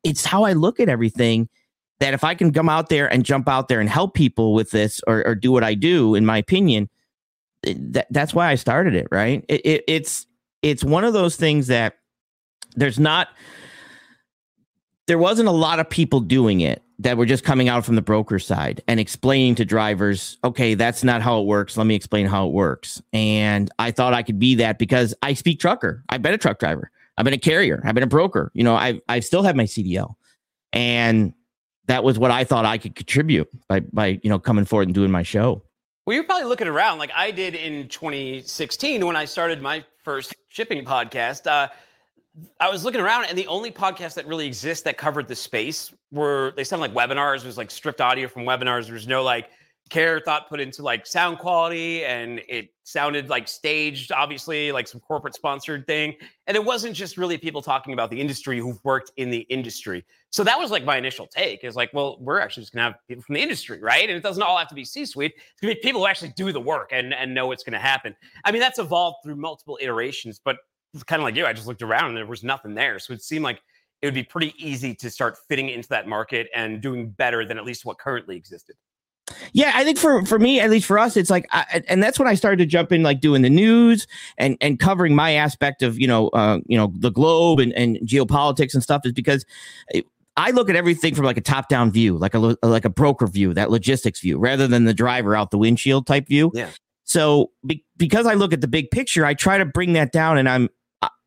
it's 0.03 0.23
how 0.23 0.43
I 0.43 0.53
look 0.53 0.79
at 0.79 0.89
everything 0.89 1.49
that 1.99 2.13
if 2.13 2.23
I 2.23 2.35
can 2.35 2.53
come 2.53 2.69
out 2.69 2.89
there 2.89 3.11
and 3.11 3.25
jump 3.25 3.49
out 3.49 3.67
there 3.67 3.79
and 3.79 3.89
help 3.89 4.13
people 4.13 4.53
with 4.53 4.71
this 4.71 5.01
or, 5.07 5.25
or 5.25 5.35
do 5.35 5.51
what 5.51 5.63
I 5.63 5.73
do, 5.73 6.15
in 6.15 6.25
my 6.25 6.37
opinion, 6.37 6.89
eh, 7.65 7.73
that, 7.77 8.07
that's 8.11 8.33
why 8.33 8.49
I 8.49 8.55
started 8.55 8.95
it, 8.95 9.07
right? 9.11 9.43
It, 9.49 9.61
it, 9.65 9.83
it's 9.87 10.25
it's 10.61 10.83
one 10.83 11.03
of 11.03 11.13
those 11.13 11.35
things 11.35 11.67
that 11.67 11.95
there's 12.75 12.99
not 12.99 13.29
there 15.07 15.17
wasn't 15.17 15.49
a 15.49 15.53
lot 15.53 15.79
of 15.79 15.89
people 15.89 16.19
doing 16.19 16.61
it 16.61 16.83
that 16.99 17.17
were 17.17 17.25
just 17.25 17.45
coming 17.45 17.69
out 17.69 17.85
from 17.85 17.95
the 17.95 18.01
broker 18.01 18.39
side 18.39 18.83
and 18.87 18.99
explaining 18.99 19.55
to 19.55 19.65
drivers, 19.65 20.37
okay, 20.43 20.73
that's 20.73 21.03
not 21.03 21.21
how 21.21 21.39
it 21.39 21.45
works. 21.45 21.77
Let 21.77 21.87
me 21.87 21.95
explain 21.95 22.25
how 22.25 22.47
it 22.47 22.51
works. 22.51 23.01
And 23.13 23.71
I 23.79 23.91
thought 23.91 24.13
I 24.13 24.21
could 24.21 24.37
be 24.37 24.55
that 24.55 24.77
because 24.77 25.15
I 25.23 25.33
speak 25.33 25.59
trucker. 25.59 26.03
I've 26.09 26.21
been 26.21 26.33
a 26.33 26.37
truck 26.37 26.59
driver. 26.59 26.91
I've 27.17 27.23
been 27.23 27.33
a 27.33 27.39
carrier. 27.39 27.81
I've 27.85 27.95
been 27.95 28.03
a 28.03 28.07
broker. 28.07 28.51
You 28.53 28.63
know, 28.63 28.75
I 28.75 29.01
I 29.09 29.19
still 29.21 29.43
have 29.43 29.55
my 29.55 29.63
CDL, 29.63 30.15
and 30.71 31.33
that 31.87 32.03
was 32.03 32.17
what 32.17 32.31
I 32.31 32.45
thought 32.45 32.65
I 32.65 32.77
could 32.77 32.95
contribute 32.95 33.49
by 33.67 33.81
by 33.81 34.19
you 34.23 34.29
know 34.29 34.39
coming 34.39 34.63
forward 34.63 34.87
and 34.87 34.95
doing 34.95 35.11
my 35.11 35.23
show. 35.23 35.61
Well, 36.05 36.15
you're 36.15 36.23
probably 36.23 36.45
looking 36.45 36.67
around 36.67 36.97
like 36.97 37.11
I 37.15 37.31
did 37.31 37.55
in 37.55 37.87
2016 37.89 39.05
when 39.05 39.15
I 39.15 39.25
started 39.25 39.61
my 39.61 39.83
first 40.03 40.33
shipping 40.47 40.85
podcast. 40.85 41.45
Uh, 41.45 41.67
I 42.59 42.69
was 42.69 42.83
looking 42.83 43.01
around, 43.01 43.25
and 43.25 43.37
the 43.37 43.47
only 43.47 43.71
podcast 43.71 44.13
that 44.15 44.27
really 44.27 44.45
exists 44.45 44.83
that 44.83 44.97
covered 44.97 45.27
the 45.27 45.35
space 45.35 45.91
were 46.11 46.53
they 46.55 46.63
sound 46.63 46.81
like 46.81 46.93
webinars. 46.93 47.37
It 47.37 47.45
was 47.45 47.57
like 47.57 47.71
stripped 47.71 48.01
audio 48.01 48.27
from 48.27 48.43
webinars. 48.43 48.85
There 48.85 48.93
was 48.93 49.07
no 49.07 49.23
like 49.23 49.49
care 49.89 50.19
thought 50.19 50.47
put 50.47 50.59
into 50.59 50.83
like 50.83 51.05
sound 51.05 51.39
quality, 51.39 52.05
and 52.05 52.39
it 52.47 52.69
sounded 52.83 53.29
like 53.29 53.47
staged, 53.47 54.11
obviously, 54.11 54.71
like 54.71 54.87
some 54.87 55.01
corporate 55.01 55.35
sponsored 55.35 55.85
thing. 55.87 56.15
And 56.47 56.55
it 56.55 56.63
wasn't 56.63 56.95
just 56.95 57.17
really 57.17 57.37
people 57.37 57.61
talking 57.61 57.93
about 57.93 58.09
the 58.09 58.21
industry 58.21 58.59
who've 58.59 58.83
worked 58.83 59.11
in 59.17 59.29
the 59.29 59.39
industry. 59.41 60.05
So 60.29 60.43
that 60.43 60.59
was 60.59 60.69
like 60.69 60.85
my 60.85 60.97
initial 60.97 61.27
take 61.27 61.63
is 61.63 61.75
like, 61.75 61.91
well, 61.93 62.17
we're 62.21 62.39
actually 62.39 62.63
just 62.63 62.73
gonna 62.73 62.83
have 62.83 62.95
people 63.07 63.23
from 63.23 63.35
the 63.35 63.41
industry, 63.41 63.81
right? 63.81 64.07
And 64.07 64.17
it 64.17 64.23
doesn't 64.23 64.43
all 64.43 64.57
have 64.57 64.67
to 64.69 64.75
be 64.75 64.85
C-suite. 64.85 65.33
It's 65.35 65.61
gonna 65.61 65.73
be 65.73 65.81
people 65.81 66.01
who 66.01 66.07
actually 66.07 66.33
do 66.35 66.51
the 66.51 66.61
work 66.61 66.91
and 66.93 67.13
and 67.13 67.33
know 67.33 67.47
what's 67.47 67.63
gonna 67.63 67.79
happen. 67.79 68.15
I 68.45 68.51
mean, 68.51 68.61
that's 68.61 68.79
evolved 68.79 69.17
through 69.23 69.37
multiple 69.37 69.77
iterations, 69.81 70.39
but 70.43 70.57
kind 71.05 71.21
of 71.21 71.23
like 71.23 71.35
you, 71.35 71.45
I 71.45 71.53
just 71.53 71.67
looked 71.67 71.81
around 71.81 72.09
and 72.09 72.17
there 72.17 72.25
was 72.25 72.43
nothing 72.43 72.73
there. 72.73 72.99
So 72.99 73.13
it 73.13 73.21
seemed 73.21 73.43
like 73.43 73.61
it 74.01 74.07
would 74.07 74.13
be 74.13 74.23
pretty 74.23 74.53
easy 74.57 74.95
to 74.95 75.09
start 75.09 75.37
fitting 75.47 75.69
into 75.69 75.89
that 75.89 76.07
market 76.07 76.47
and 76.55 76.81
doing 76.81 77.09
better 77.09 77.45
than 77.45 77.57
at 77.57 77.65
least 77.65 77.85
what 77.85 77.97
currently 77.99 78.35
existed. 78.35 78.75
Yeah, 79.53 79.73
I 79.75 79.83
think 79.83 79.99
for 79.99 80.25
for 80.25 80.39
me, 80.39 80.59
at 80.59 80.71
least 80.71 80.87
for 80.87 80.97
us, 80.97 81.15
it's 81.15 81.29
like, 81.29 81.45
I, 81.51 81.83
and 81.87 82.01
that's 82.01 82.17
when 82.17 82.27
I 82.27 82.33
started 82.33 82.57
to 82.57 82.65
jump 82.65 82.91
in, 82.91 83.03
like 83.03 83.21
doing 83.21 83.43
the 83.43 83.49
news 83.49 84.07
and 84.39 84.57
and 84.59 84.79
covering 84.79 85.15
my 85.15 85.33
aspect 85.33 85.83
of 85.83 85.99
you 85.99 86.07
know, 86.07 86.29
uh, 86.29 86.59
you 86.65 86.75
know, 86.75 86.91
the 86.95 87.11
globe 87.11 87.59
and 87.59 87.71
and 87.73 87.97
geopolitics 87.97 88.73
and 88.73 88.83
stuff, 88.83 89.01
is 89.05 89.13
because. 89.13 89.45
It, 89.89 90.05
I 90.37 90.51
look 90.51 90.69
at 90.69 90.77
everything 90.77 91.15
from 91.15 91.25
like 91.25 91.35
a 91.35 91.41
top 91.41 91.67
down 91.67 91.91
view, 91.91 92.17
like 92.17 92.33
a 92.33 92.55
like 92.63 92.85
a 92.85 92.89
broker 92.89 93.27
view, 93.27 93.53
that 93.55 93.69
logistics 93.69 94.21
view, 94.21 94.37
rather 94.37 94.67
than 94.67 94.85
the 94.85 94.93
driver 94.93 95.35
out 95.35 95.51
the 95.51 95.57
windshield 95.57 96.07
type 96.07 96.27
view. 96.29 96.49
Yeah. 96.53 96.69
So 97.03 97.51
be, 97.65 97.83
because 97.97 98.25
I 98.25 98.35
look 98.35 98.53
at 98.53 98.61
the 98.61 98.67
big 98.67 98.89
picture, 98.89 99.25
I 99.25 99.33
try 99.33 99.57
to 99.57 99.65
bring 99.65 99.93
that 99.93 100.13
down, 100.13 100.37
and 100.37 100.47
I'm 100.47 100.69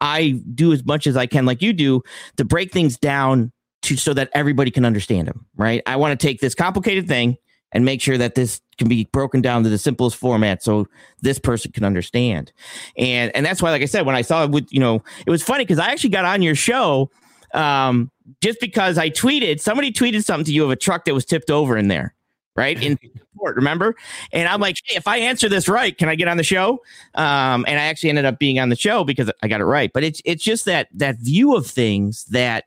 I 0.03 0.42
do 0.55 0.72
as 0.72 0.84
much 0.84 1.07
as 1.07 1.16
I 1.16 1.26
can, 1.26 1.46
like 1.46 1.62
you 1.62 1.72
do, 1.72 2.03
to 2.36 2.44
break 2.44 2.72
things 2.72 2.98
down 2.98 3.53
to 3.82 3.96
so 3.96 4.12
that 4.14 4.28
everybody 4.34 4.70
can 4.70 4.84
understand 4.84 5.28
them. 5.28 5.46
Right? 5.57 5.82
I 5.86 5.96
want 5.96 6.18
to 6.18 6.26
take 6.26 6.40
this 6.40 6.55
complicated 6.55 7.09
thing 7.09 7.38
and 7.72 7.84
make 7.84 8.03
sure 8.03 8.18
that 8.18 8.34
this 8.34 8.61
can 8.76 8.88
be 8.88 9.05
broken 9.12 9.40
down 9.40 9.62
to 9.62 9.70
the 9.70 9.78
simplest 9.78 10.16
format 10.16 10.62
so 10.62 10.86
this 11.20 11.38
person 11.38 11.72
can 11.72 11.84
understand. 11.84 12.53
And 12.98 13.34
and 13.34 13.46
that's 13.46 13.62
why, 13.62 13.70
like 13.70 13.82
I 13.82 13.86
said, 13.86 14.05
when 14.05 14.16
I 14.16 14.22
saw 14.22 14.44
it 14.44 14.50
with 14.50 14.70
you 14.70 14.80
know, 14.80 15.03
it 15.24 15.30
was 15.30 15.42
funny 15.42 15.64
because 15.64 15.78
I 15.78 15.90
actually 15.90 16.11
got 16.11 16.24
on 16.24 16.42
your 16.42 16.55
show 16.55 17.11
um, 17.55 18.11
just 18.40 18.61
because 18.61 18.98
I 18.98 19.09
tweeted 19.09 19.61
somebody 19.61 19.92
tweeted 19.92 20.24
something 20.24 20.44
to 20.46 20.53
you 20.53 20.64
of 20.64 20.70
a 20.70 20.76
truck 20.76 21.05
that 21.05 21.14
was 21.14 21.24
tipped 21.24 21.50
over 21.50 21.76
in 21.76 21.88
there 21.88 22.14
right? 22.57 22.82
In 22.82 22.98
support, 23.32 23.57
remember? 23.57 23.94
And 24.32 24.48
I'm 24.48 24.61
like, 24.61 24.76
hey, 24.84 24.96
if 24.96 25.09
I 25.09 25.18
answer 25.18 25.48
this 25.48 25.68
right, 25.68 25.96
can 25.96 26.09
I 26.09 26.14
get 26.14 26.28
on 26.28 26.36
the 26.36 26.44
show? 26.44 26.82
Um, 27.14 27.64
and 27.66 27.78
I 27.78 27.84
actually 27.84 28.11
ended 28.11 28.24
up 28.24 28.38
being 28.38 28.59
on 28.59 28.68
the 28.68 28.76
show 28.76 29.05
because 29.05 29.30
I 29.42 29.48
got 29.48 29.61
it 29.61 29.64
right. 29.64 29.92
But 29.92 30.05
it's 30.05 30.22
it's 30.24 30.44
just 30.44 30.64
that 30.66 30.88
that 30.94 31.18
view 31.18 31.57
of 31.57 31.66
things 31.66 32.24
that 32.26 32.64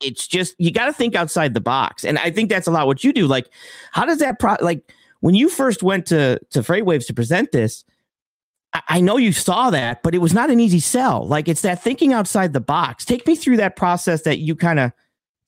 it's 0.00 0.26
just 0.26 0.54
you 0.58 0.70
got 0.70 0.86
to 0.86 0.92
think 0.92 1.14
outside 1.14 1.54
the 1.54 1.60
box, 1.60 2.04
and 2.04 2.18
I 2.18 2.30
think 2.30 2.48
that's 2.48 2.66
a 2.66 2.70
lot 2.70 2.86
what 2.86 3.04
you 3.04 3.12
do. 3.12 3.26
Like, 3.26 3.48
how 3.92 4.04
does 4.04 4.18
that 4.18 4.38
pro 4.38 4.56
like 4.60 4.82
when 5.20 5.34
you 5.34 5.48
first 5.48 5.82
went 5.82 6.06
to 6.06 6.38
to 6.50 6.60
FreightWaves 6.60 7.06
to 7.06 7.14
present 7.14 7.52
this? 7.52 7.84
I, 8.72 8.82
I 8.88 9.00
know 9.00 9.16
you 9.16 9.32
saw 9.32 9.70
that, 9.70 10.02
but 10.02 10.14
it 10.14 10.18
was 10.18 10.34
not 10.34 10.50
an 10.50 10.60
easy 10.60 10.80
sell. 10.80 11.26
Like 11.26 11.48
it's 11.48 11.62
that 11.62 11.82
thinking 11.82 12.12
outside 12.12 12.52
the 12.52 12.60
box. 12.60 13.04
Take 13.04 13.26
me 13.26 13.34
through 13.34 13.56
that 13.58 13.76
process 13.76 14.22
that 14.22 14.38
you 14.38 14.54
kind 14.54 14.78
of 14.78 14.92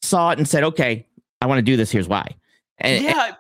saw 0.03 0.31
it 0.31 0.39
and 0.39 0.49
said, 0.49 0.65
okay, 0.65 1.07
I 1.41 1.47
want 1.47 1.59
to 1.59 1.63
do 1.63 1.77
this. 1.77 1.91
Here's 1.91 2.09
why. 2.09 2.35
And, 2.79 3.05
yeah, 3.05 3.35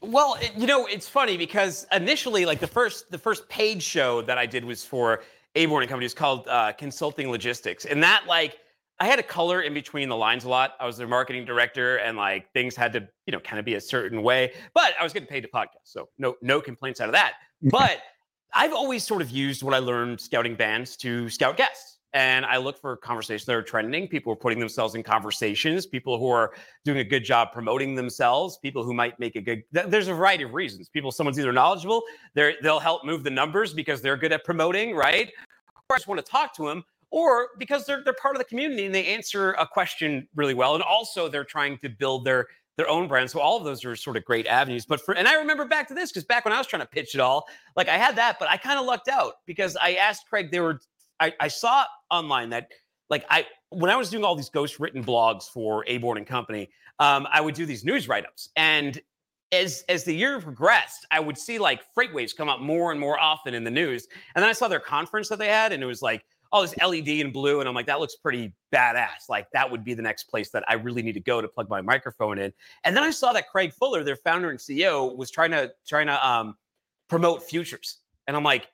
well, 0.00 0.36
it, 0.40 0.52
you 0.56 0.66
know, 0.66 0.86
it's 0.86 1.08
funny 1.08 1.36
because 1.36 1.86
initially, 1.92 2.46
like 2.46 2.60
the 2.60 2.66
first 2.66 3.10
the 3.10 3.18
first 3.18 3.48
paid 3.48 3.82
show 3.82 4.22
that 4.22 4.38
I 4.38 4.46
did 4.46 4.64
was 4.64 4.84
for 4.84 5.22
Aborn 5.54 5.82
and 5.82 5.90
Company. 5.90 6.04
It's 6.04 6.14
called 6.14 6.46
uh, 6.48 6.72
Consulting 6.72 7.30
Logistics, 7.30 7.84
and 7.84 8.02
that 8.02 8.24
like 8.26 8.58
I 9.00 9.06
had 9.06 9.18
a 9.18 9.22
color 9.22 9.62
in 9.62 9.74
between 9.74 10.08
the 10.08 10.16
lines 10.16 10.44
a 10.44 10.48
lot. 10.48 10.74
I 10.80 10.86
was 10.86 10.96
their 10.96 11.08
marketing 11.08 11.44
director, 11.44 11.96
and 11.96 12.16
like 12.16 12.52
things 12.52 12.76
had 12.76 12.92
to 12.92 13.08
you 13.26 13.32
know 13.32 13.40
kind 13.40 13.58
of 13.58 13.64
be 13.64 13.74
a 13.74 13.80
certain 13.80 14.22
way. 14.22 14.52
But 14.74 14.94
I 15.00 15.02
was 15.02 15.12
getting 15.12 15.28
paid 15.28 15.40
to 15.42 15.48
podcast, 15.48 15.84
so 15.84 16.08
no 16.18 16.36
no 16.42 16.60
complaints 16.60 17.00
out 17.00 17.08
of 17.08 17.14
that. 17.14 17.34
but 17.62 17.98
I've 18.54 18.72
always 18.72 19.04
sort 19.04 19.20
of 19.20 19.30
used 19.30 19.62
what 19.62 19.74
I 19.74 19.78
learned 19.78 20.20
scouting 20.20 20.54
bands 20.54 20.96
to 20.98 21.28
scout 21.28 21.56
guests 21.56 21.97
and 22.18 22.44
I 22.44 22.56
look 22.56 22.80
for 22.80 22.96
conversations 22.96 23.46
that 23.46 23.54
are 23.54 23.62
trending. 23.62 24.08
People 24.08 24.32
are 24.32 24.36
putting 24.36 24.58
themselves 24.58 24.96
in 24.96 25.04
conversations, 25.04 25.86
people 25.86 26.18
who 26.18 26.28
are 26.30 26.52
doing 26.84 26.98
a 26.98 27.04
good 27.04 27.22
job 27.22 27.52
promoting 27.52 27.94
themselves, 27.94 28.58
people 28.60 28.82
who 28.82 28.92
might 28.92 29.16
make 29.20 29.36
a 29.36 29.40
good. 29.40 29.62
There's 29.70 30.08
a 30.08 30.14
variety 30.14 30.42
of 30.42 30.52
reasons. 30.52 30.88
People, 30.88 31.12
someone's 31.12 31.38
either 31.38 31.52
knowledgeable, 31.52 32.02
they 32.34 32.56
they'll 32.60 32.80
help 32.80 33.04
move 33.04 33.22
the 33.22 33.30
numbers 33.30 33.72
because 33.72 34.02
they're 34.02 34.16
good 34.16 34.32
at 34.32 34.42
promoting, 34.42 34.96
right? 34.96 35.30
Or 35.88 35.94
I 35.94 35.98
just 35.98 36.08
want 36.08 36.18
to 36.18 36.28
talk 36.28 36.56
to 36.56 36.66
them, 36.66 36.82
or 37.12 37.50
because 37.56 37.86
they're 37.86 38.02
they're 38.02 38.14
part 38.14 38.34
of 38.34 38.40
the 38.40 38.46
community 38.46 38.86
and 38.86 38.92
they 38.92 39.06
answer 39.06 39.52
a 39.52 39.64
question 39.64 40.26
really 40.34 40.54
well, 40.54 40.74
and 40.74 40.82
also 40.82 41.28
they're 41.28 41.44
trying 41.44 41.78
to 41.78 41.88
build 41.88 42.24
their 42.24 42.48
their 42.76 42.88
own 42.88 43.06
brand. 43.06 43.30
So 43.30 43.38
all 43.38 43.58
of 43.58 43.64
those 43.64 43.84
are 43.84 43.94
sort 43.94 44.16
of 44.16 44.24
great 44.24 44.48
avenues. 44.48 44.86
But 44.86 45.00
for 45.00 45.14
and 45.14 45.28
I 45.28 45.34
remember 45.34 45.66
back 45.66 45.86
to 45.88 45.94
this 45.94 46.10
because 46.10 46.24
back 46.24 46.44
when 46.44 46.52
I 46.52 46.58
was 46.58 46.66
trying 46.66 46.82
to 46.82 46.88
pitch 46.88 47.14
it 47.14 47.20
all, 47.20 47.46
like 47.76 47.88
I 47.88 47.96
had 47.96 48.16
that, 48.16 48.38
but 48.40 48.48
I 48.48 48.56
kind 48.56 48.78
of 48.80 48.86
lucked 48.86 49.08
out 49.08 49.34
because 49.46 49.76
I 49.76 49.94
asked 49.94 50.28
Craig. 50.28 50.50
There 50.50 50.64
were 50.64 50.80
I, 51.20 51.32
I 51.40 51.48
saw 51.48 51.84
online 52.10 52.50
that 52.50 52.68
like 53.10 53.24
I 53.30 53.46
when 53.70 53.90
I 53.90 53.96
was 53.96 54.10
doing 54.10 54.24
all 54.24 54.34
these 54.34 54.48
ghost 54.48 54.78
written 54.80 55.04
blogs 55.04 55.44
for 55.44 55.84
Aborn 55.86 56.18
and 56.18 56.26
Company, 56.26 56.70
um, 56.98 57.26
I 57.32 57.40
would 57.40 57.54
do 57.54 57.66
these 57.66 57.84
news 57.84 58.08
write 58.08 58.24
ups, 58.24 58.50
and 58.56 59.00
as 59.52 59.84
as 59.88 60.04
the 60.04 60.14
year 60.14 60.40
progressed, 60.40 61.06
I 61.10 61.20
would 61.20 61.38
see 61.38 61.58
like 61.58 61.82
FreightWaves 61.96 62.36
come 62.36 62.48
up 62.48 62.60
more 62.60 62.92
and 62.92 63.00
more 63.00 63.18
often 63.18 63.54
in 63.54 63.64
the 63.64 63.70
news, 63.70 64.06
and 64.34 64.42
then 64.42 64.48
I 64.48 64.52
saw 64.52 64.68
their 64.68 64.80
conference 64.80 65.28
that 65.28 65.38
they 65.38 65.48
had, 65.48 65.72
and 65.72 65.82
it 65.82 65.86
was 65.86 66.02
like 66.02 66.24
all 66.50 66.62
this 66.62 66.74
LED 66.78 67.08
and 67.08 67.32
blue, 67.32 67.60
and 67.60 67.68
I'm 67.68 67.74
like, 67.74 67.86
that 67.86 68.00
looks 68.00 68.16
pretty 68.16 68.52
badass. 68.72 69.28
Like 69.28 69.50
that 69.52 69.70
would 69.70 69.84
be 69.84 69.94
the 69.94 70.02
next 70.02 70.24
place 70.24 70.50
that 70.50 70.64
I 70.68 70.74
really 70.74 71.02
need 71.02 71.12
to 71.12 71.20
go 71.20 71.40
to 71.42 71.48
plug 71.48 71.68
my 71.68 71.82
microphone 71.82 72.38
in. 72.38 72.52
And 72.84 72.96
then 72.96 73.04
I 73.04 73.10
saw 73.10 73.32
that 73.34 73.48
Craig 73.50 73.72
Fuller, 73.74 74.02
their 74.02 74.16
founder 74.16 74.50
and 74.50 74.58
CEO, 74.58 75.14
was 75.14 75.30
trying 75.30 75.50
to 75.50 75.72
trying 75.86 76.06
to 76.06 76.28
um, 76.28 76.56
promote 77.08 77.42
futures, 77.42 77.98
and 78.26 78.36
I'm 78.36 78.44
like 78.44 78.68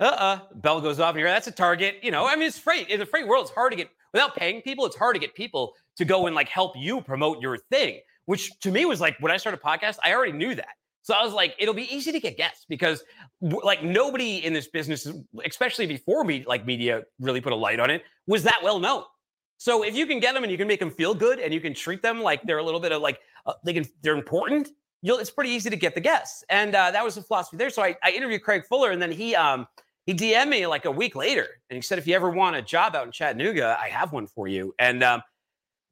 uh-uh, 0.00 0.40
bell 0.56 0.80
goes 0.80 1.00
off 1.00 1.10
and 1.10 1.20
you're 1.20 1.28
that's 1.28 1.46
a 1.46 1.52
target. 1.52 1.96
You 2.02 2.10
know, 2.10 2.26
I 2.26 2.36
mean, 2.36 2.46
it's 2.46 2.58
freight. 2.58 2.88
In 2.88 2.98
the 2.98 3.06
freight 3.06 3.26
world, 3.26 3.46
it's 3.46 3.54
hard 3.54 3.72
to 3.72 3.76
get 3.76 3.88
without 4.12 4.34
paying 4.34 4.62
people, 4.62 4.86
it's 4.86 4.96
hard 4.96 5.14
to 5.14 5.20
get 5.20 5.34
people 5.34 5.74
to 5.96 6.04
go 6.04 6.26
and 6.26 6.34
like 6.34 6.48
help 6.48 6.74
you 6.76 7.00
promote 7.00 7.40
your 7.40 7.58
thing, 7.70 8.00
which 8.24 8.50
to 8.60 8.70
me 8.70 8.84
was 8.84 9.00
like 9.00 9.16
when 9.20 9.30
I 9.30 9.36
started 9.36 9.60
a 9.62 9.66
podcast, 9.66 9.98
I 10.04 10.14
already 10.14 10.32
knew 10.32 10.54
that. 10.54 10.74
So 11.02 11.14
I 11.14 11.22
was 11.22 11.32
like, 11.32 11.54
it'll 11.58 11.74
be 11.74 11.94
easy 11.94 12.12
to 12.12 12.18
get 12.18 12.36
guests 12.36 12.64
because 12.68 13.04
like 13.40 13.84
nobody 13.84 14.44
in 14.44 14.52
this 14.52 14.68
business, 14.68 15.06
especially 15.44 15.86
before 15.86 16.24
me, 16.24 16.44
like 16.48 16.66
media 16.66 17.02
really 17.20 17.40
put 17.40 17.52
a 17.52 17.56
light 17.56 17.78
on 17.78 17.90
it, 17.90 18.02
was 18.26 18.42
that 18.42 18.60
well 18.62 18.78
known. 18.78 19.04
So 19.58 19.84
if 19.84 19.94
you 19.94 20.06
can 20.06 20.18
get 20.18 20.34
them 20.34 20.42
and 20.42 20.50
you 20.50 20.58
can 20.58 20.66
make 20.66 20.80
them 20.80 20.90
feel 20.90 21.14
good 21.14 21.38
and 21.38 21.54
you 21.54 21.60
can 21.60 21.74
treat 21.74 22.02
them 22.02 22.22
like 22.22 22.42
they're 22.42 22.58
a 22.58 22.62
little 22.62 22.80
bit 22.80 22.92
of 22.92 23.02
like 23.02 23.20
uh, 23.46 23.52
they 23.64 23.72
can 23.72 23.84
they're 24.02 24.16
important, 24.16 24.70
you'll 25.02 25.18
it's 25.18 25.30
pretty 25.30 25.50
easy 25.50 25.70
to 25.70 25.76
get 25.76 25.94
the 25.94 26.00
guests. 26.00 26.42
And 26.50 26.74
uh, 26.74 26.90
that 26.90 27.04
was 27.04 27.14
the 27.14 27.22
philosophy 27.22 27.56
there. 27.56 27.70
So 27.70 27.82
I, 27.82 27.96
I 28.02 28.10
interviewed 28.10 28.42
Craig 28.42 28.64
Fuller 28.66 28.90
and 28.90 29.00
then 29.00 29.12
he 29.12 29.34
um 29.34 29.66
he 30.06 30.14
DM'd 30.14 30.48
me 30.48 30.66
like 30.66 30.84
a 30.84 30.90
week 30.90 31.16
later 31.16 31.46
and 31.68 31.76
he 31.76 31.82
said, 31.82 31.98
if 31.98 32.06
you 32.06 32.14
ever 32.14 32.30
want 32.30 32.56
a 32.56 32.62
job 32.62 32.94
out 32.94 33.06
in 33.06 33.12
Chattanooga, 33.12 33.76
I 33.80 33.88
have 33.88 34.12
one 34.12 34.26
for 34.26 34.46
you. 34.46 34.72
And 34.78 35.02
um, 35.02 35.20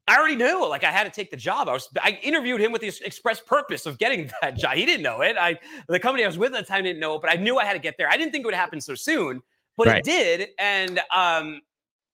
I 0.07 0.17
already 0.17 0.35
knew 0.35 0.67
like 0.67 0.83
I 0.83 0.91
had 0.91 1.03
to 1.03 1.09
take 1.09 1.31
the 1.31 1.37
job. 1.37 1.67
I 1.67 1.73
was 1.73 1.89
I 2.01 2.19
interviewed 2.23 2.61
him 2.61 2.71
with 2.71 2.81
the 2.81 2.87
express 3.03 3.41
purpose 3.41 3.85
of 3.85 3.97
getting 3.97 4.31
that 4.41 4.55
job. 4.55 4.75
He 4.75 4.85
didn't 4.85 5.03
know 5.03 5.21
it. 5.21 5.35
I 5.37 5.59
the 5.89 5.99
company 5.99 6.23
I 6.23 6.27
was 6.27 6.37
with 6.37 6.55
at 6.55 6.65
the 6.65 6.67
time 6.67 6.83
didn't 6.83 6.99
know 6.99 7.15
it, 7.15 7.21
but 7.21 7.31
I 7.31 7.35
knew 7.35 7.57
I 7.57 7.65
had 7.65 7.73
to 7.73 7.79
get 7.79 7.95
there. 7.97 8.09
I 8.09 8.15
didn't 8.15 8.31
think 8.31 8.43
it 8.43 8.47
would 8.47 8.55
happen 8.55 8.79
so 8.79 8.95
soon, 8.95 9.41
but 9.77 9.87
right. 9.87 9.97
it 9.97 10.03
did. 10.05 10.49
And 10.59 10.99
um, 11.13 11.61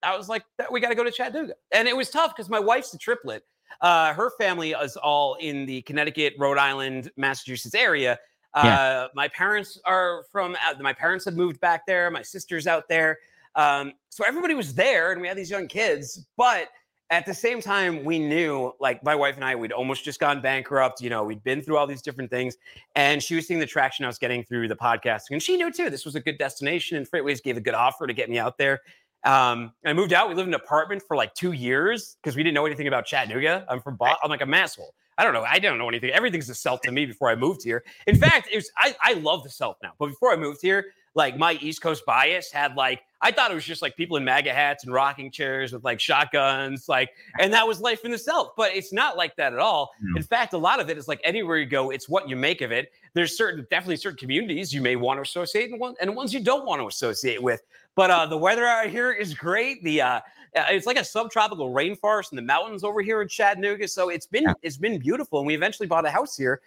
I 0.03 0.17
was 0.17 0.29
like, 0.29 0.43
we 0.71 0.79
got 0.79 0.89
to 0.89 0.95
go 0.95 1.03
to 1.03 1.11
Chattanooga. 1.11 1.53
And 1.71 1.87
it 1.87 1.95
was 1.95 2.09
tough 2.09 2.35
because 2.35 2.49
my 2.49 2.59
wife's 2.59 2.93
a 2.93 2.97
triplet. 2.97 3.43
Uh, 3.81 4.13
her 4.13 4.31
family 4.39 4.71
is 4.71 4.97
all 4.97 5.35
in 5.35 5.65
the 5.65 5.81
Connecticut, 5.83 6.33
Rhode 6.37 6.57
Island, 6.57 7.11
Massachusetts 7.17 7.75
area. 7.75 8.19
Yeah. 8.55 8.81
Uh, 8.81 9.07
my 9.15 9.27
parents 9.29 9.79
are 9.85 10.25
from. 10.31 10.57
My 10.79 10.93
parents 10.93 11.25
had 11.25 11.35
moved 11.35 11.59
back 11.61 11.85
there. 11.85 12.11
My 12.11 12.21
sister's 12.21 12.67
out 12.67 12.87
there. 12.89 13.17
Um, 13.55 13.93
so 14.09 14.23
everybody 14.25 14.53
was 14.55 14.73
there, 14.73 15.11
and 15.11 15.21
we 15.21 15.27
had 15.27 15.37
these 15.37 15.49
young 15.49 15.67
kids. 15.67 16.25
But 16.37 16.69
at 17.11 17.25
the 17.25 17.33
same 17.33 17.61
time, 17.61 18.05
we 18.05 18.19
knew, 18.19 18.73
like 18.79 19.03
my 19.03 19.15
wife 19.15 19.35
and 19.35 19.43
I, 19.43 19.55
we'd 19.55 19.71
almost 19.73 20.03
just 20.03 20.19
gone 20.19 20.41
bankrupt. 20.41 21.01
You 21.01 21.09
know, 21.09 21.23
we'd 21.23 21.43
been 21.43 21.61
through 21.61 21.77
all 21.77 21.87
these 21.87 22.01
different 22.01 22.29
things, 22.29 22.57
and 22.95 23.21
she 23.21 23.35
was 23.35 23.47
seeing 23.47 23.59
the 23.59 23.65
traction 23.65 24.05
I 24.05 24.07
was 24.07 24.17
getting 24.17 24.43
through 24.43 24.67
the 24.67 24.75
podcasting, 24.75 25.31
and 25.31 25.43
she 25.43 25.57
knew 25.57 25.71
too. 25.71 25.89
This 25.89 26.05
was 26.05 26.15
a 26.15 26.21
good 26.21 26.37
destination, 26.37 26.97
and 26.97 27.09
FreightWaves 27.09 27.43
gave 27.43 27.57
a 27.57 27.61
good 27.61 27.73
offer 27.73 28.07
to 28.07 28.13
get 28.13 28.29
me 28.29 28.39
out 28.39 28.57
there. 28.57 28.81
Um, 29.23 29.73
I 29.85 29.93
moved 29.93 30.13
out. 30.13 30.29
We 30.29 30.35
lived 30.35 30.47
in 30.47 30.53
an 30.53 30.59
apartment 30.61 31.03
for 31.07 31.15
like 31.15 31.33
two 31.35 31.51
years 31.51 32.17
because 32.21 32.35
we 32.35 32.43
didn't 32.43 32.55
know 32.55 32.65
anything 32.65 32.87
about 32.87 33.05
Chattanooga. 33.05 33.65
I'm 33.69 33.81
from 33.81 33.95
Boston. 33.95 34.17
I'm 34.23 34.29
like 34.29 34.41
a 34.41 34.45
masshole. 34.45 34.91
I 35.21 35.23
don't 35.23 35.33
know. 35.33 35.43
I 35.43 35.59
don't 35.59 35.77
know 35.77 35.87
anything. 35.87 36.09
Everything's 36.09 36.47
the 36.47 36.55
self 36.55 36.81
to 36.81 36.91
me 36.91 37.05
before 37.05 37.29
I 37.29 37.35
moved 37.35 37.61
here. 37.61 37.83
In 38.07 38.15
fact, 38.15 38.49
it 38.51 38.55
was 38.55 38.71
I, 38.75 38.95
I 38.99 39.13
love 39.13 39.43
the 39.43 39.51
self 39.51 39.77
now. 39.83 39.91
But 39.99 40.07
before 40.07 40.33
I 40.33 40.35
moved 40.35 40.63
here, 40.63 40.95
like 41.13 41.37
my 41.37 41.59
East 41.61 41.83
Coast 41.83 42.03
bias 42.07 42.51
had 42.51 42.75
like 42.75 43.03
I 43.21 43.31
thought 43.31 43.51
it 43.51 43.53
was 43.53 43.63
just 43.63 43.83
like 43.83 43.95
people 43.95 44.17
in 44.17 44.25
MAGA 44.25 44.51
hats 44.51 44.83
and 44.83 44.91
rocking 44.91 45.29
chairs 45.29 45.73
with 45.73 45.83
like 45.83 45.99
shotguns, 45.99 46.89
like, 46.89 47.11
and 47.39 47.53
that 47.53 47.67
was 47.67 47.79
life 47.79 48.03
in 48.03 48.09
the 48.09 48.17
South. 48.17 48.53
But 48.57 48.73
it's 48.73 48.91
not 48.91 49.15
like 49.15 49.35
that 49.35 49.53
at 49.53 49.59
all. 49.59 49.91
No. 50.01 50.17
In 50.17 50.23
fact, 50.23 50.53
a 50.53 50.57
lot 50.57 50.79
of 50.79 50.89
it 50.89 50.97
is 50.97 51.07
like 51.07 51.21
anywhere 51.23 51.57
you 51.57 51.67
go, 51.67 51.91
it's 51.91 52.09
what 52.09 52.27
you 52.27 52.35
make 52.35 52.61
of 52.61 52.71
it. 52.71 52.91
There's 53.13 53.37
certain, 53.37 53.67
definitely 53.69 53.97
certain 53.97 54.17
communities 54.17 54.73
you 54.73 54.81
may 54.81 54.95
want 54.95 55.19
to 55.19 55.21
associate 55.21 55.69
and, 55.69 55.79
one, 55.79 55.93
and 56.01 56.15
ones 56.15 56.33
you 56.33 56.39
don't 56.39 56.65
want 56.65 56.81
to 56.81 56.87
associate 56.87 57.43
with. 57.43 57.61
But 57.93 58.09
uh, 58.09 58.25
the 58.25 58.37
weather 58.37 58.65
out 58.65 58.87
here 58.87 59.11
is 59.11 59.35
great. 59.35 59.83
The 59.83 60.01
uh, 60.01 60.19
uh, 60.55 60.65
it's 60.69 60.85
like 60.85 60.97
a 60.97 61.03
subtropical 61.03 61.73
rainforest 61.73 62.31
in 62.31 62.35
the 62.35 62.41
mountains 62.41 62.83
over 62.83 63.01
here 63.01 63.21
in 63.21 63.27
Chattanooga. 63.27 63.87
So 63.87 64.09
it's 64.09 64.25
been 64.25 64.43
yeah. 64.43 64.53
it's 64.61 64.77
been 64.77 64.99
beautiful, 64.99 65.39
and 65.39 65.47
we 65.47 65.55
eventually 65.55 65.87
bought 65.87 66.05
a 66.05 66.11
house 66.11 66.35
here 66.35 66.61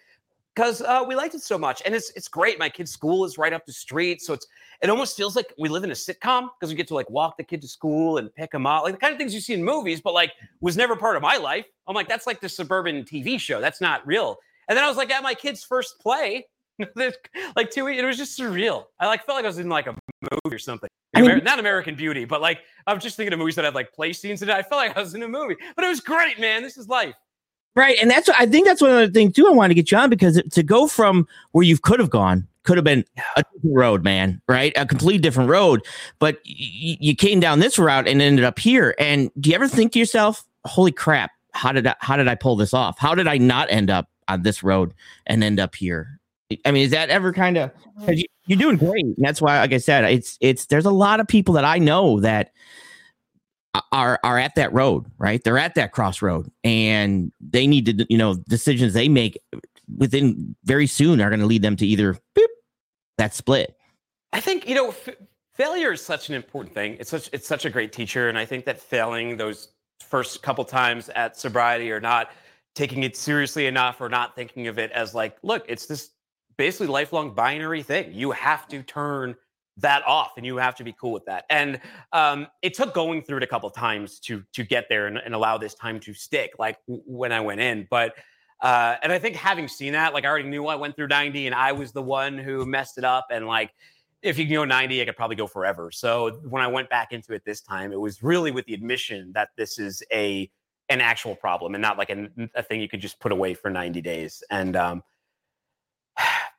because 0.55 0.81
uh, 0.81 1.03
we 1.07 1.15
liked 1.15 1.35
it 1.35 1.41
so 1.41 1.57
much, 1.57 1.81
and 1.85 1.93
it's 1.93 2.11
it's 2.15 2.27
great. 2.27 2.57
My 2.57 2.69
kid's 2.69 2.91
school 2.91 3.25
is 3.25 3.37
right 3.37 3.53
up 3.53 3.65
the 3.65 3.73
street, 3.73 4.21
so 4.21 4.33
it's 4.33 4.47
it 4.81 4.89
almost 4.89 5.15
feels 5.15 5.35
like 5.35 5.53
we 5.59 5.69
live 5.69 5.83
in 5.83 5.91
a 5.91 5.95
sitcom 5.95 6.49
because 6.59 6.71
we 6.71 6.75
get 6.75 6.87
to 6.87 6.95
like 6.95 7.09
walk 7.09 7.37
the 7.37 7.43
kid 7.43 7.61
to 7.61 7.67
school 7.67 8.17
and 8.17 8.33
pick 8.33 8.53
him 8.53 8.65
up, 8.65 8.83
like 8.83 8.93
the 8.93 8.99
kind 8.99 9.13
of 9.13 9.19
things 9.19 9.33
you 9.33 9.41
see 9.41 9.53
in 9.53 9.63
movies, 9.63 10.01
but 10.01 10.13
like 10.13 10.31
was 10.61 10.75
never 10.75 10.95
part 10.95 11.15
of 11.15 11.21
my 11.21 11.37
life. 11.37 11.65
I'm 11.87 11.95
like, 11.95 12.07
that's 12.07 12.25
like 12.25 12.41
the 12.41 12.49
suburban 12.49 13.03
TV 13.03 13.39
show. 13.39 13.61
That's 13.61 13.81
not 13.81 14.05
real. 14.07 14.37
And 14.67 14.75
then 14.75 14.83
I 14.83 14.87
was 14.87 14.97
like 14.97 15.11
at 15.11 15.21
my 15.21 15.35
kid's 15.35 15.63
first 15.63 15.99
play, 15.99 16.47
like 17.55 17.71
two 17.71 17.85
weeks. 17.85 18.01
It 18.01 18.05
was 18.05 18.17
just 18.17 18.37
surreal. 18.37 18.85
I 18.99 19.07
like 19.07 19.25
felt 19.25 19.37
like 19.37 19.45
I 19.45 19.47
was 19.47 19.59
in 19.59 19.69
like 19.69 19.87
a 19.87 19.95
movie 20.21 20.55
or 20.55 20.59
something. 20.59 20.89
I 21.15 21.21
mean, 21.21 21.43
not 21.43 21.59
American 21.59 21.95
Beauty, 21.95 22.25
but 22.25 22.41
like 22.41 22.59
I 22.87 22.93
was 22.93 23.01
just 23.01 23.15
thinking 23.15 23.33
of 23.33 23.39
movies 23.39 23.55
that 23.55 23.65
had 23.65 23.75
like 23.75 23.93
play 23.93 24.11
scenes 24.13 24.41
in 24.41 24.49
it. 24.49 24.53
I 24.53 24.61
felt 24.61 24.79
like 24.79 24.97
I 24.97 24.99
was 24.99 25.13
in 25.15 25.23
a 25.23 25.27
movie, 25.27 25.55
but 25.75 25.85
it 25.85 25.87
was 25.87 26.01
great, 26.01 26.39
man. 26.39 26.61
This 26.61 26.77
is 26.77 26.87
life. 26.87 27.15
Right, 27.75 27.97
and 28.01 28.09
that's 28.09 28.29
what, 28.29 28.39
I 28.39 28.45
think 28.45 28.65
that's 28.65 28.81
one 28.81 28.91
other 28.91 29.09
thing 29.09 29.33
too. 29.33 29.47
I 29.47 29.51
wanted 29.51 29.69
to 29.69 29.75
get 29.75 29.91
you 29.91 29.97
on 29.97 30.09
because 30.09 30.41
to 30.51 30.63
go 30.63 30.87
from 30.87 31.27
where 31.51 31.63
you 31.63 31.77
could 31.77 31.99
have 31.99 32.09
gone 32.09 32.47
could 32.63 32.77
have 32.77 32.85
been 32.85 33.05
a 33.35 33.43
different 33.53 33.75
road, 33.75 34.03
man. 34.03 34.41
Right, 34.47 34.73
a 34.75 34.85
complete 34.85 35.21
different 35.21 35.49
road. 35.49 35.85
But 36.19 36.35
y- 36.45 36.97
you 36.99 37.15
came 37.15 37.39
down 37.39 37.59
this 37.59 37.77
route 37.77 38.07
and 38.07 38.21
ended 38.21 38.45
up 38.45 38.59
here. 38.59 38.95
And 38.97 39.29
do 39.39 39.49
you 39.49 39.55
ever 39.55 39.67
think 39.67 39.91
to 39.93 39.99
yourself, 39.99 40.45
"Holy 40.63 40.91
crap! 40.91 41.31
How 41.53 41.71
did 41.71 41.85
I, 41.87 41.95
how 41.99 42.15
did 42.17 42.27
I 42.27 42.35
pull 42.35 42.55
this 42.55 42.73
off? 42.73 42.97
How 42.97 43.13
did 43.13 43.27
I 43.27 43.37
not 43.37 43.69
end 43.69 43.89
up 43.89 44.09
on 44.27 44.43
this 44.43 44.63
road 44.63 44.93
and 45.25 45.43
end 45.43 45.59
up 45.59 45.75
here?" 45.75 46.19
I 46.65 46.71
mean, 46.71 46.83
is 46.83 46.91
that 46.91 47.09
ever 47.09 47.33
kind 47.33 47.57
of 47.57 47.71
mm-hmm. 47.99 48.13
you, 48.13 48.25
you're 48.45 48.59
doing 48.59 48.77
great? 48.77 49.05
And 49.05 49.15
that's 49.17 49.41
why, 49.41 49.59
like 49.59 49.73
I 49.73 49.77
said, 49.77 50.03
it's 50.05 50.37
it's 50.41 50.67
there's 50.67 50.85
a 50.85 50.91
lot 50.91 51.19
of 51.19 51.27
people 51.27 51.55
that 51.55 51.65
I 51.65 51.79
know 51.79 52.19
that 52.19 52.51
are 53.91 54.19
are 54.23 54.37
at 54.37 54.55
that 54.55 54.71
road, 54.73 55.05
right? 55.17 55.43
They're 55.43 55.57
at 55.57 55.75
that 55.75 55.91
crossroad, 55.91 56.51
and 56.63 57.31
they 57.39 57.67
need 57.67 57.85
to, 57.85 58.05
you 58.09 58.17
know, 58.17 58.35
decisions 58.47 58.93
they 58.93 59.09
make 59.09 59.39
within 59.97 60.55
very 60.63 60.87
soon 60.87 61.21
are 61.21 61.29
going 61.29 61.39
to 61.39 61.45
lead 61.45 61.61
them 61.61 61.75
to 61.77 61.85
either 61.85 62.13
boop, 62.37 62.45
that 63.17 63.33
split. 63.33 63.75
I 64.33 64.39
think 64.39 64.67
you 64.67 64.75
know, 64.75 64.89
f- 64.89 65.15
failure 65.53 65.93
is 65.93 66.01
such 66.01 66.29
an 66.29 66.35
important 66.35 66.73
thing. 66.73 66.97
It's 66.99 67.09
such 67.09 67.29
it's 67.33 67.47
such 67.47 67.65
a 67.65 67.69
great 67.69 67.91
teacher, 67.91 68.29
and 68.29 68.37
I 68.37 68.45
think 68.45 68.65
that 68.65 68.79
failing 68.79 69.37
those 69.37 69.69
first 69.99 70.43
couple 70.43 70.63
times 70.63 71.09
at 71.09 71.37
sobriety 71.37 71.91
or 71.91 71.99
not 71.99 72.29
taking 72.75 73.03
it 73.03 73.15
seriously 73.15 73.67
enough 73.67 74.01
or 74.01 74.09
not 74.09 74.35
thinking 74.35 74.67
of 74.67 74.77
it 74.77 74.91
as 74.91 75.15
like, 75.15 75.37
look, 75.41 75.63
it's 75.67 75.85
this 75.85 76.11
basically 76.57 76.87
lifelong 76.87 77.33
binary 77.33 77.83
thing. 77.83 78.13
You 78.13 78.31
have 78.31 78.67
to 78.69 78.83
turn 78.83 79.35
that 79.77 80.05
off 80.07 80.33
and 80.37 80.45
you 80.45 80.57
have 80.57 80.75
to 80.75 80.83
be 80.83 80.93
cool 80.93 81.11
with 81.11 81.25
that. 81.25 81.45
And 81.49 81.79
um, 82.13 82.47
it 82.61 82.73
took 82.73 82.93
going 82.93 83.21
through 83.21 83.37
it 83.37 83.43
a 83.43 83.47
couple 83.47 83.69
times 83.69 84.19
to 84.21 84.43
to 84.53 84.63
get 84.63 84.85
there 84.89 85.07
and, 85.07 85.17
and 85.17 85.33
allow 85.33 85.57
this 85.57 85.73
time 85.73 85.99
to 86.01 86.13
stick, 86.13 86.53
like 86.59 86.77
w- 86.87 87.03
when 87.05 87.31
I 87.31 87.41
went 87.41 87.61
in. 87.61 87.87
But 87.89 88.15
uh, 88.61 88.95
and 89.03 89.11
I 89.11 89.19
think 89.19 89.35
having 89.35 89.67
seen 89.67 89.93
that, 89.93 90.13
like 90.13 90.23
I 90.23 90.29
already 90.29 90.49
knew 90.49 90.65
I 90.67 90.75
went 90.75 90.95
through 90.95 91.07
90 91.07 91.45
and 91.45 91.53
I 91.53 91.73
was 91.73 91.91
the 91.91 92.01
one 92.01 92.37
who 92.37 92.65
messed 92.65 92.97
it 92.97 93.03
up. 93.03 93.27
And 93.29 93.47
like 93.47 93.71
if 94.21 94.39
you 94.39 94.45
can 94.45 94.53
go 94.53 94.65
90, 94.65 95.01
I 95.01 95.05
could 95.05 95.17
probably 95.17 95.35
go 95.35 95.45
forever. 95.45 95.91
So 95.91 96.39
when 96.49 96.63
I 96.63 96.67
went 96.67 96.89
back 96.89 97.11
into 97.11 97.33
it 97.33 97.43
this 97.45 97.61
time, 97.61 97.91
it 97.91 97.99
was 97.99 98.23
really 98.23 98.51
with 98.51 98.65
the 98.65 98.73
admission 98.73 99.31
that 99.33 99.49
this 99.57 99.77
is 99.77 100.01
a 100.11 100.49
an 100.89 101.01
actual 101.01 101.35
problem 101.35 101.73
and 101.73 101.81
not 101.81 101.97
like 101.97 102.11
a, 102.11 102.27
a 102.53 102.61
thing 102.61 102.79
you 102.79 102.87
could 102.87 103.01
just 103.01 103.19
put 103.19 103.31
away 103.31 103.55
for 103.55 103.71
90 103.71 104.01
days. 104.01 104.43
And 104.51 104.75
um, 104.75 105.03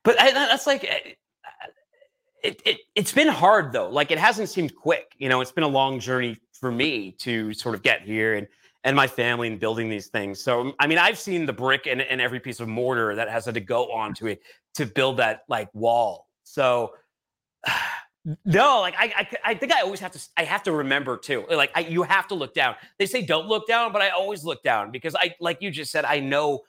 but 0.07 0.21
I, 0.21 0.31
that's 0.31 0.69
like 0.69 0.85
eh, 0.85 1.15
it, 2.45 2.63
it 2.65 2.79
it's 2.95 3.13
been 3.13 3.27
hard 3.27 3.73
though. 3.73 3.91
Like 3.91 4.13
it 4.13 4.19
hasn't 4.19 4.49
seemed 4.49 4.75
quick. 4.75 5.13
You 5.19 5.29
know, 5.29 5.41
it's 5.41 5.51
been 5.51 5.65
a 5.65 5.69
long 5.69 5.99
journey 5.99 6.41
for 6.53 6.71
me 6.71 7.11
to 7.19 7.53
sort 7.53 7.75
of 7.75 7.83
get 7.83 8.03
here 8.03 8.35
and 8.35 8.47
and 8.85 8.95
my 8.95 9.09
family 9.09 9.49
and 9.49 9.59
building 9.59 9.89
these 9.89 10.07
things. 10.07 10.41
So 10.41 10.73
I 10.79 10.87
mean, 10.87 10.99
I've 10.99 11.19
seen 11.19 11.45
the 11.45 11.53
brick 11.53 11.89
and, 11.89 12.01
and 12.01 12.21
every 12.21 12.39
piece 12.39 12.61
of 12.61 12.69
mortar 12.69 13.17
that 13.17 13.29
has 13.29 13.47
had 13.47 13.55
to 13.55 13.61
go 13.61 13.93
onto 13.93 14.29
it 14.29 14.41
to 14.75 14.87
build 14.87 15.17
that 15.17 15.41
like 15.49 15.69
wall. 15.75 16.29
So 16.45 16.93
no, 18.45 18.81
like 18.81 18.95
I, 18.97 19.13
I, 19.17 19.29
I 19.45 19.55
think 19.55 19.73
I 19.73 19.81
always 19.81 19.99
have 19.99 20.13
to. 20.13 20.21
I 20.37 20.45
have 20.45 20.63
to 20.63 20.73
remember 20.73 21.17
too. 21.17 21.47
Like 21.51 21.73
I, 21.75 21.81
you 21.81 22.05
have 22.05 22.29
to 22.29 22.37
look 22.37 22.55
down. 22.55 22.77
They 23.01 23.07
say 23.07 23.23
don't 23.23 23.49
look 23.49 23.67
down, 23.67 23.93
but 23.93 24.03
I 24.03 24.11
always 24.11 24.45
look 24.45 24.63
down 24.63 24.93
because 24.93 25.17
I, 25.17 25.35
like 25.41 25.63
you 25.63 25.73
just 25.73 25.91
said, 25.91 26.05
I 26.05 26.21
know 26.21 26.61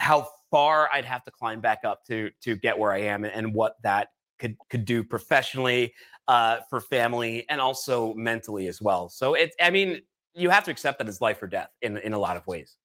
how 0.00 0.26
far 0.52 0.88
I'd 0.92 1.04
have 1.04 1.24
to 1.24 1.32
climb 1.32 1.60
back 1.60 1.80
up 1.84 2.04
to 2.06 2.30
to 2.42 2.54
get 2.54 2.78
where 2.78 2.92
I 2.92 2.98
am 2.98 3.24
and, 3.24 3.34
and 3.34 3.52
what 3.52 3.74
that 3.82 4.10
could 4.38 4.56
could 4.68 4.84
do 4.84 5.02
professionally, 5.02 5.92
uh, 6.28 6.58
for 6.70 6.80
family, 6.80 7.44
and 7.48 7.60
also 7.60 8.14
mentally 8.14 8.68
as 8.68 8.80
well. 8.80 9.08
So 9.08 9.34
it's, 9.34 9.56
I 9.60 9.70
mean, 9.70 10.02
you 10.34 10.50
have 10.50 10.64
to 10.64 10.70
accept 10.70 10.98
that 10.98 11.08
it's 11.08 11.20
life 11.20 11.42
or 11.42 11.46
death 11.46 11.70
in 11.80 11.96
in 11.98 12.12
a 12.12 12.18
lot 12.18 12.36
of 12.36 12.46
ways. 12.46 12.76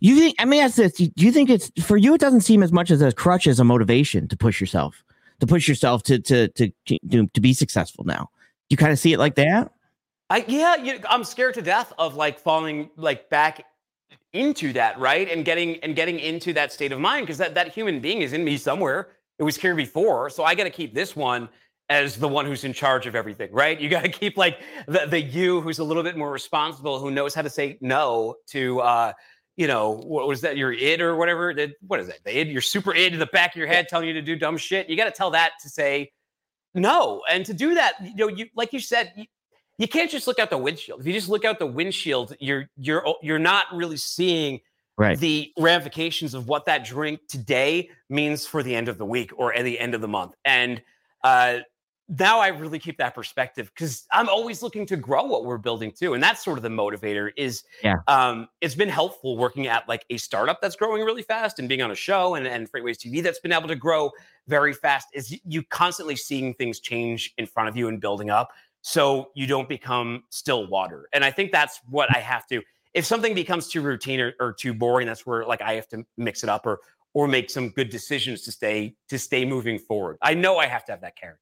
You 0.00 0.16
think? 0.16 0.36
I 0.38 0.44
mean, 0.44 0.62
ask 0.62 0.76
this: 0.76 0.92
Do 0.92 1.10
you 1.16 1.32
think 1.32 1.50
it's 1.50 1.70
for 1.82 1.96
you? 1.96 2.14
It 2.14 2.20
doesn't 2.20 2.42
seem 2.42 2.62
as 2.62 2.72
much 2.72 2.90
as 2.90 3.02
a 3.02 3.12
crutch 3.12 3.46
as 3.46 3.60
a 3.60 3.64
motivation 3.64 4.28
to 4.28 4.36
push 4.36 4.60
yourself, 4.60 5.02
to 5.40 5.46
push 5.46 5.68
yourself 5.68 6.02
to 6.04 6.18
to 6.20 6.48
to 6.48 6.70
to, 6.86 7.26
to 7.26 7.40
be 7.40 7.52
successful. 7.52 8.04
Now, 8.04 8.30
you 8.68 8.76
kind 8.76 8.92
of 8.92 8.98
see 8.98 9.12
it 9.12 9.18
like 9.18 9.36
that. 9.36 9.72
I 10.28 10.44
yeah, 10.48 10.76
you, 10.76 11.00
I'm 11.08 11.24
scared 11.24 11.54
to 11.54 11.62
death 11.62 11.92
of 11.98 12.16
like 12.16 12.38
falling 12.38 12.90
like 12.96 13.30
back 13.30 13.64
into 14.32 14.72
that 14.72 14.98
right 14.98 15.30
and 15.30 15.44
getting 15.44 15.76
and 15.76 15.96
getting 15.96 16.18
into 16.18 16.52
that 16.52 16.72
state 16.72 16.92
of 16.92 17.00
mind 17.00 17.26
because 17.26 17.38
that 17.38 17.54
that 17.54 17.72
human 17.72 18.00
being 18.00 18.22
is 18.22 18.32
in 18.32 18.44
me 18.44 18.56
somewhere 18.56 19.08
it 19.38 19.42
was 19.42 19.56
here 19.56 19.74
before. 19.74 20.30
So 20.30 20.44
I 20.44 20.54
got 20.54 20.64
to 20.64 20.70
keep 20.70 20.94
this 20.94 21.14
one 21.14 21.48
as 21.88 22.16
the 22.16 22.26
one 22.26 22.46
who's 22.46 22.64
in 22.64 22.72
charge 22.72 23.06
of 23.06 23.14
everything, 23.14 23.50
right? 23.52 23.78
You 23.80 23.88
got 23.88 24.02
to 24.02 24.08
keep 24.20 24.36
like 24.36 24.60
the, 24.86 25.06
the 25.06 25.20
you 25.20 25.60
who's 25.60 25.78
a 25.78 25.84
little 25.84 26.02
bit 26.02 26.16
more 26.16 26.30
responsible, 26.30 26.98
who 26.98 27.10
knows 27.10 27.34
how 27.34 27.42
to 27.42 27.50
say 27.50 27.78
no 27.80 28.36
to, 28.48 28.80
uh, 28.80 29.12
you 29.56 29.66
know, 29.66 29.92
what 29.92 30.28
was 30.28 30.40
that, 30.42 30.56
your 30.56 30.72
id 30.72 31.00
or 31.00 31.16
whatever? 31.16 31.54
What 31.86 32.00
is 32.00 32.08
that? 32.08 32.18
The 32.24 32.38
id, 32.38 32.48
your 32.48 32.60
super 32.60 32.94
id 32.94 33.14
in 33.14 33.18
the 33.18 33.26
back 33.26 33.54
of 33.54 33.56
your 33.56 33.68
head 33.68 33.88
telling 33.88 34.08
you 34.08 34.14
to 34.14 34.22
do 34.22 34.36
dumb 34.36 34.56
shit. 34.56 34.88
You 34.88 34.96
got 34.96 35.06
to 35.06 35.10
tell 35.10 35.30
that 35.30 35.52
to 35.62 35.68
say 35.68 36.12
no. 36.74 37.22
And 37.30 37.44
to 37.46 37.54
do 37.54 37.74
that, 37.74 37.94
you 38.02 38.14
know, 38.16 38.28
you 38.28 38.46
like 38.54 38.72
you 38.72 38.80
said, 38.80 39.12
you, 39.78 39.88
can't 39.88 40.10
just 40.10 40.26
look 40.26 40.38
out 40.38 40.50
the 40.50 40.58
windshield. 40.58 41.00
If 41.00 41.06
you 41.06 41.12
just 41.12 41.28
look 41.28 41.44
out 41.44 41.58
the 41.58 41.66
windshield, 41.66 42.36
you're 42.40 42.68
you're 42.76 43.04
you're 43.22 43.38
not 43.38 43.66
really 43.72 43.96
seeing 43.96 44.60
right. 44.96 45.18
the 45.18 45.52
ramifications 45.58 46.34
of 46.34 46.48
what 46.48 46.66
that 46.66 46.84
drink 46.84 47.20
today 47.28 47.90
means 48.08 48.46
for 48.46 48.62
the 48.62 48.74
end 48.74 48.88
of 48.88 48.98
the 48.98 49.06
week 49.06 49.32
or 49.36 49.54
at 49.54 49.64
the 49.64 49.78
end 49.78 49.94
of 49.94 50.00
the 50.00 50.08
month. 50.08 50.34
And 50.44 50.82
uh, 51.24 51.58
now 52.08 52.38
I 52.38 52.48
really 52.48 52.78
keep 52.78 52.98
that 52.98 53.14
perspective 53.14 53.70
because 53.74 54.06
I'm 54.12 54.28
always 54.28 54.62
looking 54.62 54.86
to 54.86 54.96
grow 54.96 55.24
what 55.24 55.44
we're 55.44 55.58
building 55.58 55.90
too. 55.90 56.14
And 56.14 56.22
that's 56.22 56.44
sort 56.44 56.56
of 56.56 56.62
the 56.62 56.68
motivator 56.68 57.32
is 57.36 57.64
yeah. 57.82 57.96
um, 58.06 58.48
it's 58.60 58.76
been 58.76 58.88
helpful 58.88 59.36
working 59.36 59.66
at 59.66 59.88
like 59.88 60.04
a 60.10 60.16
startup 60.16 60.60
that's 60.60 60.76
growing 60.76 61.02
really 61.02 61.22
fast 61.22 61.58
and 61.58 61.68
being 61.68 61.82
on 61.82 61.90
a 61.90 61.96
show 61.96 62.36
and, 62.36 62.46
and 62.46 62.70
FreightWaves 62.70 62.98
TV 62.98 63.22
that's 63.22 63.40
been 63.40 63.52
able 63.52 63.66
to 63.68 63.74
grow 63.74 64.12
very 64.46 64.72
fast 64.72 65.08
is 65.14 65.36
you 65.44 65.64
constantly 65.64 66.14
seeing 66.14 66.54
things 66.54 66.78
change 66.78 67.34
in 67.38 67.46
front 67.46 67.68
of 67.68 67.76
you 67.76 67.88
and 67.88 68.00
building 68.00 68.30
up. 68.30 68.50
So 68.88 69.32
you 69.34 69.48
don't 69.48 69.68
become 69.68 70.22
still 70.30 70.68
water. 70.68 71.08
And 71.12 71.24
I 71.24 71.32
think 71.32 71.50
that's 71.50 71.80
what 71.88 72.14
I 72.14 72.20
have 72.20 72.46
to 72.46 72.62
if 72.94 73.04
something 73.04 73.34
becomes 73.34 73.68
too 73.68 73.82
routine 73.82 74.20
or, 74.20 74.32
or 74.40 74.52
too 74.54 74.72
boring, 74.72 75.08
that's 75.08 75.26
where 75.26 75.44
like 75.44 75.60
I 75.60 75.74
have 75.74 75.86
to 75.88 76.04
mix 76.16 76.42
it 76.42 76.48
up 76.48 76.64
or 76.66 76.78
or 77.14 77.26
make 77.26 77.50
some 77.50 77.70
good 77.70 77.90
decisions 77.90 78.42
to 78.42 78.52
stay 78.52 78.94
to 79.08 79.18
stay 79.18 79.44
moving 79.44 79.78
forward. 79.78 80.18
I 80.22 80.34
know 80.34 80.58
I 80.58 80.66
have 80.66 80.84
to 80.86 80.92
have 80.92 81.00
that 81.00 81.16
carrot. 81.16 81.38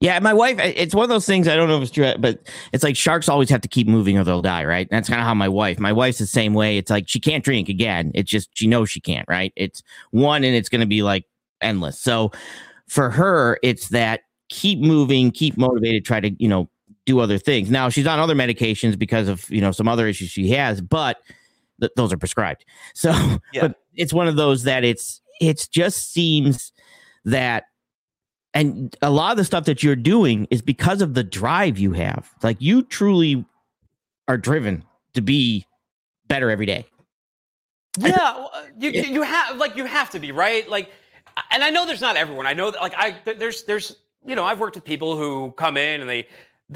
Yeah, 0.00 0.18
my 0.18 0.34
wife, 0.34 0.58
it's 0.58 0.96
one 0.96 1.04
of 1.04 1.08
those 1.08 1.24
things. 1.24 1.46
I 1.46 1.54
don't 1.54 1.68
know 1.68 1.76
if 1.76 1.82
it's 1.82 1.92
true, 1.92 2.12
but 2.18 2.40
it's 2.72 2.82
like 2.82 2.96
sharks 2.96 3.28
always 3.28 3.48
have 3.50 3.60
to 3.60 3.68
keep 3.68 3.86
moving 3.86 4.18
or 4.18 4.24
they'll 4.24 4.42
die, 4.42 4.64
right? 4.64 4.88
That's 4.90 5.08
kind 5.08 5.20
of 5.20 5.26
how 5.26 5.34
my 5.34 5.48
wife, 5.48 5.78
my 5.78 5.92
wife's 5.92 6.18
the 6.18 6.26
same 6.26 6.54
way. 6.54 6.76
It's 6.76 6.90
like 6.90 7.08
she 7.08 7.20
can't 7.20 7.44
drink 7.44 7.68
again. 7.68 8.10
It's 8.12 8.28
just, 8.28 8.50
she 8.52 8.66
knows 8.66 8.90
she 8.90 8.98
can't, 8.98 9.28
right? 9.28 9.52
It's 9.54 9.84
one 10.10 10.42
and 10.42 10.56
it's 10.56 10.68
going 10.68 10.80
to 10.80 10.88
be 10.88 11.04
like 11.04 11.24
endless. 11.60 12.00
So 12.00 12.32
for 12.88 13.10
her, 13.10 13.60
it's 13.62 13.90
that 13.90 14.22
keep 14.48 14.80
moving, 14.80 15.30
keep 15.30 15.56
motivated, 15.56 16.04
try 16.04 16.18
to, 16.18 16.30
you 16.42 16.48
know, 16.48 16.68
do 17.06 17.20
other 17.20 17.38
things. 17.38 17.70
Now 17.70 17.88
she's 17.88 18.06
on 18.06 18.18
other 18.18 18.34
medications 18.34 18.98
because 18.98 19.28
of 19.28 19.48
you 19.50 19.60
know 19.60 19.72
some 19.72 19.88
other 19.88 20.06
issues 20.06 20.30
she 20.30 20.50
has, 20.50 20.80
but 20.80 21.18
th- 21.80 21.92
those 21.96 22.12
are 22.12 22.18
prescribed. 22.18 22.64
So, 22.94 23.10
yeah. 23.52 23.62
but 23.62 23.76
it's 23.94 24.12
one 24.12 24.28
of 24.28 24.36
those 24.36 24.64
that 24.64 24.84
it's 24.84 25.20
it 25.40 25.68
just 25.70 26.12
seems 26.12 26.72
that 27.24 27.64
and 28.54 28.94
a 29.00 29.10
lot 29.10 29.32
of 29.32 29.38
the 29.38 29.44
stuff 29.44 29.64
that 29.64 29.82
you're 29.82 29.96
doing 29.96 30.46
is 30.50 30.60
because 30.60 31.00
of 31.00 31.14
the 31.14 31.24
drive 31.24 31.78
you 31.78 31.92
have. 31.92 32.30
Like 32.42 32.58
you 32.60 32.82
truly 32.82 33.44
are 34.28 34.36
driven 34.36 34.84
to 35.14 35.22
be 35.22 35.66
better 36.28 36.50
every 36.50 36.66
day. 36.66 36.86
Yeah, 37.98 38.46
you 38.78 38.90
you 38.90 39.22
have 39.22 39.56
like 39.56 39.76
you 39.76 39.84
have 39.84 40.10
to 40.10 40.18
be 40.18 40.32
right. 40.32 40.68
Like, 40.68 40.90
and 41.50 41.62
I 41.62 41.70
know 41.70 41.86
there's 41.86 42.00
not 42.00 42.16
everyone. 42.16 42.46
I 42.46 42.54
know 42.54 42.70
that 42.70 42.80
like 42.80 42.94
I 42.96 43.16
there's 43.24 43.64
there's 43.64 43.96
you 44.24 44.34
know 44.34 44.44
I've 44.44 44.60
worked 44.60 44.76
with 44.76 44.84
people 44.84 45.16
who 45.16 45.52
come 45.52 45.76
in 45.76 46.00
and 46.00 46.08
they 46.08 46.26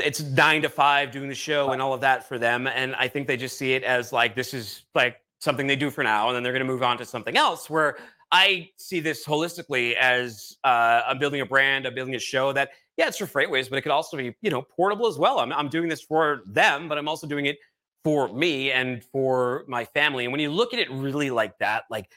it's 0.01 0.23
nine 0.23 0.63
to 0.63 0.69
five 0.69 1.11
doing 1.11 1.29
the 1.29 1.35
show 1.35 1.71
and 1.71 1.83
all 1.83 1.93
of 1.93 2.01
that 2.01 2.29
for 2.29 2.39
them, 2.39 2.67
and 2.67 2.95
I 2.97 3.09
think 3.09 3.27
they 3.27 3.37
just 3.37 3.59
see 3.59 3.75
it 3.75 3.83
as 3.85 4.13
like 4.13 4.35
this 4.35 4.55
is 4.55 4.85
like 4.95 5.21
something 5.39 5.67
they 5.67 5.77
do 5.77 5.91
for 5.91 6.03
now, 6.03 6.29
and 6.29 6.37
then 6.37 6.43
they're 6.43 6.53
going 6.53 6.67
to 6.67 6.73
move 6.73 6.83
on 6.83 6.99
to 6.99 7.05
something 7.05 7.37
else. 7.37 7.69
Where 7.71 7.99
I 8.33 8.71
see 8.77 9.01
this 9.01 9.25
holistically 9.25 9.95
as 9.95 10.57
uh, 10.65 11.03
I'm 11.07 11.19
building 11.19 11.41
a 11.41 11.47
brand, 11.47 11.87
I'm 11.87 11.95
building 11.95 12.15
a 12.15 12.21
show 12.21 12.53
that 12.53 12.71
yeah, 12.97 13.09
it's 13.09 13.19
for 13.19 13.27
FreightWaves, 13.27 13.69
but 13.69 13.77
it 13.77 13.83
could 13.83 13.93
also 13.93 14.17
be 14.17 14.35
you 14.43 14.51
know 14.51 14.63
portable 14.63 15.07
as 15.07 15.19
well. 15.19 15.39
I'm 15.39 15.53
I'm 15.53 15.69
doing 15.69 15.89
this 15.89 16.03
for 16.03 16.43
them, 16.47 16.89
but 16.89 16.99
I'm 16.99 17.09
also 17.09 17.27
doing 17.27 17.47
it 17.47 17.59
for 18.03 18.33
me 18.33 18.71
and 18.71 19.03
for 19.05 19.65
my 19.67 19.85
family. 19.85 20.25
And 20.25 20.33
when 20.33 20.41
you 20.41 20.51
look 20.51 20.73
at 20.73 20.81
it 20.81 20.91
really 20.91 21.31
like 21.31 21.59
that, 21.59 21.85
like 21.91 22.11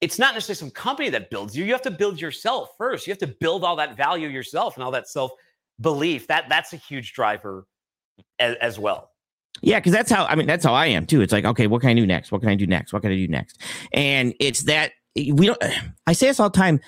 it's 0.00 0.18
not 0.18 0.34
necessarily 0.34 0.58
some 0.58 0.70
company 0.72 1.08
that 1.10 1.30
builds 1.30 1.56
you. 1.56 1.64
You 1.64 1.72
have 1.72 1.82
to 1.82 1.90
build 1.90 2.20
yourself 2.20 2.70
first. 2.76 3.06
You 3.06 3.12
have 3.12 3.18
to 3.18 3.28
build 3.28 3.62
all 3.62 3.76
that 3.76 3.96
value 3.96 4.28
yourself 4.28 4.74
and 4.74 4.82
all 4.82 4.90
that 4.90 5.08
self 5.08 5.30
belief. 5.80 6.26
That 6.28 6.48
that's 6.48 6.72
a 6.72 6.76
huge 6.76 7.12
driver 7.12 7.66
as, 8.38 8.56
as 8.60 8.78
well. 8.78 9.10
Yeah, 9.60 9.78
because 9.78 9.92
that's 9.92 10.10
how 10.10 10.24
I 10.26 10.34
mean 10.34 10.46
that's 10.46 10.64
how 10.64 10.74
I 10.74 10.86
am 10.86 11.06
too. 11.06 11.20
It's 11.20 11.32
like, 11.32 11.44
okay, 11.44 11.66
what 11.66 11.80
can 11.80 11.90
I 11.90 11.94
do 11.94 12.06
next? 12.06 12.32
What 12.32 12.40
can 12.40 12.50
I 12.50 12.54
do 12.54 12.66
next? 12.66 12.92
What 12.92 13.02
can 13.02 13.12
I 13.12 13.16
do 13.16 13.28
next? 13.28 13.60
And 13.92 14.34
it's 14.40 14.62
that 14.64 14.92
we 15.16 15.46
don't 15.46 15.62
I 16.06 16.12
say 16.12 16.26
this 16.26 16.40
all 16.40 16.50
the 16.50 16.58
time. 16.58 16.80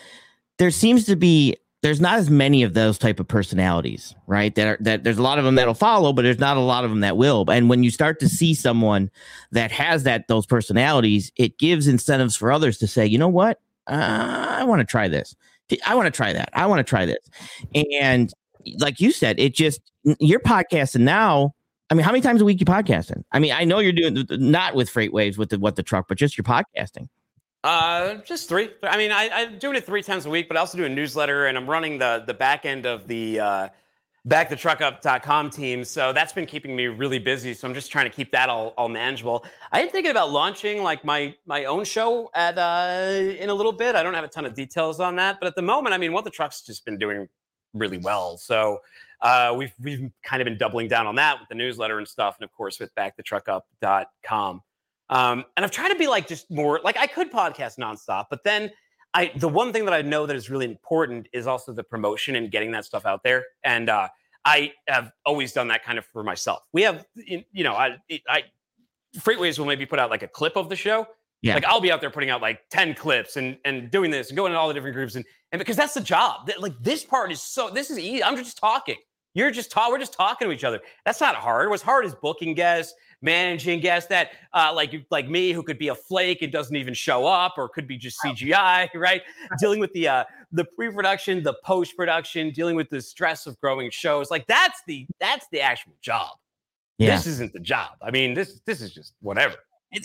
There 0.59 0.71
seems 0.71 1.05
to 1.07 1.17
be 1.17 1.57
there's 1.85 2.01
not 2.01 2.19
as 2.19 2.31
many 2.31 2.63
of 2.63 2.73
those 2.73 2.97
type 2.97 3.21
of 3.21 3.29
personalities, 3.29 4.15
right? 4.27 4.55
That 4.55 4.67
are, 4.67 4.79
that 4.81 5.05
there's 5.05 5.19
a 5.19 5.23
lot 5.23 5.39
of 5.39 5.45
them 5.45 5.57
that'll 5.57 5.75
follow, 5.75 6.15
but 6.15 6.23
there's 6.23 6.39
not 6.39 6.57
a 6.57 6.61
lot 6.61 6.83
of 6.83 6.91
them 6.91 7.01
that 7.01 7.19
will. 7.19 7.45
And 7.51 7.69
when 7.69 7.83
you 7.83 7.91
start 7.91 8.19
to 8.21 8.29
see 8.29 8.55
someone 8.55 9.11
that 9.53 9.71
has 9.71 10.05
that 10.05 10.27
those 10.27 10.47
personalities, 10.47 11.31
it 11.37 11.59
gives 11.59 11.87
incentives 11.87 12.37
for 12.37 12.51
others 12.51 12.79
to 12.79 12.87
say, 12.87 13.05
you 13.05 13.19
know 13.19 13.29
what, 13.29 13.61
uh, 13.87 14.47
I 14.49 14.65
want 14.65 14.81
to 14.81 14.87
try 14.87 15.09
this. 15.09 15.37
I 15.87 15.95
want 15.95 16.07
to 16.07 16.11
try 16.11 16.33
that. 16.33 16.49
I 16.55 16.65
want 16.65 16.79
to 16.79 16.89
try 16.89 17.05
this. 17.05 17.19
And 17.93 18.33
like 18.79 19.01
you 19.01 19.13
said, 19.13 19.39
it 19.39 19.55
just 19.55 19.81
you're 20.21 20.41
podcasting 20.41 21.01
now. 21.01 21.55
I 21.91 21.95
mean, 21.95 22.05
how 22.05 22.13
many 22.13 22.23
times 22.23 22.41
a 22.41 22.45
week 22.45 22.61
you 22.61 22.67
podcasting? 22.67 23.23
I 23.33 23.39
mean, 23.39 23.53
I 23.53 23.65
know 23.65 23.79
you're 23.79 23.93
doing 23.93 24.27
not 24.31 24.75
with 24.75 24.91
FreightWaves 24.93 25.37
with 25.37 25.51
the 25.51 25.59
what 25.59 25.77
the 25.77 25.83
truck, 25.83 26.07
but 26.09 26.19
just 26.19 26.37
your 26.37 26.45
podcasting. 26.45 27.09
Uh, 27.63 28.17
just 28.17 28.49
three. 28.49 28.71
I 28.83 28.99
mean, 28.99 29.11
I, 29.11 29.31
I'm 29.33 29.59
doing 29.59 29.77
it 29.77 29.87
three 29.87 30.03
times 30.03 30.27
a 30.27 30.31
week, 30.31 30.49
but 30.49 30.57
I 30.57 30.61
also 30.61 30.77
do 30.77 30.85
a 30.85 30.89
newsletter 30.89 31.47
and 31.47 31.57
I'm 31.57 31.69
running 31.69 31.99
the 31.99 32.23
the 32.27 32.35
back 32.35 32.67
end 32.67 32.85
of 32.85 33.07
the 33.07 33.41
uh, 33.41 33.69
backthetruckup.com 34.29 35.51
team. 35.51 35.85
So 35.85 36.13
that's 36.13 36.33
been 36.33 36.47
keeping 36.47 36.75
me 36.75 36.87
really 36.87 37.19
busy. 37.19 37.55
So 37.55 37.69
I'm 37.69 37.75
just 37.75 37.91
trying 37.91 38.07
to 38.07 38.15
keep 38.15 38.33
that 38.33 38.49
all, 38.49 38.75
all 38.77 38.89
manageable. 38.89 39.45
I 39.73 39.81
am 39.81 39.89
thinking 39.89 40.11
about 40.11 40.31
launching 40.31 40.83
like 40.83 41.05
my 41.05 41.35
my 41.47 41.65
own 41.65 41.85
show 41.85 42.31
at 42.35 42.59
uh, 42.59 43.33
in 43.39 43.51
a 43.51 43.55
little 43.55 43.73
bit. 43.73 43.95
I 43.95 44.03
don't 44.03 44.15
have 44.15 44.25
a 44.25 44.29
ton 44.29 44.45
of 44.45 44.55
details 44.55 45.01
on 45.01 45.17
that, 45.17 45.39
but 45.41 45.47
at 45.47 45.55
the 45.55 45.63
moment, 45.63 45.95
I 45.95 45.99
mean, 45.99 46.13
what 46.13 46.25
the 46.25 46.31
truck's 46.31 46.63
just 46.63 46.85
been 46.85 46.99
doing 46.99 47.29
really 47.75 47.99
well. 47.99 48.39
So 48.39 48.81
uh, 49.21 49.55
we've 49.57 49.73
we've 49.83 50.11
kind 50.23 50.41
of 50.41 50.47
been 50.47 50.59
doubling 50.59 50.89
down 50.89 51.07
on 51.07 51.15
that 51.17 51.41
with 51.41 51.49
the 51.49 51.55
newsletter 51.55 51.99
and 51.99 52.07
stuff, 52.09 52.37
and 52.39 52.45
of 52.45 52.53
course 52.53 52.79
with 52.81 52.95
backthetruckup.com. 52.95 54.63
Um, 55.11 55.45
and 55.57 55.65
I've 55.65 55.71
tried 55.71 55.91
to 55.91 55.97
be 55.97 56.07
like 56.07 56.27
just 56.27 56.51
more 56.51 56.81
like 56.83 56.97
I 56.97 57.07
could 57.07 57.31
podcast 57.31 57.79
nonstop, 57.79 58.27
but 58.31 58.43
then 58.45 58.71
I 59.15 59.31
the 59.37 59.49
one 59.49 59.73
thing 59.73 59.85
that 59.85 59.95
I 59.95 60.03
know 60.03 60.27
that 60.27 60.37
is 60.37 60.51
really 60.51 60.67
important 60.67 61.29
is 61.33 61.47
also 61.47 61.73
the 61.73 61.85
promotion 61.85 62.37
and 62.37 62.51
getting 62.51 62.73
that 62.73 62.85
stuff 62.85 63.07
out 63.07 63.23
there. 63.23 63.45
And 63.63 63.89
uh, 63.89 64.09
I 64.45 64.73
have 64.89 65.13
always 65.25 65.53
done 65.53 65.69
that 65.69 65.85
kind 65.85 65.99
of 65.99 66.05
for 66.07 66.23
myself. 66.23 66.63
We 66.73 66.83
have, 66.83 67.07
you 67.17 67.65
know, 67.65 67.75
I, 67.75 67.99
I 68.29 68.45
FreightWaves 69.17 69.59
will 69.59 69.67
maybe 69.67 69.87
put 69.87 69.99
out 69.99 70.11
like 70.11 70.23
a 70.23 70.29
clip 70.29 70.57
of 70.57 70.69
the 70.69 70.77
show. 70.77 71.07
Yeah. 71.43 71.55
Like 71.55 71.65
I'll 71.65 71.81
be 71.81 71.93
out 71.93 72.01
there 72.01 72.11
putting 72.11 72.31
out 72.31 72.43
like 72.43 72.61
10 72.71 72.95
clips 72.95 73.37
and 73.37 73.59
and 73.65 73.91
doing 73.91 74.11
this 74.11 74.29
and 74.29 74.37
going 74.37 74.53
to 74.53 74.59
all 74.59 74.69
the 74.69 74.75
different 74.75 74.95
groups 74.95 75.15
and 75.15 75.25
and 75.55 75.61
because 75.61 75.77
that's 75.77 75.95
the 75.95 76.01
job. 76.01 76.51
Like 76.59 76.75
this 76.81 77.05
part 77.05 77.31
is 77.31 77.41
so 77.41 77.71
this 77.71 77.89
is 77.89 77.97
easy. 77.97 78.25
I'm 78.25 78.37
just 78.37 78.59
talking. 78.59 78.97
You're 79.35 79.53
just 79.53 79.71
talking. 79.71 79.93
We're 79.93 80.01
just 80.01 80.13
talking 80.13 80.49
to 80.49 80.53
each 80.53 80.65
other. 80.65 80.81
That's 81.07 81.21
not 81.21 81.37
hard. 81.37 81.71
What's 81.71 81.81
hard 81.81 82.05
is 82.05 82.13
booking 82.13 82.55
guests, 82.55 82.93
managing 83.23 83.79
guests 83.79 84.09
that 84.09 84.33
uh, 84.53 84.73
like 84.75 84.93
like 85.13 85.29
me 85.29 85.53
who 85.53 85.63
could 85.63 85.79
be 85.79 85.89
a 85.89 85.95
flake 85.95 86.43
and 86.43 86.51
doesn't 86.51 86.75
even 86.75 86.93
show 86.93 87.25
up 87.25 87.55
or 87.57 87.69
could 87.69 87.87
be 87.87 87.97
just 87.97 88.19
CGI, 88.21 88.89
right? 88.97 89.23
dealing 89.61 89.79
with 89.79 89.93
the 89.93 90.09
uh, 90.09 90.25
the 90.51 90.65
pre-production, 90.65 91.45
the 91.45 91.55
post-production, 91.65 92.51
dealing 92.51 92.75
with 92.75 92.91
the 92.91 93.01
stress 93.01 93.47
of 93.47 93.57
growing 93.61 93.93
shows. 93.93 94.33
Like 94.33 94.49
that's 94.49 94.83
the 94.89 95.07
that's 95.21 95.47
the 95.53 95.61
actual 95.61 95.93
job. 96.03 96.31
Yeah. 96.99 97.15
This 97.15 97.29
isn't 97.29 97.53
the 97.53 97.61
job. 97.61 97.91
I 98.03 98.11
mean, 98.11 98.35
this 98.35 98.61
this 98.67 98.81
is 98.81 98.93
just 98.93 99.15
whatever 99.21 99.55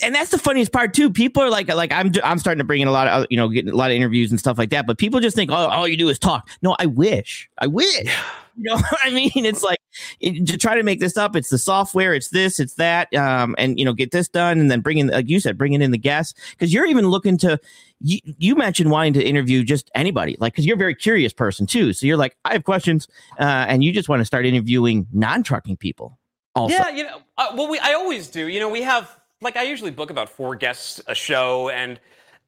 and 0.02 0.14
that's 0.14 0.30
the 0.30 0.38
funniest 0.38 0.72
part 0.72 0.94
too. 0.94 1.10
People 1.10 1.42
are 1.42 1.50
like, 1.50 1.68
like 1.68 1.92
I'm, 1.92 2.12
I'm 2.22 2.38
starting 2.38 2.58
to 2.58 2.64
bring 2.64 2.80
in 2.80 2.88
a 2.88 2.92
lot 2.92 3.08
of, 3.08 3.26
you 3.30 3.36
know, 3.36 3.48
getting 3.48 3.72
a 3.72 3.76
lot 3.76 3.90
of 3.90 3.96
interviews 3.96 4.30
and 4.30 4.38
stuff 4.38 4.58
like 4.58 4.70
that. 4.70 4.86
But 4.86 4.98
people 4.98 5.20
just 5.20 5.36
think, 5.36 5.50
oh, 5.50 5.54
all 5.54 5.88
you 5.88 5.96
do 5.96 6.08
is 6.08 6.18
talk. 6.18 6.48
No, 6.62 6.76
I 6.78 6.86
wish, 6.86 7.48
I 7.58 7.66
wish. 7.66 8.08
You 8.56 8.64
know, 8.64 8.76
what 8.76 8.98
I 9.04 9.10
mean, 9.10 9.30
it's 9.34 9.62
like 9.62 9.78
it, 10.20 10.46
to 10.48 10.58
try 10.58 10.74
to 10.74 10.82
make 10.82 11.00
this 11.00 11.16
up. 11.16 11.34
It's 11.36 11.50
the 11.50 11.58
software. 11.58 12.14
It's 12.14 12.28
this. 12.28 12.60
It's 12.60 12.74
that. 12.74 13.12
Um, 13.14 13.54
and 13.58 13.78
you 13.78 13.84
know, 13.84 13.92
get 13.92 14.10
this 14.10 14.28
done, 14.28 14.58
and 14.58 14.70
then 14.70 14.80
bring 14.80 14.98
in, 14.98 15.08
like 15.08 15.28
you 15.28 15.40
said, 15.40 15.56
bringing 15.56 15.82
in 15.82 15.90
the 15.90 15.98
guests 15.98 16.38
because 16.50 16.72
you're 16.72 16.86
even 16.86 17.08
looking 17.08 17.38
to. 17.38 17.58
You, 18.02 18.18
you 18.38 18.54
mentioned 18.54 18.90
wanting 18.90 19.12
to 19.14 19.22
interview 19.22 19.62
just 19.62 19.90
anybody, 19.94 20.36
like 20.40 20.54
because 20.54 20.64
you're 20.64 20.76
a 20.76 20.78
very 20.78 20.94
curious 20.94 21.34
person 21.34 21.66
too. 21.66 21.92
So 21.92 22.06
you're 22.06 22.16
like, 22.16 22.34
I 22.46 22.54
have 22.54 22.64
questions, 22.64 23.08
uh, 23.38 23.66
and 23.68 23.84
you 23.84 23.92
just 23.92 24.08
want 24.08 24.20
to 24.20 24.24
start 24.24 24.46
interviewing 24.46 25.06
non-trucking 25.12 25.76
people. 25.76 26.18
Also. 26.54 26.74
Yeah, 26.74 26.88
you 26.88 27.04
know, 27.04 27.20
uh, 27.36 27.48
well, 27.54 27.68
we 27.68 27.78
I 27.78 27.92
always 27.92 28.28
do. 28.28 28.48
You 28.48 28.58
know, 28.58 28.70
we 28.70 28.82
have 28.82 29.19
like 29.40 29.56
I 29.56 29.62
usually 29.62 29.90
book 29.90 30.10
about 30.10 30.28
four 30.28 30.54
guests 30.54 31.00
a 31.06 31.14
show, 31.14 31.70
and 31.70 31.98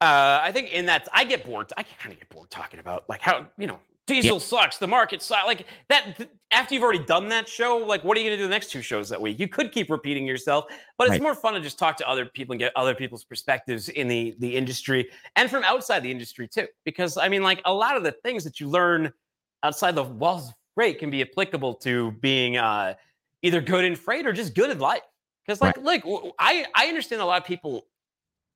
uh, 0.01 0.39
I 0.41 0.51
think 0.51 0.71
in 0.71 0.85
that 0.87 1.07
I 1.13 1.23
get 1.23 1.45
bored. 1.45 1.71
I 1.77 1.83
kind 1.83 2.13
of 2.13 2.19
get 2.19 2.29
bored 2.29 2.49
talking 2.49 2.79
about 2.79 3.05
like 3.09 3.21
how 3.21 3.47
you 3.57 3.67
know 3.67 3.79
diesel 4.05 4.37
yeah. 4.37 4.43
sucks, 4.43 4.77
the 4.77 4.87
market 4.87 5.21
sucks. 5.21 5.45
Like 5.45 5.65
that. 5.89 6.17
Th- 6.17 6.29
after 6.53 6.75
you've 6.75 6.83
already 6.83 7.03
done 7.03 7.27
that 7.29 7.47
show, 7.49 7.77
like 7.77 8.03
what 8.03 8.15
are 8.15 8.21
you 8.21 8.27
going 8.27 8.37
to 8.37 8.43
do 8.43 8.47
the 8.47 8.53
next 8.53 8.69
two 8.69 8.83
shows 8.83 9.09
that 9.09 9.19
week? 9.19 9.39
You 9.39 9.47
could 9.47 9.71
keep 9.71 9.89
repeating 9.89 10.27
yourself, 10.27 10.65
but 10.99 11.05
it's 11.05 11.13
right. 11.13 11.21
more 11.21 11.33
fun 11.33 11.55
to 11.55 11.59
just 11.59 11.79
talk 11.79 11.97
to 11.97 12.07
other 12.07 12.27
people 12.27 12.53
and 12.53 12.59
get 12.59 12.71
other 12.75 12.93
people's 12.93 13.23
perspectives 13.23 13.89
in 13.89 14.07
the 14.07 14.35
the 14.39 14.55
industry 14.55 15.09
and 15.35 15.49
from 15.49 15.63
outside 15.63 16.01
the 16.01 16.11
industry 16.11 16.47
too. 16.47 16.67
Because 16.85 17.17
I 17.17 17.27
mean, 17.27 17.43
like 17.43 17.61
a 17.65 17.73
lot 17.73 17.97
of 17.97 18.03
the 18.03 18.11
things 18.11 18.43
that 18.43 18.59
you 18.59 18.69
learn 18.69 19.11
outside 19.63 19.95
the 19.95 20.03
walls 20.03 20.49
of 20.49 20.55
freight 20.75 20.99
can 20.99 21.09
be 21.09 21.21
applicable 21.21 21.75
to 21.75 22.11
being 22.21 22.57
uh, 22.57 22.93
either 23.41 23.61
good 23.61 23.83
in 23.83 23.95
freight 23.95 24.27
or 24.27 24.33
just 24.33 24.53
good 24.53 24.69
in 24.69 24.79
life. 24.79 25.01
Because 25.45 25.61
like, 25.61 25.77
right. 25.77 25.85
like 25.85 26.03
I 26.39 26.65
I 26.75 26.87
understand 26.87 27.21
a 27.21 27.25
lot 27.25 27.41
of 27.41 27.47
people 27.47 27.87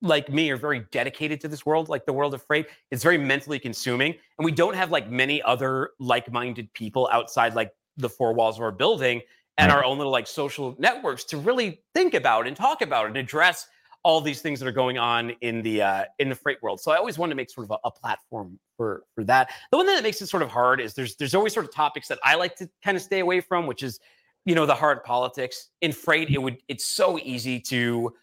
like 0.00 0.30
me 0.30 0.50
are 0.50 0.56
very 0.56 0.86
dedicated 0.90 1.40
to 1.40 1.48
this 1.48 1.66
world, 1.66 1.88
like 1.88 2.06
the 2.06 2.12
world 2.12 2.34
of 2.34 2.42
freight. 2.42 2.66
It's 2.90 3.02
very 3.02 3.18
mentally 3.18 3.58
consuming, 3.58 4.14
and 4.38 4.44
we 4.44 4.52
don't 4.52 4.74
have 4.74 4.90
like 4.90 5.10
many 5.10 5.42
other 5.42 5.90
like-minded 5.98 6.72
people 6.72 7.08
outside 7.12 7.54
like 7.54 7.72
the 7.96 8.08
four 8.08 8.32
walls 8.32 8.56
of 8.56 8.62
our 8.62 8.72
building 8.72 9.20
and 9.58 9.70
right. 9.70 9.78
our 9.78 9.84
own 9.84 9.98
little 9.98 10.12
like 10.12 10.26
social 10.26 10.76
networks 10.78 11.24
to 11.24 11.36
really 11.36 11.82
think 11.94 12.14
about 12.14 12.46
and 12.46 12.56
talk 12.56 12.80
about 12.80 13.06
and 13.06 13.16
address 13.16 13.66
all 14.04 14.20
these 14.20 14.40
things 14.40 14.60
that 14.60 14.68
are 14.68 14.72
going 14.72 14.96
on 14.96 15.30
in 15.40 15.60
the 15.62 15.82
uh, 15.82 16.04
in 16.18 16.28
the 16.28 16.34
freight 16.34 16.58
world. 16.62 16.80
So 16.80 16.92
I 16.92 16.96
always 16.96 17.18
wanted 17.18 17.30
to 17.30 17.36
make 17.36 17.50
sort 17.50 17.66
of 17.66 17.72
a, 17.72 17.88
a, 17.88 17.90
platform 17.90 18.58
for 18.76 19.02
for 19.14 19.24
that. 19.24 19.50
The 19.70 19.76
one 19.76 19.86
thing 19.86 19.96
that 19.96 20.04
makes 20.04 20.22
it 20.22 20.28
sort 20.28 20.42
of 20.42 20.48
hard 20.48 20.80
is 20.80 20.94
there's 20.94 21.16
there's 21.16 21.34
always 21.34 21.52
sort 21.52 21.66
of 21.66 21.74
topics 21.74 22.08
that 22.08 22.18
I 22.22 22.36
like 22.36 22.54
to 22.56 22.70
kind 22.84 22.96
of 22.96 23.02
stay 23.02 23.18
away 23.18 23.40
from, 23.40 23.66
which 23.66 23.82
is 23.82 23.98
you 24.44 24.54
know 24.54 24.66
the 24.66 24.74
hard 24.74 25.04
politics. 25.04 25.68
In 25.80 25.92
freight 25.92 26.30
it 26.30 26.38
would 26.38 26.58
it's 26.68 26.86
so 26.86 27.18
easy 27.18 27.60
to 27.60 28.14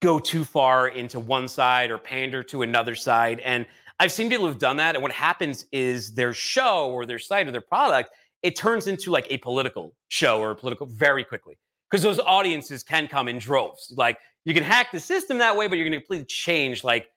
go 0.00 0.18
too 0.18 0.44
far 0.44 0.88
into 0.88 1.20
one 1.20 1.48
side 1.48 1.90
or 1.90 1.98
pander 1.98 2.42
to 2.42 2.62
another 2.62 2.94
side. 2.94 3.40
And 3.40 3.66
i've 4.00 4.12
seen 4.12 4.28
people 4.28 4.46
who've 4.46 4.58
done 4.58 4.76
that 4.78 4.94
and 4.96 5.02
what 5.02 5.12
happens 5.12 5.66
is 5.70 6.14
their 6.14 6.32
show 6.32 6.90
or 6.90 7.06
their 7.06 7.18
site 7.18 7.46
or 7.46 7.52
their 7.52 7.60
product 7.60 8.10
it 8.42 8.56
turns 8.56 8.88
into 8.88 9.10
like 9.10 9.26
a 9.30 9.38
political 9.38 9.94
show 10.08 10.40
or 10.40 10.54
political 10.54 10.86
very 10.86 11.22
quickly. 11.22 11.56
Because 11.88 12.02
those 12.02 12.18
audiences 12.18 12.82
can 12.82 13.06
come 13.06 13.28
in 13.28 13.38
droves. 13.38 13.92
Like 13.96 14.18
you 14.44 14.54
can 14.54 14.64
hack 14.64 14.90
the 14.92 15.00
system 15.00 15.38
that 15.38 15.56
way 15.56 15.68
but 15.68 15.78
you're 15.78 15.88
going 15.88 15.98
to 15.98 16.00
completely 16.00 16.26
change 16.26 16.84
like 16.84 17.08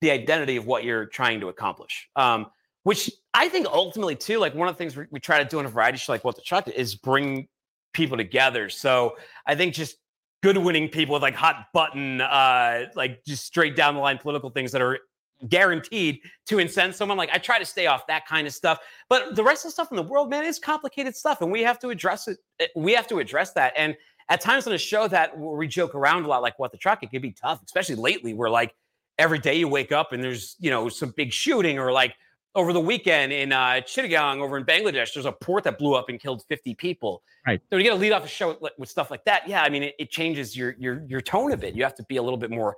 the 0.00 0.10
identity 0.10 0.56
of 0.56 0.66
what 0.66 0.84
you're 0.84 1.06
trying 1.06 1.40
to 1.40 1.48
accomplish. 1.48 2.08
Um, 2.16 2.46
which 2.82 3.10
I 3.34 3.48
think 3.48 3.66
ultimately 3.66 4.16
too, 4.16 4.38
like 4.38 4.54
one 4.54 4.68
of 4.68 4.74
the 4.74 4.78
things 4.78 4.96
we, 4.96 5.04
we 5.10 5.20
try 5.20 5.42
to 5.42 5.48
do 5.48 5.58
in 5.60 5.66
a 5.66 5.68
variety 5.68 5.98
show 5.98 6.12
like 6.12 6.24
What 6.24 6.36
the 6.36 6.42
Truck 6.42 6.68
is 6.68 6.94
bring 6.94 7.48
people 7.92 8.16
together. 8.16 8.68
So 8.68 9.16
I 9.46 9.54
think 9.54 9.74
just 9.74 9.96
good 10.42 10.56
winning 10.56 10.88
people 10.88 11.14
with 11.14 11.22
like 11.22 11.34
hot 11.34 11.66
button, 11.72 12.20
uh, 12.20 12.86
like 12.94 13.24
just 13.24 13.44
straight 13.44 13.76
down 13.76 13.94
the 13.94 14.00
line 14.00 14.18
political 14.18 14.50
things 14.50 14.72
that 14.72 14.80
are 14.80 14.98
guaranteed 15.48 16.20
to 16.46 16.56
incent 16.56 16.94
someone. 16.94 17.18
Like 17.18 17.30
I 17.32 17.38
try 17.38 17.58
to 17.58 17.64
stay 17.64 17.86
off 17.86 18.06
that 18.06 18.26
kind 18.26 18.46
of 18.46 18.54
stuff. 18.54 18.78
But 19.08 19.36
the 19.36 19.44
rest 19.44 19.64
of 19.64 19.68
the 19.68 19.72
stuff 19.72 19.90
in 19.90 19.96
the 19.96 20.02
world, 20.02 20.30
man, 20.30 20.44
is 20.44 20.58
complicated 20.58 21.16
stuff. 21.16 21.40
And 21.40 21.50
we 21.50 21.62
have 21.62 21.78
to 21.80 21.90
address 21.90 22.28
it. 22.28 22.38
Eh, 22.60 22.66
we 22.76 22.92
have 22.92 23.06
to 23.08 23.18
address 23.18 23.52
that. 23.52 23.72
And 23.76 23.96
at 24.28 24.40
times 24.40 24.66
on 24.66 24.72
a 24.72 24.78
show 24.78 25.08
that 25.08 25.36
we 25.38 25.66
joke 25.66 25.94
around 25.94 26.24
a 26.24 26.28
lot, 26.28 26.42
like 26.42 26.58
what 26.58 26.72
the 26.72 26.78
truck, 26.78 27.02
it 27.02 27.10
could 27.10 27.22
be 27.22 27.32
tough, 27.32 27.60
especially 27.64 27.96
lately 27.96 28.32
where 28.32 28.50
like 28.50 28.74
every 29.18 29.38
day 29.38 29.56
you 29.56 29.68
wake 29.68 29.92
up 29.92 30.12
and 30.12 30.22
there's, 30.22 30.56
you 30.60 30.70
know, 30.70 30.88
some 30.88 31.12
big 31.16 31.32
shooting 31.32 31.78
or 31.78 31.92
like 31.92 32.14
over 32.54 32.72
the 32.72 32.80
weekend 32.80 33.32
in 33.32 33.52
uh, 33.52 33.80
Chittagong 33.84 34.40
over 34.40 34.56
in 34.56 34.64
Bangladesh, 34.64 35.14
there's 35.14 35.26
a 35.26 35.32
port 35.32 35.64
that 35.64 35.78
blew 35.78 35.94
up 35.94 36.08
and 36.08 36.18
killed 36.18 36.42
50 36.48 36.74
people. 36.74 37.22
Right. 37.46 37.60
So 37.70 37.78
to 37.78 37.82
get 37.82 37.92
a 37.92 37.96
lead 37.96 38.12
off 38.12 38.24
a 38.24 38.28
show 38.28 38.56
with, 38.60 38.72
with 38.78 38.88
stuff 38.88 39.10
like 39.10 39.24
that, 39.24 39.48
yeah, 39.48 39.62
I 39.62 39.68
mean, 39.68 39.84
it, 39.84 39.94
it, 39.98 40.10
changes 40.10 40.56
your 40.56 40.74
your 40.78 41.04
your 41.06 41.20
tone 41.20 41.52
a 41.52 41.56
bit. 41.56 41.74
You 41.74 41.84
have 41.84 41.94
to 41.96 42.02
be 42.04 42.16
a 42.16 42.22
little 42.22 42.38
bit 42.38 42.50
more 42.50 42.76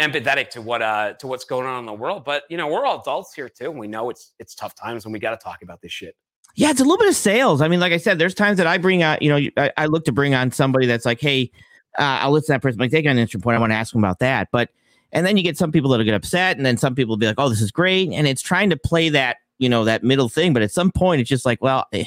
empathetic 0.00 0.50
to 0.50 0.60
what 0.60 0.82
uh 0.82 1.12
to 1.14 1.26
what's 1.26 1.44
going 1.44 1.66
on 1.66 1.80
in 1.80 1.86
the 1.86 1.92
world. 1.92 2.24
But 2.24 2.44
you 2.48 2.56
know, 2.56 2.68
we're 2.68 2.86
all 2.86 3.00
adults 3.00 3.34
here 3.34 3.48
too, 3.48 3.70
and 3.70 3.78
we 3.78 3.88
know 3.88 4.10
it's 4.10 4.32
it's 4.38 4.54
tough 4.54 4.74
times, 4.74 5.04
and 5.04 5.12
we 5.12 5.18
got 5.18 5.38
to 5.38 5.42
talk 5.42 5.62
about 5.62 5.80
this 5.82 5.92
shit. 5.92 6.16
Yeah, 6.56 6.70
it's 6.70 6.80
a 6.80 6.84
little 6.84 6.98
bit 6.98 7.08
of 7.08 7.16
sales. 7.16 7.60
I 7.60 7.68
mean, 7.68 7.80
like 7.80 7.92
I 7.92 7.96
said, 7.96 8.18
there's 8.18 8.34
times 8.34 8.58
that 8.58 8.66
I 8.66 8.78
bring 8.78 9.02
out, 9.02 9.22
you 9.22 9.28
know, 9.28 9.50
I, 9.56 9.72
I 9.76 9.86
look 9.86 10.04
to 10.04 10.12
bring 10.12 10.34
on 10.34 10.52
somebody 10.52 10.86
that's 10.86 11.04
like, 11.04 11.20
hey, 11.20 11.50
uh, 11.98 12.22
I'll 12.22 12.30
listen 12.30 12.46
to 12.46 12.52
that 12.52 12.62
person. 12.62 12.78
Like, 12.78 12.92
they 12.92 13.02
got 13.02 13.10
an 13.10 13.18
interesting 13.18 13.40
point. 13.40 13.56
I 13.56 13.60
want 13.60 13.72
to 13.72 13.76
ask 13.76 13.92
them 13.92 14.04
about 14.04 14.20
that. 14.20 14.48
But 14.52 14.70
and 15.14 15.24
then 15.24 15.36
you 15.36 15.42
get 15.42 15.56
some 15.56 15.72
people 15.72 15.90
that'll 15.90 16.04
get 16.04 16.14
upset, 16.14 16.56
and 16.56 16.66
then 16.66 16.76
some 16.76 16.94
people 16.94 17.12
will 17.12 17.18
be 17.18 17.26
like, 17.26 17.38
"Oh, 17.38 17.48
this 17.48 17.62
is 17.62 17.70
great," 17.70 18.10
and 18.12 18.26
it's 18.26 18.42
trying 18.42 18.68
to 18.70 18.76
play 18.76 19.08
that 19.08 19.38
you 19.58 19.68
know 19.68 19.84
that 19.84 20.02
middle 20.02 20.28
thing. 20.28 20.52
But 20.52 20.62
at 20.62 20.72
some 20.72 20.90
point, 20.90 21.20
it's 21.20 21.30
just 21.30 21.46
like, 21.46 21.62
well. 21.62 21.86
Eh, 21.92 22.04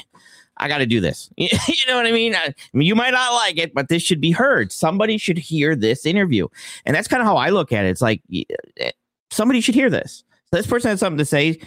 I 0.60 0.66
got 0.66 0.78
to 0.78 0.86
do 0.86 1.00
this. 1.00 1.30
you 1.36 1.48
know 1.86 1.94
what 1.94 2.06
I 2.06 2.10
mean? 2.10 2.34
I, 2.34 2.52
mean? 2.72 2.86
You 2.86 2.96
might 2.96 3.12
not 3.12 3.32
like 3.32 3.58
it, 3.58 3.74
but 3.74 3.88
this 3.88 4.02
should 4.02 4.20
be 4.20 4.32
heard. 4.32 4.72
Somebody 4.72 5.16
should 5.16 5.38
hear 5.38 5.76
this 5.76 6.04
interview. 6.04 6.48
And 6.84 6.96
that's 6.96 7.06
kind 7.06 7.20
of 7.20 7.28
how 7.28 7.36
I 7.36 7.50
look 7.50 7.72
at 7.72 7.84
it. 7.84 7.90
It's 7.90 8.02
like 8.02 8.22
eh, 8.34 8.90
somebody 9.30 9.60
should 9.60 9.76
hear 9.76 9.88
this. 9.88 10.24
this 10.50 10.66
person 10.66 10.90
has 10.90 11.00
something 11.00 11.18
to 11.18 11.24
say. 11.24 11.60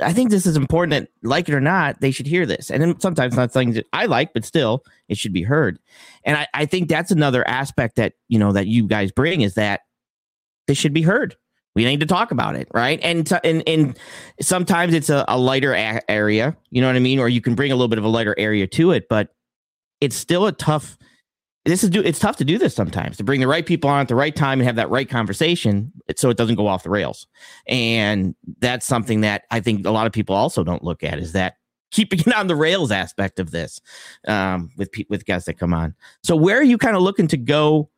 I 0.00 0.12
think 0.12 0.30
this 0.30 0.46
is 0.46 0.56
important 0.56 0.92
that, 0.92 1.10
like 1.22 1.48
it 1.48 1.54
or 1.54 1.60
not, 1.60 2.00
they 2.00 2.10
should 2.10 2.26
hear 2.26 2.46
this. 2.46 2.70
And 2.70 2.82
then 2.82 2.98
sometimes 2.98 3.36
not 3.36 3.52
things 3.52 3.74
that 3.74 3.86
I 3.92 4.06
like, 4.06 4.32
but 4.32 4.44
still, 4.44 4.84
it 5.08 5.18
should 5.18 5.32
be 5.32 5.42
heard. 5.42 5.78
And 6.24 6.38
I, 6.38 6.46
I 6.54 6.66
think 6.66 6.88
that's 6.88 7.10
another 7.10 7.46
aspect 7.46 7.96
that 7.96 8.14
you 8.28 8.38
know 8.38 8.52
that 8.52 8.66
you 8.66 8.86
guys 8.86 9.12
bring 9.12 9.42
is 9.42 9.54
that 9.54 9.82
this 10.66 10.78
should 10.78 10.92
be 10.92 11.02
heard. 11.02 11.36
We 11.74 11.84
need 11.84 12.00
to 12.00 12.06
talk 12.06 12.32
about 12.32 12.56
it, 12.56 12.68
right? 12.74 12.98
And 13.02 13.26
t- 13.26 13.36
and, 13.44 13.62
and 13.66 13.98
sometimes 14.40 14.92
it's 14.92 15.08
a, 15.08 15.24
a 15.28 15.38
lighter 15.38 15.72
a- 15.72 16.02
area, 16.10 16.56
you 16.70 16.80
know 16.80 16.88
what 16.88 16.96
I 16.96 17.00
mean, 17.00 17.20
or 17.20 17.28
you 17.28 17.40
can 17.40 17.54
bring 17.54 17.70
a 17.70 17.76
little 17.76 17.88
bit 17.88 17.98
of 17.98 18.04
a 18.04 18.08
lighter 18.08 18.34
area 18.38 18.66
to 18.66 18.90
it, 18.90 19.08
but 19.08 19.28
it's 20.00 20.16
still 20.16 20.46
a 20.46 20.52
tough. 20.52 20.98
This 21.66 21.84
is 21.84 21.90
do 21.90 22.00
it's 22.00 22.18
tough 22.18 22.38
to 22.38 22.44
do 22.44 22.58
this 22.58 22.74
sometimes 22.74 23.18
to 23.18 23.24
bring 23.24 23.40
the 23.40 23.46
right 23.46 23.64
people 23.64 23.88
on 23.90 24.00
at 24.00 24.08
the 24.08 24.14
right 24.14 24.34
time 24.34 24.60
and 24.60 24.66
have 24.66 24.76
that 24.76 24.90
right 24.90 25.08
conversation, 25.08 25.92
so 26.16 26.30
it 26.30 26.36
doesn't 26.36 26.56
go 26.56 26.66
off 26.66 26.82
the 26.82 26.90
rails. 26.90 27.26
And 27.68 28.34
that's 28.58 28.86
something 28.86 29.20
that 29.20 29.44
I 29.50 29.60
think 29.60 29.86
a 29.86 29.90
lot 29.90 30.06
of 30.06 30.12
people 30.12 30.34
also 30.34 30.64
don't 30.64 30.82
look 30.82 31.04
at 31.04 31.18
is 31.18 31.32
that 31.32 31.56
keeping 31.92 32.20
it 32.20 32.34
on 32.34 32.46
the 32.46 32.56
rails 32.56 32.90
aspect 32.90 33.38
of 33.38 33.50
this 33.50 33.80
um, 34.26 34.70
with 34.76 34.90
with 35.08 35.24
guests 35.24 35.46
that 35.46 35.58
come 35.58 35.74
on. 35.74 35.94
So 36.24 36.34
where 36.34 36.58
are 36.58 36.64
you 36.64 36.78
kind 36.78 36.96
of 36.96 37.02
looking 37.02 37.28
to 37.28 37.36
go 37.36 37.90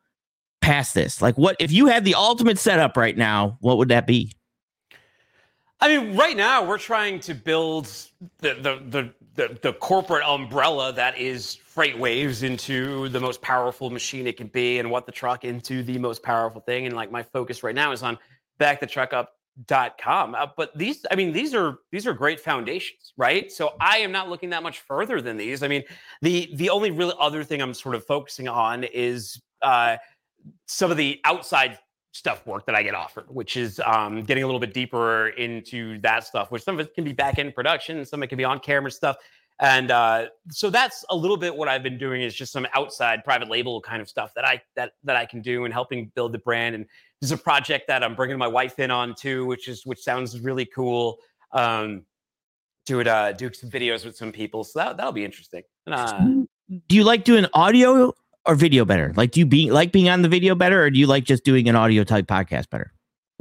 past 0.63 0.95
this? 0.95 1.21
Like, 1.21 1.37
what 1.37 1.55
if 1.59 1.71
you 1.71 1.87
had 1.87 2.05
the 2.05 2.15
ultimate 2.15 2.57
setup 2.57 2.97
right 2.97 3.15
now? 3.15 3.57
What 3.59 3.77
would 3.77 3.89
that 3.89 4.07
be? 4.07 4.31
I 5.79 5.89
mean, 5.89 6.15
right 6.15 6.37
now 6.37 6.65
we're 6.65 6.77
trying 6.77 7.19
to 7.21 7.35
build 7.35 7.85
the 8.39 8.53
the 8.55 8.81
the 8.89 9.13
the, 9.35 9.57
the 9.61 9.73
corporate 9.73 10.23
umbrella 10.23 10.93
that 10.93 11.17
is 11.17 11.57
FreightWaves 11.75 12.43
into 12.43 13.09
the 13.09 13.19
most 13.19 13.41
powerful 13.41 13.89
machine 13.89 14.25
it 14.27 14.37
can 14.37 14.47
be, 14.47 14.79
and 14.79 14.89
what 14.89 15.05
the 15.05 15.11
truck 15.11 15.43
into 15.43 15.83
the 15.83 15.97
most 15.97 16.23
powerful 16.23 16.61
thing. 16.61 16.85
And 16.85 16.95
like 16.95 17.11
my 17.11 17.23
focus 17.23 17.63
right 17.63 17.75
now 17.75 17.91
is 17.91 18.01
on 18.03 18.17
backthetruckup.com. 18.59 20.35
Uh, 20.35 20.47
but 20.55 20.77
these, 20.77 21.05
I 21.11 21.15
mean, 21.15 21.33
these 21.33 21.53
are 21.53 21.79
these 21.91 22.07
are 22.07 22.13
great 22.13 22.39
foundations, 22.39 23.11
right? 23.17 23.51
So 23.51 23.73
I 23.81 23.97
am 23.97 24.13
not 24.13 24.29
looking 24.29 24.51
that 24.51 24.63
much 24.63 24.79
further 24.81 25.19
than 25.19 25.35
these. 25.35 25.63
I 25.63 25.67
mean, 25.67 25.83
the 26.21 26.49
the 26.55 26.69
only 26.69 26.91
real 26.91 27.13
other 27.19 27.43
thing 27.43 27.61
I'm 27.61 27.73
sort 27.73 27.95
of 27.95 28.05
focusing 28.05 28.47
on 28.47 28.85
is. 28.85 29.41
Uh, 29.61 29.95
some 30.65 30.91
of 30.91 30.97
the 30.97 31.19
outside 31.23 31.79
stuff 32.11 32.45
work 32.45 32.65
that 32.67 32.75
I 32.75 32.83
get 32.83 32.93
offered, 32.93 33.25
which 33.27 33.57
is 33.57 33.81
um, 33.85 34.21
getting 34.23 34.43
a 34.43 34.47
little 34.47 34.59
bit 34.59 34.73
deeper 34.73 35.29
into 35.29 35.99
that 36.01 36.23
stuff, 36.23 36.51
which 36.51 36.63
some 36.63 36.79
of 36.79 36.85
it 36.85 36.93
can 36.93 37.03
be 37.03 37.13
back 37.13 37.39
end 37.39 37.55
production, 37.55 38.05
some 38.05 38.21
of 38.21 38.25
it 38.25 38.27
can 38.27 38.37
be 38.37 38.43
on 38.43 38.59
camera 38.59 38.91
stuff. 38.91 39.17
And 39.59 39.91
uh, 39.91 40.27
so 40.49 40.69
that's 40.69 41.05
a 41.09 41.15
little 41.15 41.37
bit 41.37 41.55
what 41.55 41.67
I've 41.67 41.83
been 41.83 41.97
doing 41.97 42.21
is 42.21 42.33
just 42.33 42.51
some 42.51 42.67
outside 42.73 43.23
private 43.23 43.49
label 43.49 43.81
kind 43.81 44.01
of 44.01 44.09
stuff 44.09 44.33
that 44.35 44.45
I 44.45 44.61
that 44.75 44.93
that 45.03 45.15
I 45.15 45.25
can 45.25 45.41
do 45.41 45.65
and 45.65 45.73
helping 45.73 46.11
build 46.15 46.31
the 46.31 46.39
brand. 46.39 46.75
And 46.75 46.85
this 47.21 47.29
is 47.29 47.31
a 47.31 47.37
project 47.37 47.87
that 47.87 48.03
I'm 48.03 48.15
bringing 48.15 48.37
my 48.37 48.47
wife 48.47 48.79
in 48.79 48.91
on 48.91 49.15
too, 49.15 49.45
which 49.45 49.67
is 49.67 49.85
which 49.85 49.99
sounds 49.99 50.39
really 50.39 50.65
cool. 50.65 51.17
Um, 51.51 52.03
do 52.85 52.99
it, 52.99 53.07
uh, 53.07 53.31
do 53.31 53.53
some 53.53 53.69
videos 53.69 54.05
with 54.05 54.17
some 54.17 54.31
people, 54.31 54.63
so 54.63 54.79
that 54.79 54.97
that'll 54.97 55.13
be 55.13 55.23
interesting. 55.23 55.63
And, 55.85 55.95
uh, 55.95 56.19
do 56.87 56.95
you 56.95 57.03
like 57.03 57.23
doing 57.23 57.45
audio 57.53 58.13
or 58.45 58.55
video 58.55 58.85
better? 58.85 59.13
Like, 59.15 59.31
do 59.31 59.39
you 59.39 59.45
be 59.45 59.71
like 59.71 59.91
being 59.91 60.09
on 60.09 60.21
the 60.21 60.29
video 60.29 60.55
better, 60.55 60.83
or 60.83 60.89
do 60.89 60.99
you 60.99 61.07
like 61.07 61.23
just 61.23 61.43
doing 61.43 61.69
an 61.69 61.75
audio 61.75 62.03
type 62.03 62.27
podcast 62.27 62.69
better? 62.69 62.93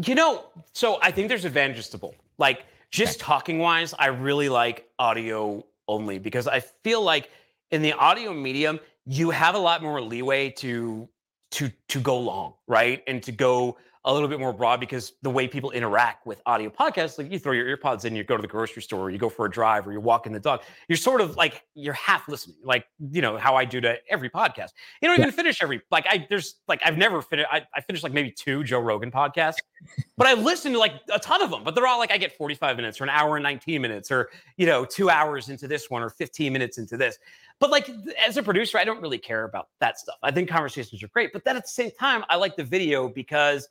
You 0.04 0.14
know, 0.14 0.44
so 0.72 0.98
I 1.02 1.10
think 1.10 1.28
there's 1.28 1.44
advantages 1.44 1.88
to 1.90 1.98
both. 1.98 2.16
Like, 2.38 2.64
just 2.90 3.18
okay. 3.18 3.26
talking 3.26 3.58
wise, 3.58 3.94
I 3.98 4.06
really 4.06 4.48
like 4.48 4.88
audio 4.98 5.64
only 5.88 6.18
because 6.18 6.46
I 6.46 6.60
feel 6.60 7.02
like 7.02 7.30
in 7.70 7.82
the 7.82 7.92
audio 7.94 8.32
medium, 8.32 8.80
you 9.06 9.30
have 9.30 9.54
a 9.54 9.58
lot 9.58 9.82
more 9.82 10.00
leeway 10.00 10.50
to 10.50 11.08
to 11.52 11.70
to 11.88 12.00
go 12.00 12.18
long, 12.18 12.54
right? 12.66 13.02
And 13.06 13.22
to 13.24 13.32
go 13.32 13.76
a 14.04 14.12
little 14.12 14.28
bit 14.28 14.40
more 14.40 14.52
broad 14.52 14.80
because 14.80 15.12
the 15.22 15.30
way 15.30 15.46
people 15.46 15.70
interact 15.70 16.26
with 16.26 16.42
audio 16.44 16.68
podcasts, 16.68 17.18
like 17.18 17.30
you 17.30 17.38
throw 17.38 17.52
your 17.52 17.76
earpods 17.76 18.04
in, 18.04 18.16
you 18.16 18.24
go 18.24 18.36
to 18.36 18.42
the 18.42 18.48
grocery 18.48 18.82
store, 18.82 19.02
or 19.02 19.10
you 19.10 19.18
go 19.18 19.28
for 19.28 19.46
a 19.46 19.50
drive, 19.50 19.86
or 19.86 19.92
you're 19.92 20.00
walking 20.00 20.32
the 20.32 20.40
dog. 20.40 20.62
You're 20.88 20.96
sort 20.96 21.20
of 21.20 21.36
like 21.36 21.62
you're 21.74 21.94
half 21.94 22.28
listening, 22.28 22.56
like 22.64 22.84
you 22.98 23.22
know 23.22 23.36
how 23.36 23.54
I 23.54 23.64
do 23.64 23.80
to 23.80 23.96
every 24.10 24.28
podcast. 24.28 24.70
You 25.00 25.08
don't 25.08 25.18
yeah. 25.18 25.26
even 25.26 25.32
finish 25.34 25.62
every 25.62 25.82
like 25.92 26.04
I 26.08 26.26
there's 26.28 26.56
like 26.66 26.80
I've 26.84 26.98
never 26.98 27.22
finished. 27.22 27.48
I, 27.52 27.62
I 27.74 27.80
finished 27.80 28.02
like 28.02 28.12
maybe 28.12 28.32
two 28.32 28.64
Joe 28.64 28.80
Rogan 28.80 29.12
podcasts, 29.12 29.58
but 30.16 30.26
I 30.26 30.34
listen 30.34 30.72
to 30.72 30.78
like 30.80 30.94
a 31.12 31.20
ton 31.20 31.40
of 31.40 31.50
them. 31.50 31.62
But 31.62 31.76
they're 31.76 31.86
all 31.86 31.98
like 31.98 32.12
I 32.12 32.18
get 32.18 32.36
45 32.36 32.76
minutes 32.76 33.00
or 33.00 33.04
an 33.04 33.10
hour 33.10 33.36
and 33.36 33.44
19 33.44 33.80
minutes, 33.80 34.10
or 34.10 34.30
you 34.56 34.66
know 34.66 34.84
two 34.84 35.10
hours 35.10 35.48
into 35.48 35.68
this 35.68 35.90
one 35.90 36.02
or 36.02 36.10
15 36.10 36.52
minutes 36.52 36.78
into 36.78 36.96
this. 36.96 37.18
But 37.60 37.70
like 37.70 37.88
as 38.26 38.36
a 38.36 38.42
producer, 38.42 38.78
I 38.78 38.84
don't 38.84 39.00
really 39.00 39.18
care 39.18 39.44
about 39.44 39.68
that 39.78 39.96
stuff. 39.96 40.16
I 40.24 40.32
think 40.32 40.48
conversations 40.48 41.00
are 41.04 41.08
great, 41.08 41.32
but 41.32 41.44
then 41.44 41.56
at 41.56 41.62
the 41.62 41.68
same 41.68 41.92
time, 41.92 42.24
I 42.28 42.34
like 42.34 42.56
the 42.56 42.64
video 42.64 43.08
because 43.08 43.68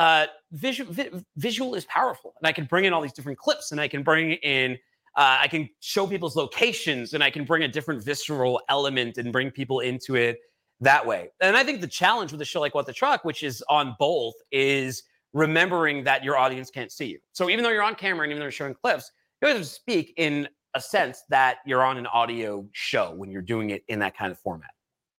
uh, 0.00 0.26
visual, 0.52 0.90
vi- 0.90 1.10
visual 1.36 1.74
is 1.74 1.84
powerful, 1.84 2.32
and 2.40 2.48
I 2.48 2.52
can 2.52 2.64
bring 2.64 2.86
in 2.86 2.94
all 2.94 3.02
these 3.02 3.12
different 3.12 3.36
clips, 3.36 3.70
and 3.70 3.78
I 3.78 3.86
can 3.86 4.02
bring 4.02 4.32
in, 4.32 4.78
uh, 5.14 5.36
I 5.42 5.46
can 5.46 5.68
show 5.80 6.06
people's 6.06 6.36
locations, 6.36 7.12
and 7.12 7.22
I 7.22 7.28
can 7.28 7.44
bring 7.44 7.64
a 7.64 7.68
different 7.68 8.02
visceral 8.02 8.62
element 8.70 9.18
and 9.18 9.30
bring 9.30 9.50
people 9.50 9.80
into 9.80 10.14
it 10.14 10.38
that 10.80 11.06
way. 11.06 11.28
And 11.42 11.54
I 11.54 11.64
think 11.64 11.82
the 11.82 11.86
challenge 11.86 12.32
with 12.32 12.40
a 12.40 12.46
show 12.46 12.60
like 12.60 12.74
What 12.74 12.86
the 12.86 12.94
Truck, 12.94 13.26
which 13.26 13.42
is 13.42 13.62
on 13.68 13.94
both, 13.98 14.32
is 14.50 15.02
remembering 15.34 16.02
that 16.04 16.24
your 16.24 16.38
audience 16.38 16.70
can't 16.70 16.90
see 16.90 17.08
you. 17.08 17.18
So 17.32 17.50
even 17.50 17.62
though 17.62 17.68
you're 17.68 17.82
on 17.82 17.94
camera 17.94 18.24
and 18.24 18.32
even 18.32 18.40
though 18.40 18.46
you're 18.46 18.52
showing 18.52 18.72
clips, 18.72 19.12
you 19.42 19.48
have 19.48 19.58
to 19.58 19.64
speak 19.64 20.14
in 20.16 20.48
a 20.72 20.80
sense 20.80 21.24
that 21.28 21.58
you're 21.66 21.82
on 21.82 21.98
an 21.98 22.06
audio 22.06 22.66
show 22.72 23.12
when 23.14 23.30
you're 23.30 23.42
doing 23.42 23.68
it 23.68 23.84
in 23.88 23.98
that 23.98 24.16
kind 24.16 24.32
of 24.32 24.38
format. 24.38 24.70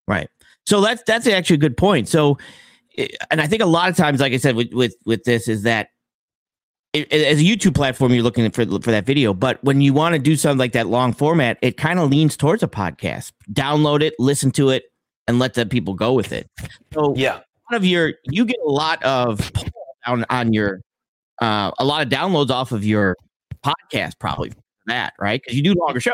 Right. 0.08 0.28
So 0.66 0.82
that's 0.82 1.04
that's 1.06 1.28
actually 1.28 1.58
a 1.58 1.60
good 1.60 1.78
point. 1.78 2.08
So 2.08 2.40
and 2.98 3.42
I 3.42 3.48
think 3.48 3.62
a 3.62 3.66
lot 3.66 3.90
of 3.90 3.96
times, 3.96 4.20
like 4.20 4.34
I 4.34 4.38
said, 4.38 4.56
with 4.56 4.74
with 4.74 4.96
with 5.06 5.24
this, 5.24 5.48
is 5.48 5.64
that 5.64 5.90
it, 6.94 7.12
as 7.12 7.40
a 7.40 7.44
YouTube 7.44 7.76
platform, 7.76 8.14
you're 8.14 8.24
looking 8.24 8.50
for 8.52 8.66
for 8.66 8.92
that 8.92 9.06
video. 9.06 9.34
But 9.34 9.64
when 9.64 9.82
you 9.82 9.94
want 9.94 10.14
to 10.14 10.20
do 10.20 10.36
something 10.36 10.60
like 10.60 10.74
that 10.74 10.88
long 10.88 11.14
format, 11.14 11.58
it 11.62 11.78
kind 11.78 12.00
of 12.00 12.10
leans 12.10 12.36
towards 12.36 12.64
a 12.64 12.68
podcast. 12.68 13.32
Download 13.52 14.02
it, 14.02 14.14
listen 14.20 14.52
to 14.52 14.70
it, 14.70 14.84
and 15.28 15.40
let 15.40 15.54
the 15.54 15.66
people 15.66 15.94
go 15.94 16.14
with 16.14 16.32
it. 16.32 16.50
So 16.94 17.14
yeah, 17.16 17.40
one 17.70 17.78
of 17.78 17.86
your 17.86 18.14
you 18.26 18.46
get 18.46 18.58
a 18.66 18.70
lot 18.70 19.02
of 19.04 19.52
down 20.06 20.26
on 20.30 20.54
your 20.54 20.82
uh, 21.42 21.72
a 21.80 21.86
lot 21.86 22.02
of 22.02 22.10
downloads 22.10 22.50
off 22.50 22.72
of 22.72 22.86
your 22.86 23.16
podcast, 23.66 24.20
probably 24.20 24.52
that 24.88 25.14
right 25.20 25.42
because 25.42 25.56
you 25.56 25.64
do 25.64 25.74
longer 25.74 26.00
shows. 26.00 26.14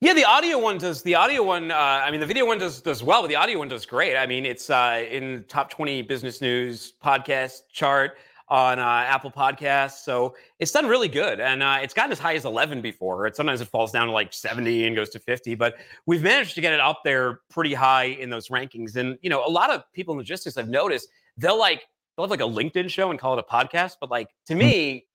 Yeah, 0.00 0.14
the 0.14 0.24
audio 0.24 0.58
one 0.58 0.78
does. 0.78 1.02
The 1.02 1.16
audio 1.16 1.42
one, 1.42 1.72
uh, 1.72 1.74
I 1.74 2.12
mean, 2.12 2.20
the 2.20 2.26
video 2.26 2.46
one 2.46 2.58
does 2.58 2.80
does 2.80 3.02
well, 3.02 3.20
but 3.20 3.26
the 3.26 3.34
audio 3.34 3.58
one 3.58 3.66
does 3.66 3.84
great. 3.84 4.16
I 4.16 4.26
mean, 4.26 4.46
it's 4.46 4.70
uh, 4.70 5.04
in 5.10 5.44
top 5.48 5.70
twenty 5.70 6.02
business 6.02 6.40
news 6.40 6.92
podcast 7.02 7.62
chart 7.72 8.16
on 8.48 8.78
uh, 8.78 8.82
Apple 8.82 9.32
Podcasts, 9.32 10.04
so 10.04 10.36
it's 10.60 10.70
done 10.70 10.86
really 10.86 11.08
good, 11.08 11.40
and 11.40 11.64
uh, 11.64 11.80
it's 11.82 11.92
gotten 11.92 12.12
as 12.12 12.20
high 12.20 12.36
as 12.36 12.44
eleven 12.44 12.80
before. 12.80 13.26
It 13.26 13.34
sometimes 13.34 13.60
it 13.60 13.64
falls 13.64 13.90
down 13.90 14.06
to 14.06 14.12
like 14.12 14.32
seventy 14.32 14.86
and 14.86 14.94
goes 14.94 15.08
to 15.10 15.18
fifty, 15.18 15.56
but 15.56 15.78
we've 16.06 16.22
managed 16.22 16.54
to 16.54 16.60
get 16.60 16.72
it 16.72 16.78
up 16.78 17.00
there 17.02 17.40
pretty 17.50 17.74
high 17.74 18.04
in 18.04 18.30
those 18.30 18.50
rankings. 18.50 18.94
And 18.94 19.18
you 19.20 19.30
know, 19.30 19.44
a 19.44 19.50
lot 19.50 19.68
of 19.68 19.82
people 19.92 20.14
in 20.14 20.18
logistics 20.18 20.56
I've 20.56 20.68
noticed 20.68 21.08
they'll 21.38 21.58
like 21.58 21.88
they'll 22.16 22.24
have 22.24 22.30
like 22.30 22.40
a 22.40 22.44
LinkedIn 22.44 22.88
show 22.88 23.10
and 23.10 23.18
call 23.18 23.36
it 23.36 23.44
a 23.44 23.52
podcast, 23.52 23.96
but 24.00 24.12
like 24.12 24.28
to 24.46 24.52
hmm. 24.52 24.60
me, 24.60 25.06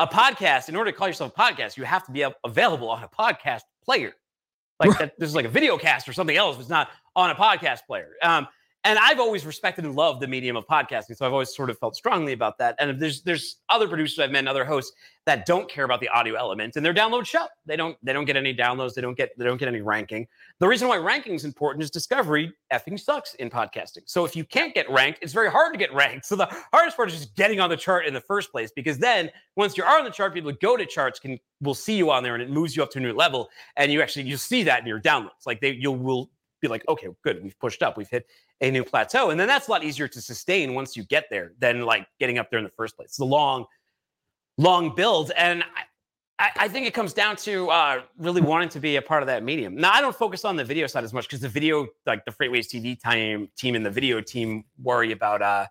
a 0.00 0.06
podcast 0.08 0.68
in 0.68 0.74
order 0.74 0.90
to 0.90 0.96
call 0.96 1.06
yourself 1.06 1.32
a 1.32 1.40
podcast, 1.40 1.76
you 1.76 1.84
have 1.84 2.04
to 2.06 2.10
be 2.10 2.26
available 2.44 2.90
on 2.90 3.04
a 3.04 3.08
podcast 3.08 3.60
player 3.84 4.14
like 4.88 4.98
that, 4.98 5.18
this 5.18 5.28
is 5.28 5.34
like 5.34 5.44
a 5.44 5.50
video 5.50 5.78
cast 5.78 6.08
or 6.08 6.12
something 6.12 6.36
else. 6.36 6.58
It's 6.58 6.68
not 6.68 6.90
on 7.16 7.30
a 7.30 7.34
podcast 7.34 7.86
player. 7.86 8.10
Um, 8.22 8.46
and 8.84 8.98
I've 8.98 9.20
always 9.20 9.46
respected 9.46 9.84
and 9.84 9.94
loved 9.94 10.20
the 10.20 10.26
medium 10.26 10.56
of 10.56 10.66
podcasting, 10.66 11.16
so 11.16 11.24
I've 11.24 11.32
always 11.32 11.54
sort 11.54 11.70
of 11.70 11.78
felt 11.78 11.94
strongly 11.94 12.32
about 12.32 12.58
that. 12.58 12.74
And 12.80 12.98
there's 13.00 13.22
there's 13.22 13.58
other 13.68 13.86
producers 13.86 14.18
I've 14.18 14.30
met, 14.30 14.40
and 14.40 14.48
other 14.48 14.64
hosts 14.64 14.92
that 15.24 15.46
don't 15.46 15.70
care 15.70 15.84
about 15.84 16.00
the 16.00 16.08
audio 16.08 16.34
element, 16.34 16.74
and 16.74 16.84
their 16.84 16.92
download 16.92 17.24
show. 17.24 17.46
They 17.64 17.76
don't 17.76 17.96
they 18.02 18.12
don't 18.12 18.24
get 18.24 18.36
any 18.36 18.52
downloads. 18.54 18.94
They 18.94 19.00
don't 19.00 19.16
get 19.16 19.30
they 19.38 19.44
don't 19.44 19.58
get 19.58 19.68
any 19.68 19.82
ranking. 19.82 20.26
The 20.58 20.66
reason 20.66 20.88
why 20.88 20.96
ranking 20.96 21.34
is 21.34 21.44
important 21.44 21.84
is 21.84 21.90
discovery 21.90 22.52
effing 22.72 22.98
sucks 22.98 23.34
in 23.34 23.50
podcasting. 23.50 24.02
So 24.06 24.24
if 24.24 24.34
you 24.34 24.44
can't 24.44 24.74
get 24.74 24.90
ranked, 24.90 25.20
it's 25.22 25.32
very 25.32 25.50
hard 25.50 25.72
to 25.74 25.78
get 25.78 25.92
ranked. 25.94 26.26
So 26.26 26.34
the 26.34 26.48
hardest 26.72 26.96
part 26.96 27.08
is 27.10 27.18
just 27.18 27.36
getting 27.36 27.60
on 27.60 27.70
the 27.70 27.76
chart 27.76 28.06
in 28.06 28.14
the 28.14 28.20
first 28.20 28.50
place, 28.50 28.72
because 28.74 28.98
then 28.98 29.30
once 29.56 29.76
you 29.76 29.84
are 29.84 29.98
on 29.98 30.04
the 30.04 30.10
chart, 30.10 30.34
people 30.34 30.50
who 30.50 30.58
go 30.58 30.76
to 30.76 30.86
charts 30.86 31.20
can 31.20 31.38
will 31.60 31.74
see 31.74 31.96
you 31.96 32.10
on 32.10 32.24
there, 32.24 32.34
and 32.34 32.42
it 32.42 32.50
moves 32.50 32.76
you 32.76 32.82
up 32.82 32.90
to 32.90 32.98
a 32.98 33.02
new 33.02 33.12
level, 33.12 33.48
and 33.76 33.92
you 33.92 34.02
actually 34.02 34.24
you 34.24 34.36
see 34.36 34.64
that 34.64 34.80
in 34.80 34.86
your 34.86 35.00
downloads. 35.00 35.46
Like 35.46 35.60
they 35.60 35.70
you 35.70 35.92
will 35.92 36.30
be 36.62 36.68
like, 36.68 36.84
okay, 36.88 37.08
good, 37.22 37.42
we've 37.42 37.58
pushed 37.58 37.82
up, 37.82 37.98
we've 37.98 38.08
hit 38.08 38.26
a 38.62 38.70
new 38.70 38.84
plateau. 38.84 39.30
And 39.30 39.38
then 39.38 39.48
that's 39.48 39.68
a 39.68 39.70
lot 39.70 39.84
easier 39.84 40.08
to 40.08 40.20
sustain 40.20 40.72
once 40.72 40.96
you 40.96 41.04
get 41.04 41.26
there 41.30 41.52
than 41.58 41.82
like 41.82 42.06
getting 42.18 42.38
up 42.38 42.50
there 42.50 42.58
in 42.58 42.64
the 42.64 42.70
first 42.70 42.96
place. 42.96 43.08
It's 43.08 43.18
a 43.18 43.24
long, 43.24 43.66
long 44.56 44.94
build. 44.94 45.32
And 45.36 45.64
I, 46.38 46.50
I 46.56 46.68
think 46.68 46.86
it 46.86 46.94
comes 46.94 47.12
down 47.12 47.36
to 47.36 47.68
uh, 47.70 48.02
really 48.16 48.40
wanting 48.40 48.70
to 48.70 48.80
be 48.80 48.96
a 48.96 49.02
part 49.02 49.22
of 49.22 49.26
that 49.26 49.42
medium. 49.42 49.74
Now, 49.74 49.92
I 49.92 50.00
don't 50.00 50.16
focus 50.16 50.44
on 50.44 50.56
the 50.56 50.64
video 50.64 50.86
side 50.86 51.04
as 51.04 51.12
much 51.12 51.28
because 51.28 51.40
the 51.40 51.48
video, 51.48 51.88
like 52.06 52.24
the 52.24 52.32
FreightWaves 52.32 52.68
TV 52.68 52.98
time 52.98 53.48
team 53.56 53.74
and 53.74 53.84
the 53.84 53.90
video 53.90 54.20
team 54.20 54.64
worry 54.82 55.12
about 55.12 55.42
uh 55.42 55.66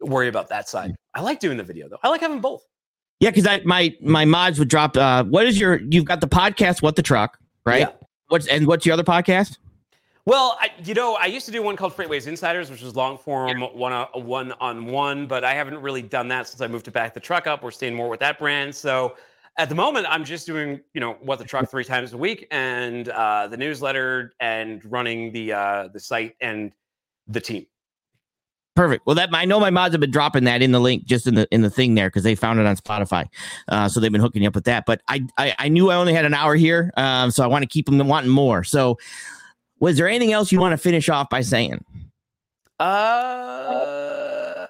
worry 0.00 0.28
about 0.28 0.48
that 0.48 0.68
side. 0.68 0.94
I 1.14 1.20
like 1.20 1.40
doing 1.40 1.56
the 1.56 1.62
video 1.64 1.88
though. 1.88 1.98
I 2.02 2.08
like 2.08 2.20
having 2.20 2.40
both. 2.40 2.62
Yeah, 3.20 3.30
because 3.30 3.46
I 3.46 3.60
my 3.64 3.94
my 4.00 4.24
mods 4.24 4.58
would 4.58 4.68
drop. 4.68 4.96
Uh, 4.96 5.24
what 5.24 5.46
is 5.46 5.60
your? 5.60 5.80
You've 5.90 6.06
got 6.06 6.22
the 6.22 6.28
podcast, 6.28 6.80
what 6.80 6.96
the 6.96 7.02
truck, 7.02 7.38
right? 7.66 7.80
Yeah. 7.80 7.90
What's 8.28 8.46
and 8.46 8.66
what's 8.66 8.86
your 8.86 8.94
other 8.94 9.04
podcast? 9.04 9.58
Well, 10.26 10.58
I, 10.60 10.70
you 10.84 10.94
know, 10.94 11.16
I 11.16 11.26
used 11.26 11.46
to 11.46 11.52
do 11.52 11.62
one 11.62 11.76
called 11.76 11.96
FreightWaves 11.96 12.26
Insiders, 12.26 12.70
which 12.70 12.82
was 12.82 12.94
long 12.94 13.16
form, 13.16 13.60
one 13.60 13.92
on 13.92 14.08
one 14.26 14.52
on 14.60 14.86
one, 14.86 15.26
but 15.26 15.44
I 15.44 15.54
haven't 15.54 15.80
really 15.80 16.02
done 16.02 16.28
that 16.28 16.46
since 16.46 16.60
I 16.60 16.66
moved 16.66 16.84
to 16.86 16.90
back 16.90 17.14
the 17.14 17.20
truck 17.20 17.46
up. 17.46 17.62
We're 17.62 17.70
staying 17.70 17.94
more 17.94 18.08
with 18.08 18.20
that 18.20 18.38
brand. 18.38 18.74
So 18.74 19.16
at 19.56 19.68
the 19.68 19.74
moment, 19.74 20.06
I'm 20.08 20.24
just 20.24 20.46
doing, 20.46 20.80
you 20.94 21.00
know, 21.00 21.14
what 21.22 21.38
the 21.38 21.44
truck 21.44 21.70
three 21.70 21.84
times 21.84 22.12
a 22.12 22.18
week 22.18 22.46
and 22.50 23.08
uh, 23.08 23.48
the 23.48 23.56
newsletter 23.56 24.32
and 24.40 24.84
running 24.84 25.32
the 25.32 25.52
uh, 25.52 25.88
the 25.88 26.00
site 26.00 26.36
and 26.40 26.72
the 27.26 27.40
team. 27.40 27.66
Perfect. 28.76 29.06
Well, 29.06 29.16
that 29.16 29.30
I 29.32 29.44
know 29.44 29.58
my 29.58 29.70
mods 29.70 29.92
have 29.92 30.00
been 30.00 30.10
dropping 30.10 30.44
that 30.44 30.62
in 30.62 30.72
the 30.72 30.80
link 30.80 31.04
just 31.04 31.26
in 31.26 31.34
the 31.34 31.48
in 31.50 31.62
the 31.62 31.70
thing 31.70 31.94
there 31.94 32.08
because 32.08 32.22
they 32.22 32.34
found 32.34 32.60
it 32.60 32.66
on 32.66 32.76
Spotify, 32.76 33.26
uh, 33.68 33.88
so 33.88 34.00
they've 34.00 34.12
been 34.12 34.20
hooking 34.20 34.42
you 34.42 34.48
up 34.48 34.54
with 34.54 34.64
that. 34.64 34.84
But 34.86 35.02
I 35.08 35.26
I, 35.36 35.54
I 35.58 35.68
knew 35.68 35.90
I 35.90 35.96
only 35.96 36.12
had 36.12 36.24
an 36.24 36.34
hour 36.34 36.54
here, 36.54 36.92
um, 36.96 37.30
so 37.30 37.42
I 37.42 37.46
want 37.46 37.62
to 37.62 37.68
keep 37.68 37.86
them 37.86 37.98
wanting 38.06 38.30
more. 38.30 38.62
So 38.64 38.98
was 39.80 39.96
there 39.96 40.08
anything 40.08 40.32
else 40.32 40.52
you 40.52 40.60
want 40.60 40.72
to 40.72 40.78
finish 40.78 41.08
off 41.08 41.28
by 41.30 41.40
saying? 41.40 41.84
Uh, 42.78 44.66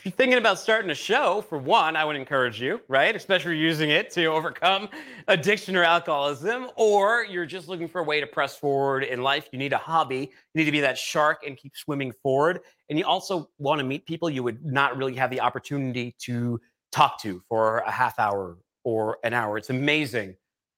if 0.00 0.04
you're 0.04 0.12
thinking 0.12 0.38
about 0.38 0.58
starting 0.58 0.90
a 0.90 0.94
show, 0.94 1.44
for 1.48 1.58
one, 1.58 1.96
I 1.96 2.04
would 2.04 2.16
encourage 2.16 2.60
you, 2.60 2.80
right? 2.88 3.14
Especially 3.14 3.58
using 3.58 3.90
it 3.90 4.10
to 4.12 4.26
overcome 4.26 4.88
addiction 5.28 5.76
or 5.76 5.84
alcoholism, 5.84 6.68
or 6.76 7.24
you're 7.24 7.44
just 7.44 7.68
looking 7.68 7.88
for 7.88 8.00
a 8.00 8.04
way 8.04 8.20
to 8.20 8.26
press 8.26 8.56
forward 8.56 9.04
in 9.04 9.22
life. 9.22 9.48
You 9.52 9.58
need 9.58 9.72
a 9.72 9.78
hobby. 9.78 10.30
You 10.54 10.58
need 10.58 10.64
to 10.64 10.72
be 10.72 10.80
that 10.80 10.96
shark 10.96 11.42
and 11.46 11.56
keep 11.56 11.76
swimming 11.76 12.12
forward. 12.22 12.60
And 12.88 12.98
you 12.98 13.04
also 13.04 13.50
want 13.58 13.78
to 13.80 13.84
meet 13.84 14.06
people 14.06 14.30
you 14.30 14.42
would 14.42 14.64
not 14.64 14.96
really 14.96 15.14
have 15.16 15.30
the 15.30 15.40
opportunity 15.40 16.14
to 16.20 16.60
talk 16.92 17.20
to 17.22 17.42
for 17.48 17.78
a 17.78 17.90
half 17.90 18.18
hour 18.18 18.56
or 18.84 19.18
an 19.22 19.34
hour. 19.34 19.58
It's 19.58 19.70
amazing 19.70 20.36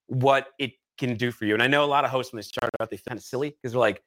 what 0.09 0.49
it 0.59 0.73
can 1.07 1.16
do 1.16 1.30
for 1.30 1.44
you. 1.44 1.55
And 1.55 1.62
I 1.62 1.66
know 1.66 1.84
a 1.84 1.86
lot 1.86 2.05
of 2.05 2.11
hosts 2.11 2.32
when 2.32 2.38
they 2.38 2.42
start 2.42 2.70
out, 2.80 2.90
they 2.90 2.96
kind 2.96 3.18
of 3.18 3.24
silly 3.24 3.50
because 3.50 3.72
they're 3.72 3.80
like, 3.80 4.03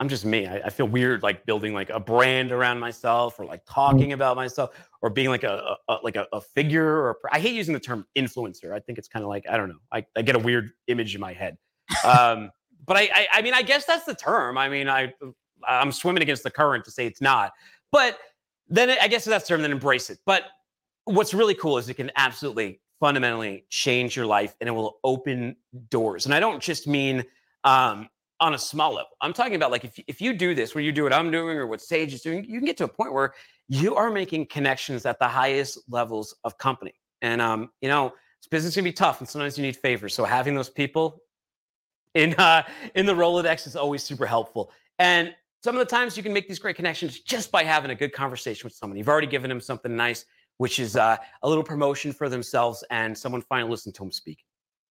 I'm 0.00 0.08
just 0.08 0.24
me. 0.24 0.46
I, 0.46 0.56
I, 0.56 0.70
feel 0.70 0.86
weird 0.86 1.22
like 1.22 1.46
building 1.46 1.72
like 1.72 1.88
a 1.90 2.00
brand 2.00 2.50
around 2.50 2.80
myself 2.80 3.38
or 3.38 3.44
like 3.44 3.62
talking 3.64 4.12
about 4.12 4.34
myself 4.34 4.70
or 5.02 5.08
being 5.08 5.28
like 5.28 5.44
a, 5.44 5.76
a 5.88 5.98
like 6.02 6.16
a, 6.16 6.26
a, 6.32 6.40
figure 6.40 6.84
or 6.84 7.18
I 7.30 7.38
hate 7.38 7.54
using 7.54 7.72
the 7.74 7.80
term 7.80 8.04
influencer. 8.18 8.72
I 8.72 8.80
think 8.80 8.98
it's 8.98 9.06
kind 9.06 9.22
of 9.22 9.28
like, 9.28 9.44
I 9.48 9.56
don't 9.56 9.68
know. 9.68 9.78
I, 9.92 10.04
I 10.16 10.22
get 10.22 10.34
a 10.34 10.38
weird 10.40 10.70
image 10.88 11.14
in 11.14 11.20
my 11.20 11.32
head. 11.32 11.56
Um, 12.04 12.50
but 12.86 12.96
I, 12.96 13.08
I 13.14 13.26
I 13.34 13.42
mean 13.42 13.54
I 13.54 13.62
guess 13.62 13.84
that's 13.84 14.04
the 14.04 14.14
term. 14.14 14.58
I 14.58 14.68
mean, 14.68 14.88
I 14.88 15.12
I'm 15.66 15.92
swimming 15.92 16.22
against 16.22 16.42
the 16.42 16.50
current 16.50 16.84
to 16.86 16.90
say 16.90 17.06
it's 17.06 17.20
not. 17.20 17.52
But 17.92 18.18
then 18.68 18.90
I 18.90 19.08
guess 19.08 19.24
that's 19.24 19.46
the 19.46 19.54
term, 19.54 19.62
then 19.62 19.70
embrace 19.70 20.10
it. 20.10 20.18
But 20.26 20.44
what's 21.04 21.34
really 21.34 21.54
cool 21.54 21.78
is 21.78 21.88
it 21.88 21.94
can 21.94 22.10
absolutely 22.16 22.80
fundamentally 23.04 23.66
change 23.68 24.16
your 24.16 24.24
life 24.24 24.56
and 24.62 24.66
it 24.66 24.72
will 24.72 24.98
open 25.04 25.54
doors. 25.90 26.24
And 26.24 26.34
I 26.34 26.40
don't 26.40 26.62
just 26.62 26.86
mean 26.86 27.22
um, 27.62 28.08
on 28.40 28.54
a 28.54 28.58
small 28.58 28.94
level. 28.94 29.10
I'm 29.20 29.34
talking 29.34 29.56
about 29.56 29.70
like 29.70 29.84
if, 29.84 30.00
if 30.06 30.22
you 30.22 30.32
do 30.32 30.54
this, 30.54 30.74
where 30.74 30.82
you 30.82 30.90
do 30.90 31.02
what 31.02 31.12
I'm 31.12 31.30
doing 31.30 31.58
or 31.58 31.66
what 31.66 31.82
Sage 31.82 32.14
is 32.14 32.22
doing, 32.22 32.46
you 32.46 32.58
can 32.58 32.64
get 32.64 32.78
to 32.78 32.84
a 32.84 32.88
point 32.88 33.12
where 33.12 33.34
you 33.68 33.94
are 33.94 34.10
making 34.10 34.46
connections 34.46 35.04
at 35.04 35.18
the 35.18 35.28
highest 35.28 35.80
levels 35.86 36.34
of 36.44 36.56
company. 36.56 36.94
And 37.20 37.42
um, 37.42 37.68
you 37.82 37.90
know, 37.90 38.14
business 38.50 38.74
can 38.74 38.84
be 38.84 38.92
tough, 38.92 39.20
and 39.20 39.28
sometimes 39.28 39.58
you 39.58 39.62
need 39.62 39.76
favors. 39.76 40.14
So 40.14 40.24
having 40.24 40.54
those 40.54 40.70
people 40.70 41.20
in 42.14 42.32
uh, 42.36 42.62
in 42.94 43.04
the 43.04 43.14
Rolodex 43.14 43.66
is 43.66 43.76
always 43.76 44.02
super 44.02 44.24
helpful. 44.24 44.72
And 44.98 45.34
some 45.62 45.74
of 45.74 45.78
the 45.78 45.94
times 45.94 46.16
you 46.16 46.22
can 46.22 46.32
make 46.32 46.48
these 46.48 46.58
great 46.58 46.76
connections 46.76 47.20
just 47.20 47.52
by 47.52 47.64
having 47.64 47.90
a 47.90 47.94
good 47.94 48.14
conversation 48.14 48.66
with 48.66 48.72
someone. 48.72 48.96
You've 48.96 49.10
already 49.10 49.26
given 49.26 49.50
them 49.50 49.60
something 49.60 49.94
nice 49.94 50.24
which 50.58 50.78
is 50.78 50.96
uh, 50.96 51.16
a 51.42 51.48
little 51.48 51.64
promotion 51.64 52.12
for 52.12 52.28
themselves 52.28 52.84
and 52.90 53.16
someone 53.16 53.42
finally 53.42 53.70
listened 53.70 53.94
to 53.96 54.02
them 54.02 54.12
speak. 54.12 54.38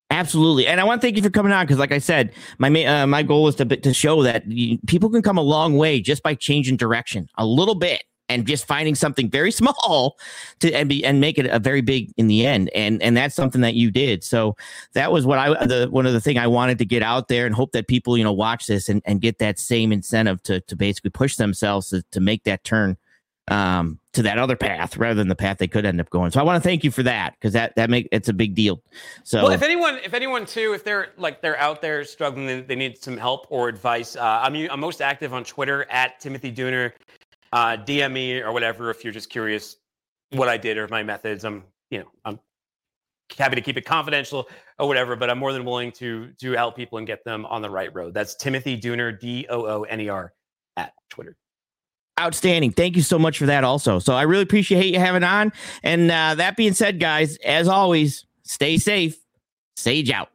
Absolutely, 0.09 0.67
and 0.67 0.79
I 0.79 0.83
want 0.83 1.01
to 1.01 1.07
thank 1.07 1.17
you 1.17 1.23
for 1.23 1.31
coming 1.31 1.51
on 1.51 1.65
because, 1.65 1.79
like 1.79 1.91
I 1.91 1.97
said, 1.97 2.33
my 2.59 2.85
uh, 2.85 3.07
my 3.07 3.23
goal 3.23 3.47
is 3.47 3.55
to 3.55 3.65
to 3.65 3.93
show 3.93 4.21
that 4.21 4.45
you, 4.47 4.77
people 4.85 5.09
can 5.09 5.23
come 5.23 5.39
a 5.39 5.41
long 5.41 5.75
way 5.75 5.99
just 6.01 6.21
by 6.21 6.35
changing 6.35 6.77
direction 6.77 7.27
a 7.37 7.45
little 7.45 7.73
bit 7.73 8.03
and 8.29 8.47
just 8.47 8.65
finding 8.65 8.95
something 8.95 9.29
very 9.29 9.51
small 9.61 10.17
to 10.59 10.71
and 10.73 10.89
be 10.89 11.03
and 11.03 11.19
make 11.19 11.37
it 11.37 11.45
a 11.47 11.59
very 11.59 11.81
big 11.81 12.11
in 12.17 12.27
the 12.27 12.45
end 12.45 12.69
and 12.75 13.01
and 13.01 13.15
that's 13.15 13.35
something 13.35 13.61
that 13.61 13.73
you 13.73 13.91
did 13.91 14.23
so 14.23 14.55
that 14.93 15.11
was 15.11 15.25
what 15.25 15.37
i 15.37 15.65
the 15.65 15.87
one 15.91 16.05
of 16.05 16.13
the 16.13 16.21
thing 16.21 16.37
i 16.37 16.47
wanted 16.47 16.77
to 16.77 16.85
get 16.85 17.03
out 17.03 17.27
there 17.27 17.45
and 17.45 17.53
hope 17.55 17.71
that 17.71 17.87
people 17.87 18.17
you 18.17 18.23
know 18.23 18.33
watch 18.33 18.67
this 18.67 18.89
and, 18.89 19.01
and 19.05 19.21
get 19.21 19.39
that 19.39 19.59
same 19.59 19.91
incentive 19.91 20.41
to 20.43 20.61
to 20.61 20.75
basically 20.75 21.09
push 21.09 21.35
themselves 21.35 21.89
to, 21.89 22.01
to 22.11 22.19
make 22.19 22.43
that 22.43 22.63
turn 22.63 22.97
um, 23.49 23.99
to 24.13 24.23
that 24.23 24.37
other 24.37 24.55
path 24.55 24.95
rather 24.97 25.15
than 25.15 25.27
the 25.27 25.35
path 25.35 25.57
they 25.57 25.67
could 25.67 25.85
end 25.85 25.99
up 25.99 26.09
going. 26.09 26.31
So 26.31 26.39
I 26.39 26.43
want 26.43 26.61
to 26.61 26.67
thank 26.67 26.83
you 26.83 26.91
for 26.91 27.03
that 27.03 27.33
because 27.33 27.53
that 27.53 27.75
that 27.75 27.89
make 27.89 28.07
it's 28.11 28.29
a 28.29 28.33
big 28.33 28.55
deal. 28.55 28.81
So 29.23 29.43
well, 29.43 29.51
if 29.51 29.61
anyone 29.61 29.97
if 30.03 30.13
anyone 30.13 30.45
too 30.45 30.73
if 30.73 30.83
they're 30.83 31.09
like 31.17 31.41
they're 31.41 31.57
out 31.57 31.81
there 31.81 32.03
struggling 32.05 32.47
they, 32.47 32.61
they 32.61 32.75
need 32.75 32.97
some 32.97 33.17
help 33.17 33.47
or 33.49 33.67
advice, 33.67 34.15
uh, 34.15 34.41
I'm 34.43 34.55
I'm 34.69 34.79
most 34.79 35.01
active 35.01 35.33
on 35.33 35.43
Twitter 35.43 35.85
at 35.89 36.19
Timothy 36.19 36.51
Dooner. 36.51 36.93
Uh, 37.51 37.77
DM 37.77 38.13
me 38.13 38.39
or 38.39 38.51
whatever 38.51 38.89
if 38.89 39.03
you're 39.03 39.13
just 39.13 39.29
curious 39.29 39.77
what 40.31 40.49
I 40.49 40.57
did 40.57 40.77
or 40.77 40.87
my 40.87 41.03
methods. 41.03 41.43
I'm 41.43 41.63
you 41.89 41.99
know 41.99 42.07
I'm 42.25 42.39
happy 43.37 43.55
to 43.55 43.61
keep 43.61 43.77
it 43.77 43.85
confidential 43.85 44.47
or 44.79 44.87
whatever, 44.87 45.15
but 45.15 45.29
I'm 45.29 45.37
more 45.37 45.53
than 45.53 45.65
willing 45.65 45.91
to 45.93 46.31
to 46.39 46.51
help 46.53 46.75
people 46.75 46.97
and 46.97 47.05
get 47.05 47.23
them 47.25 47.45
on 47.47 47.61
the 47.61 47.69
right 47.69 47.93
road. 47.93 48.13
That's 48.13 48.35
Timothy 48.35 48.79
Dooner 48.79 49.19
D 49.19 49.45
O 49.49 49.65
O 49.65 49.83
N 49.83 49.99
E 50.01 50.09
R 50.09 50.33
at 50.77 50.93
Twitter. 51.09 51.35
Outstanding. 52.19 52.71
Thank 52.71 52.95
you 52.95 53.01
so 53.01 53.17
much 53.17 53.39
for 53.39 53.47
that, 53.47 53.63
also. 53.63 53.99
So 53.99 54.13
I 54.13 54.23
really 54.23 54.43
appreciate 54.43 54.93
you 54.93 54.99
having 54.99 55.23
on. 55.23 55.51
And 55.81 56.11
uh, 56.11 56.35
that 56.35 56.55
being 56.55 56.73
said, 56.73 56.99
guys, 56.99 57.37
as 57.37 57.67
always, 57.67 58.25
stay 58.43 58.77
safe. 58.77 59.17
Sage 59.75 60.11
out. 60.11 60.32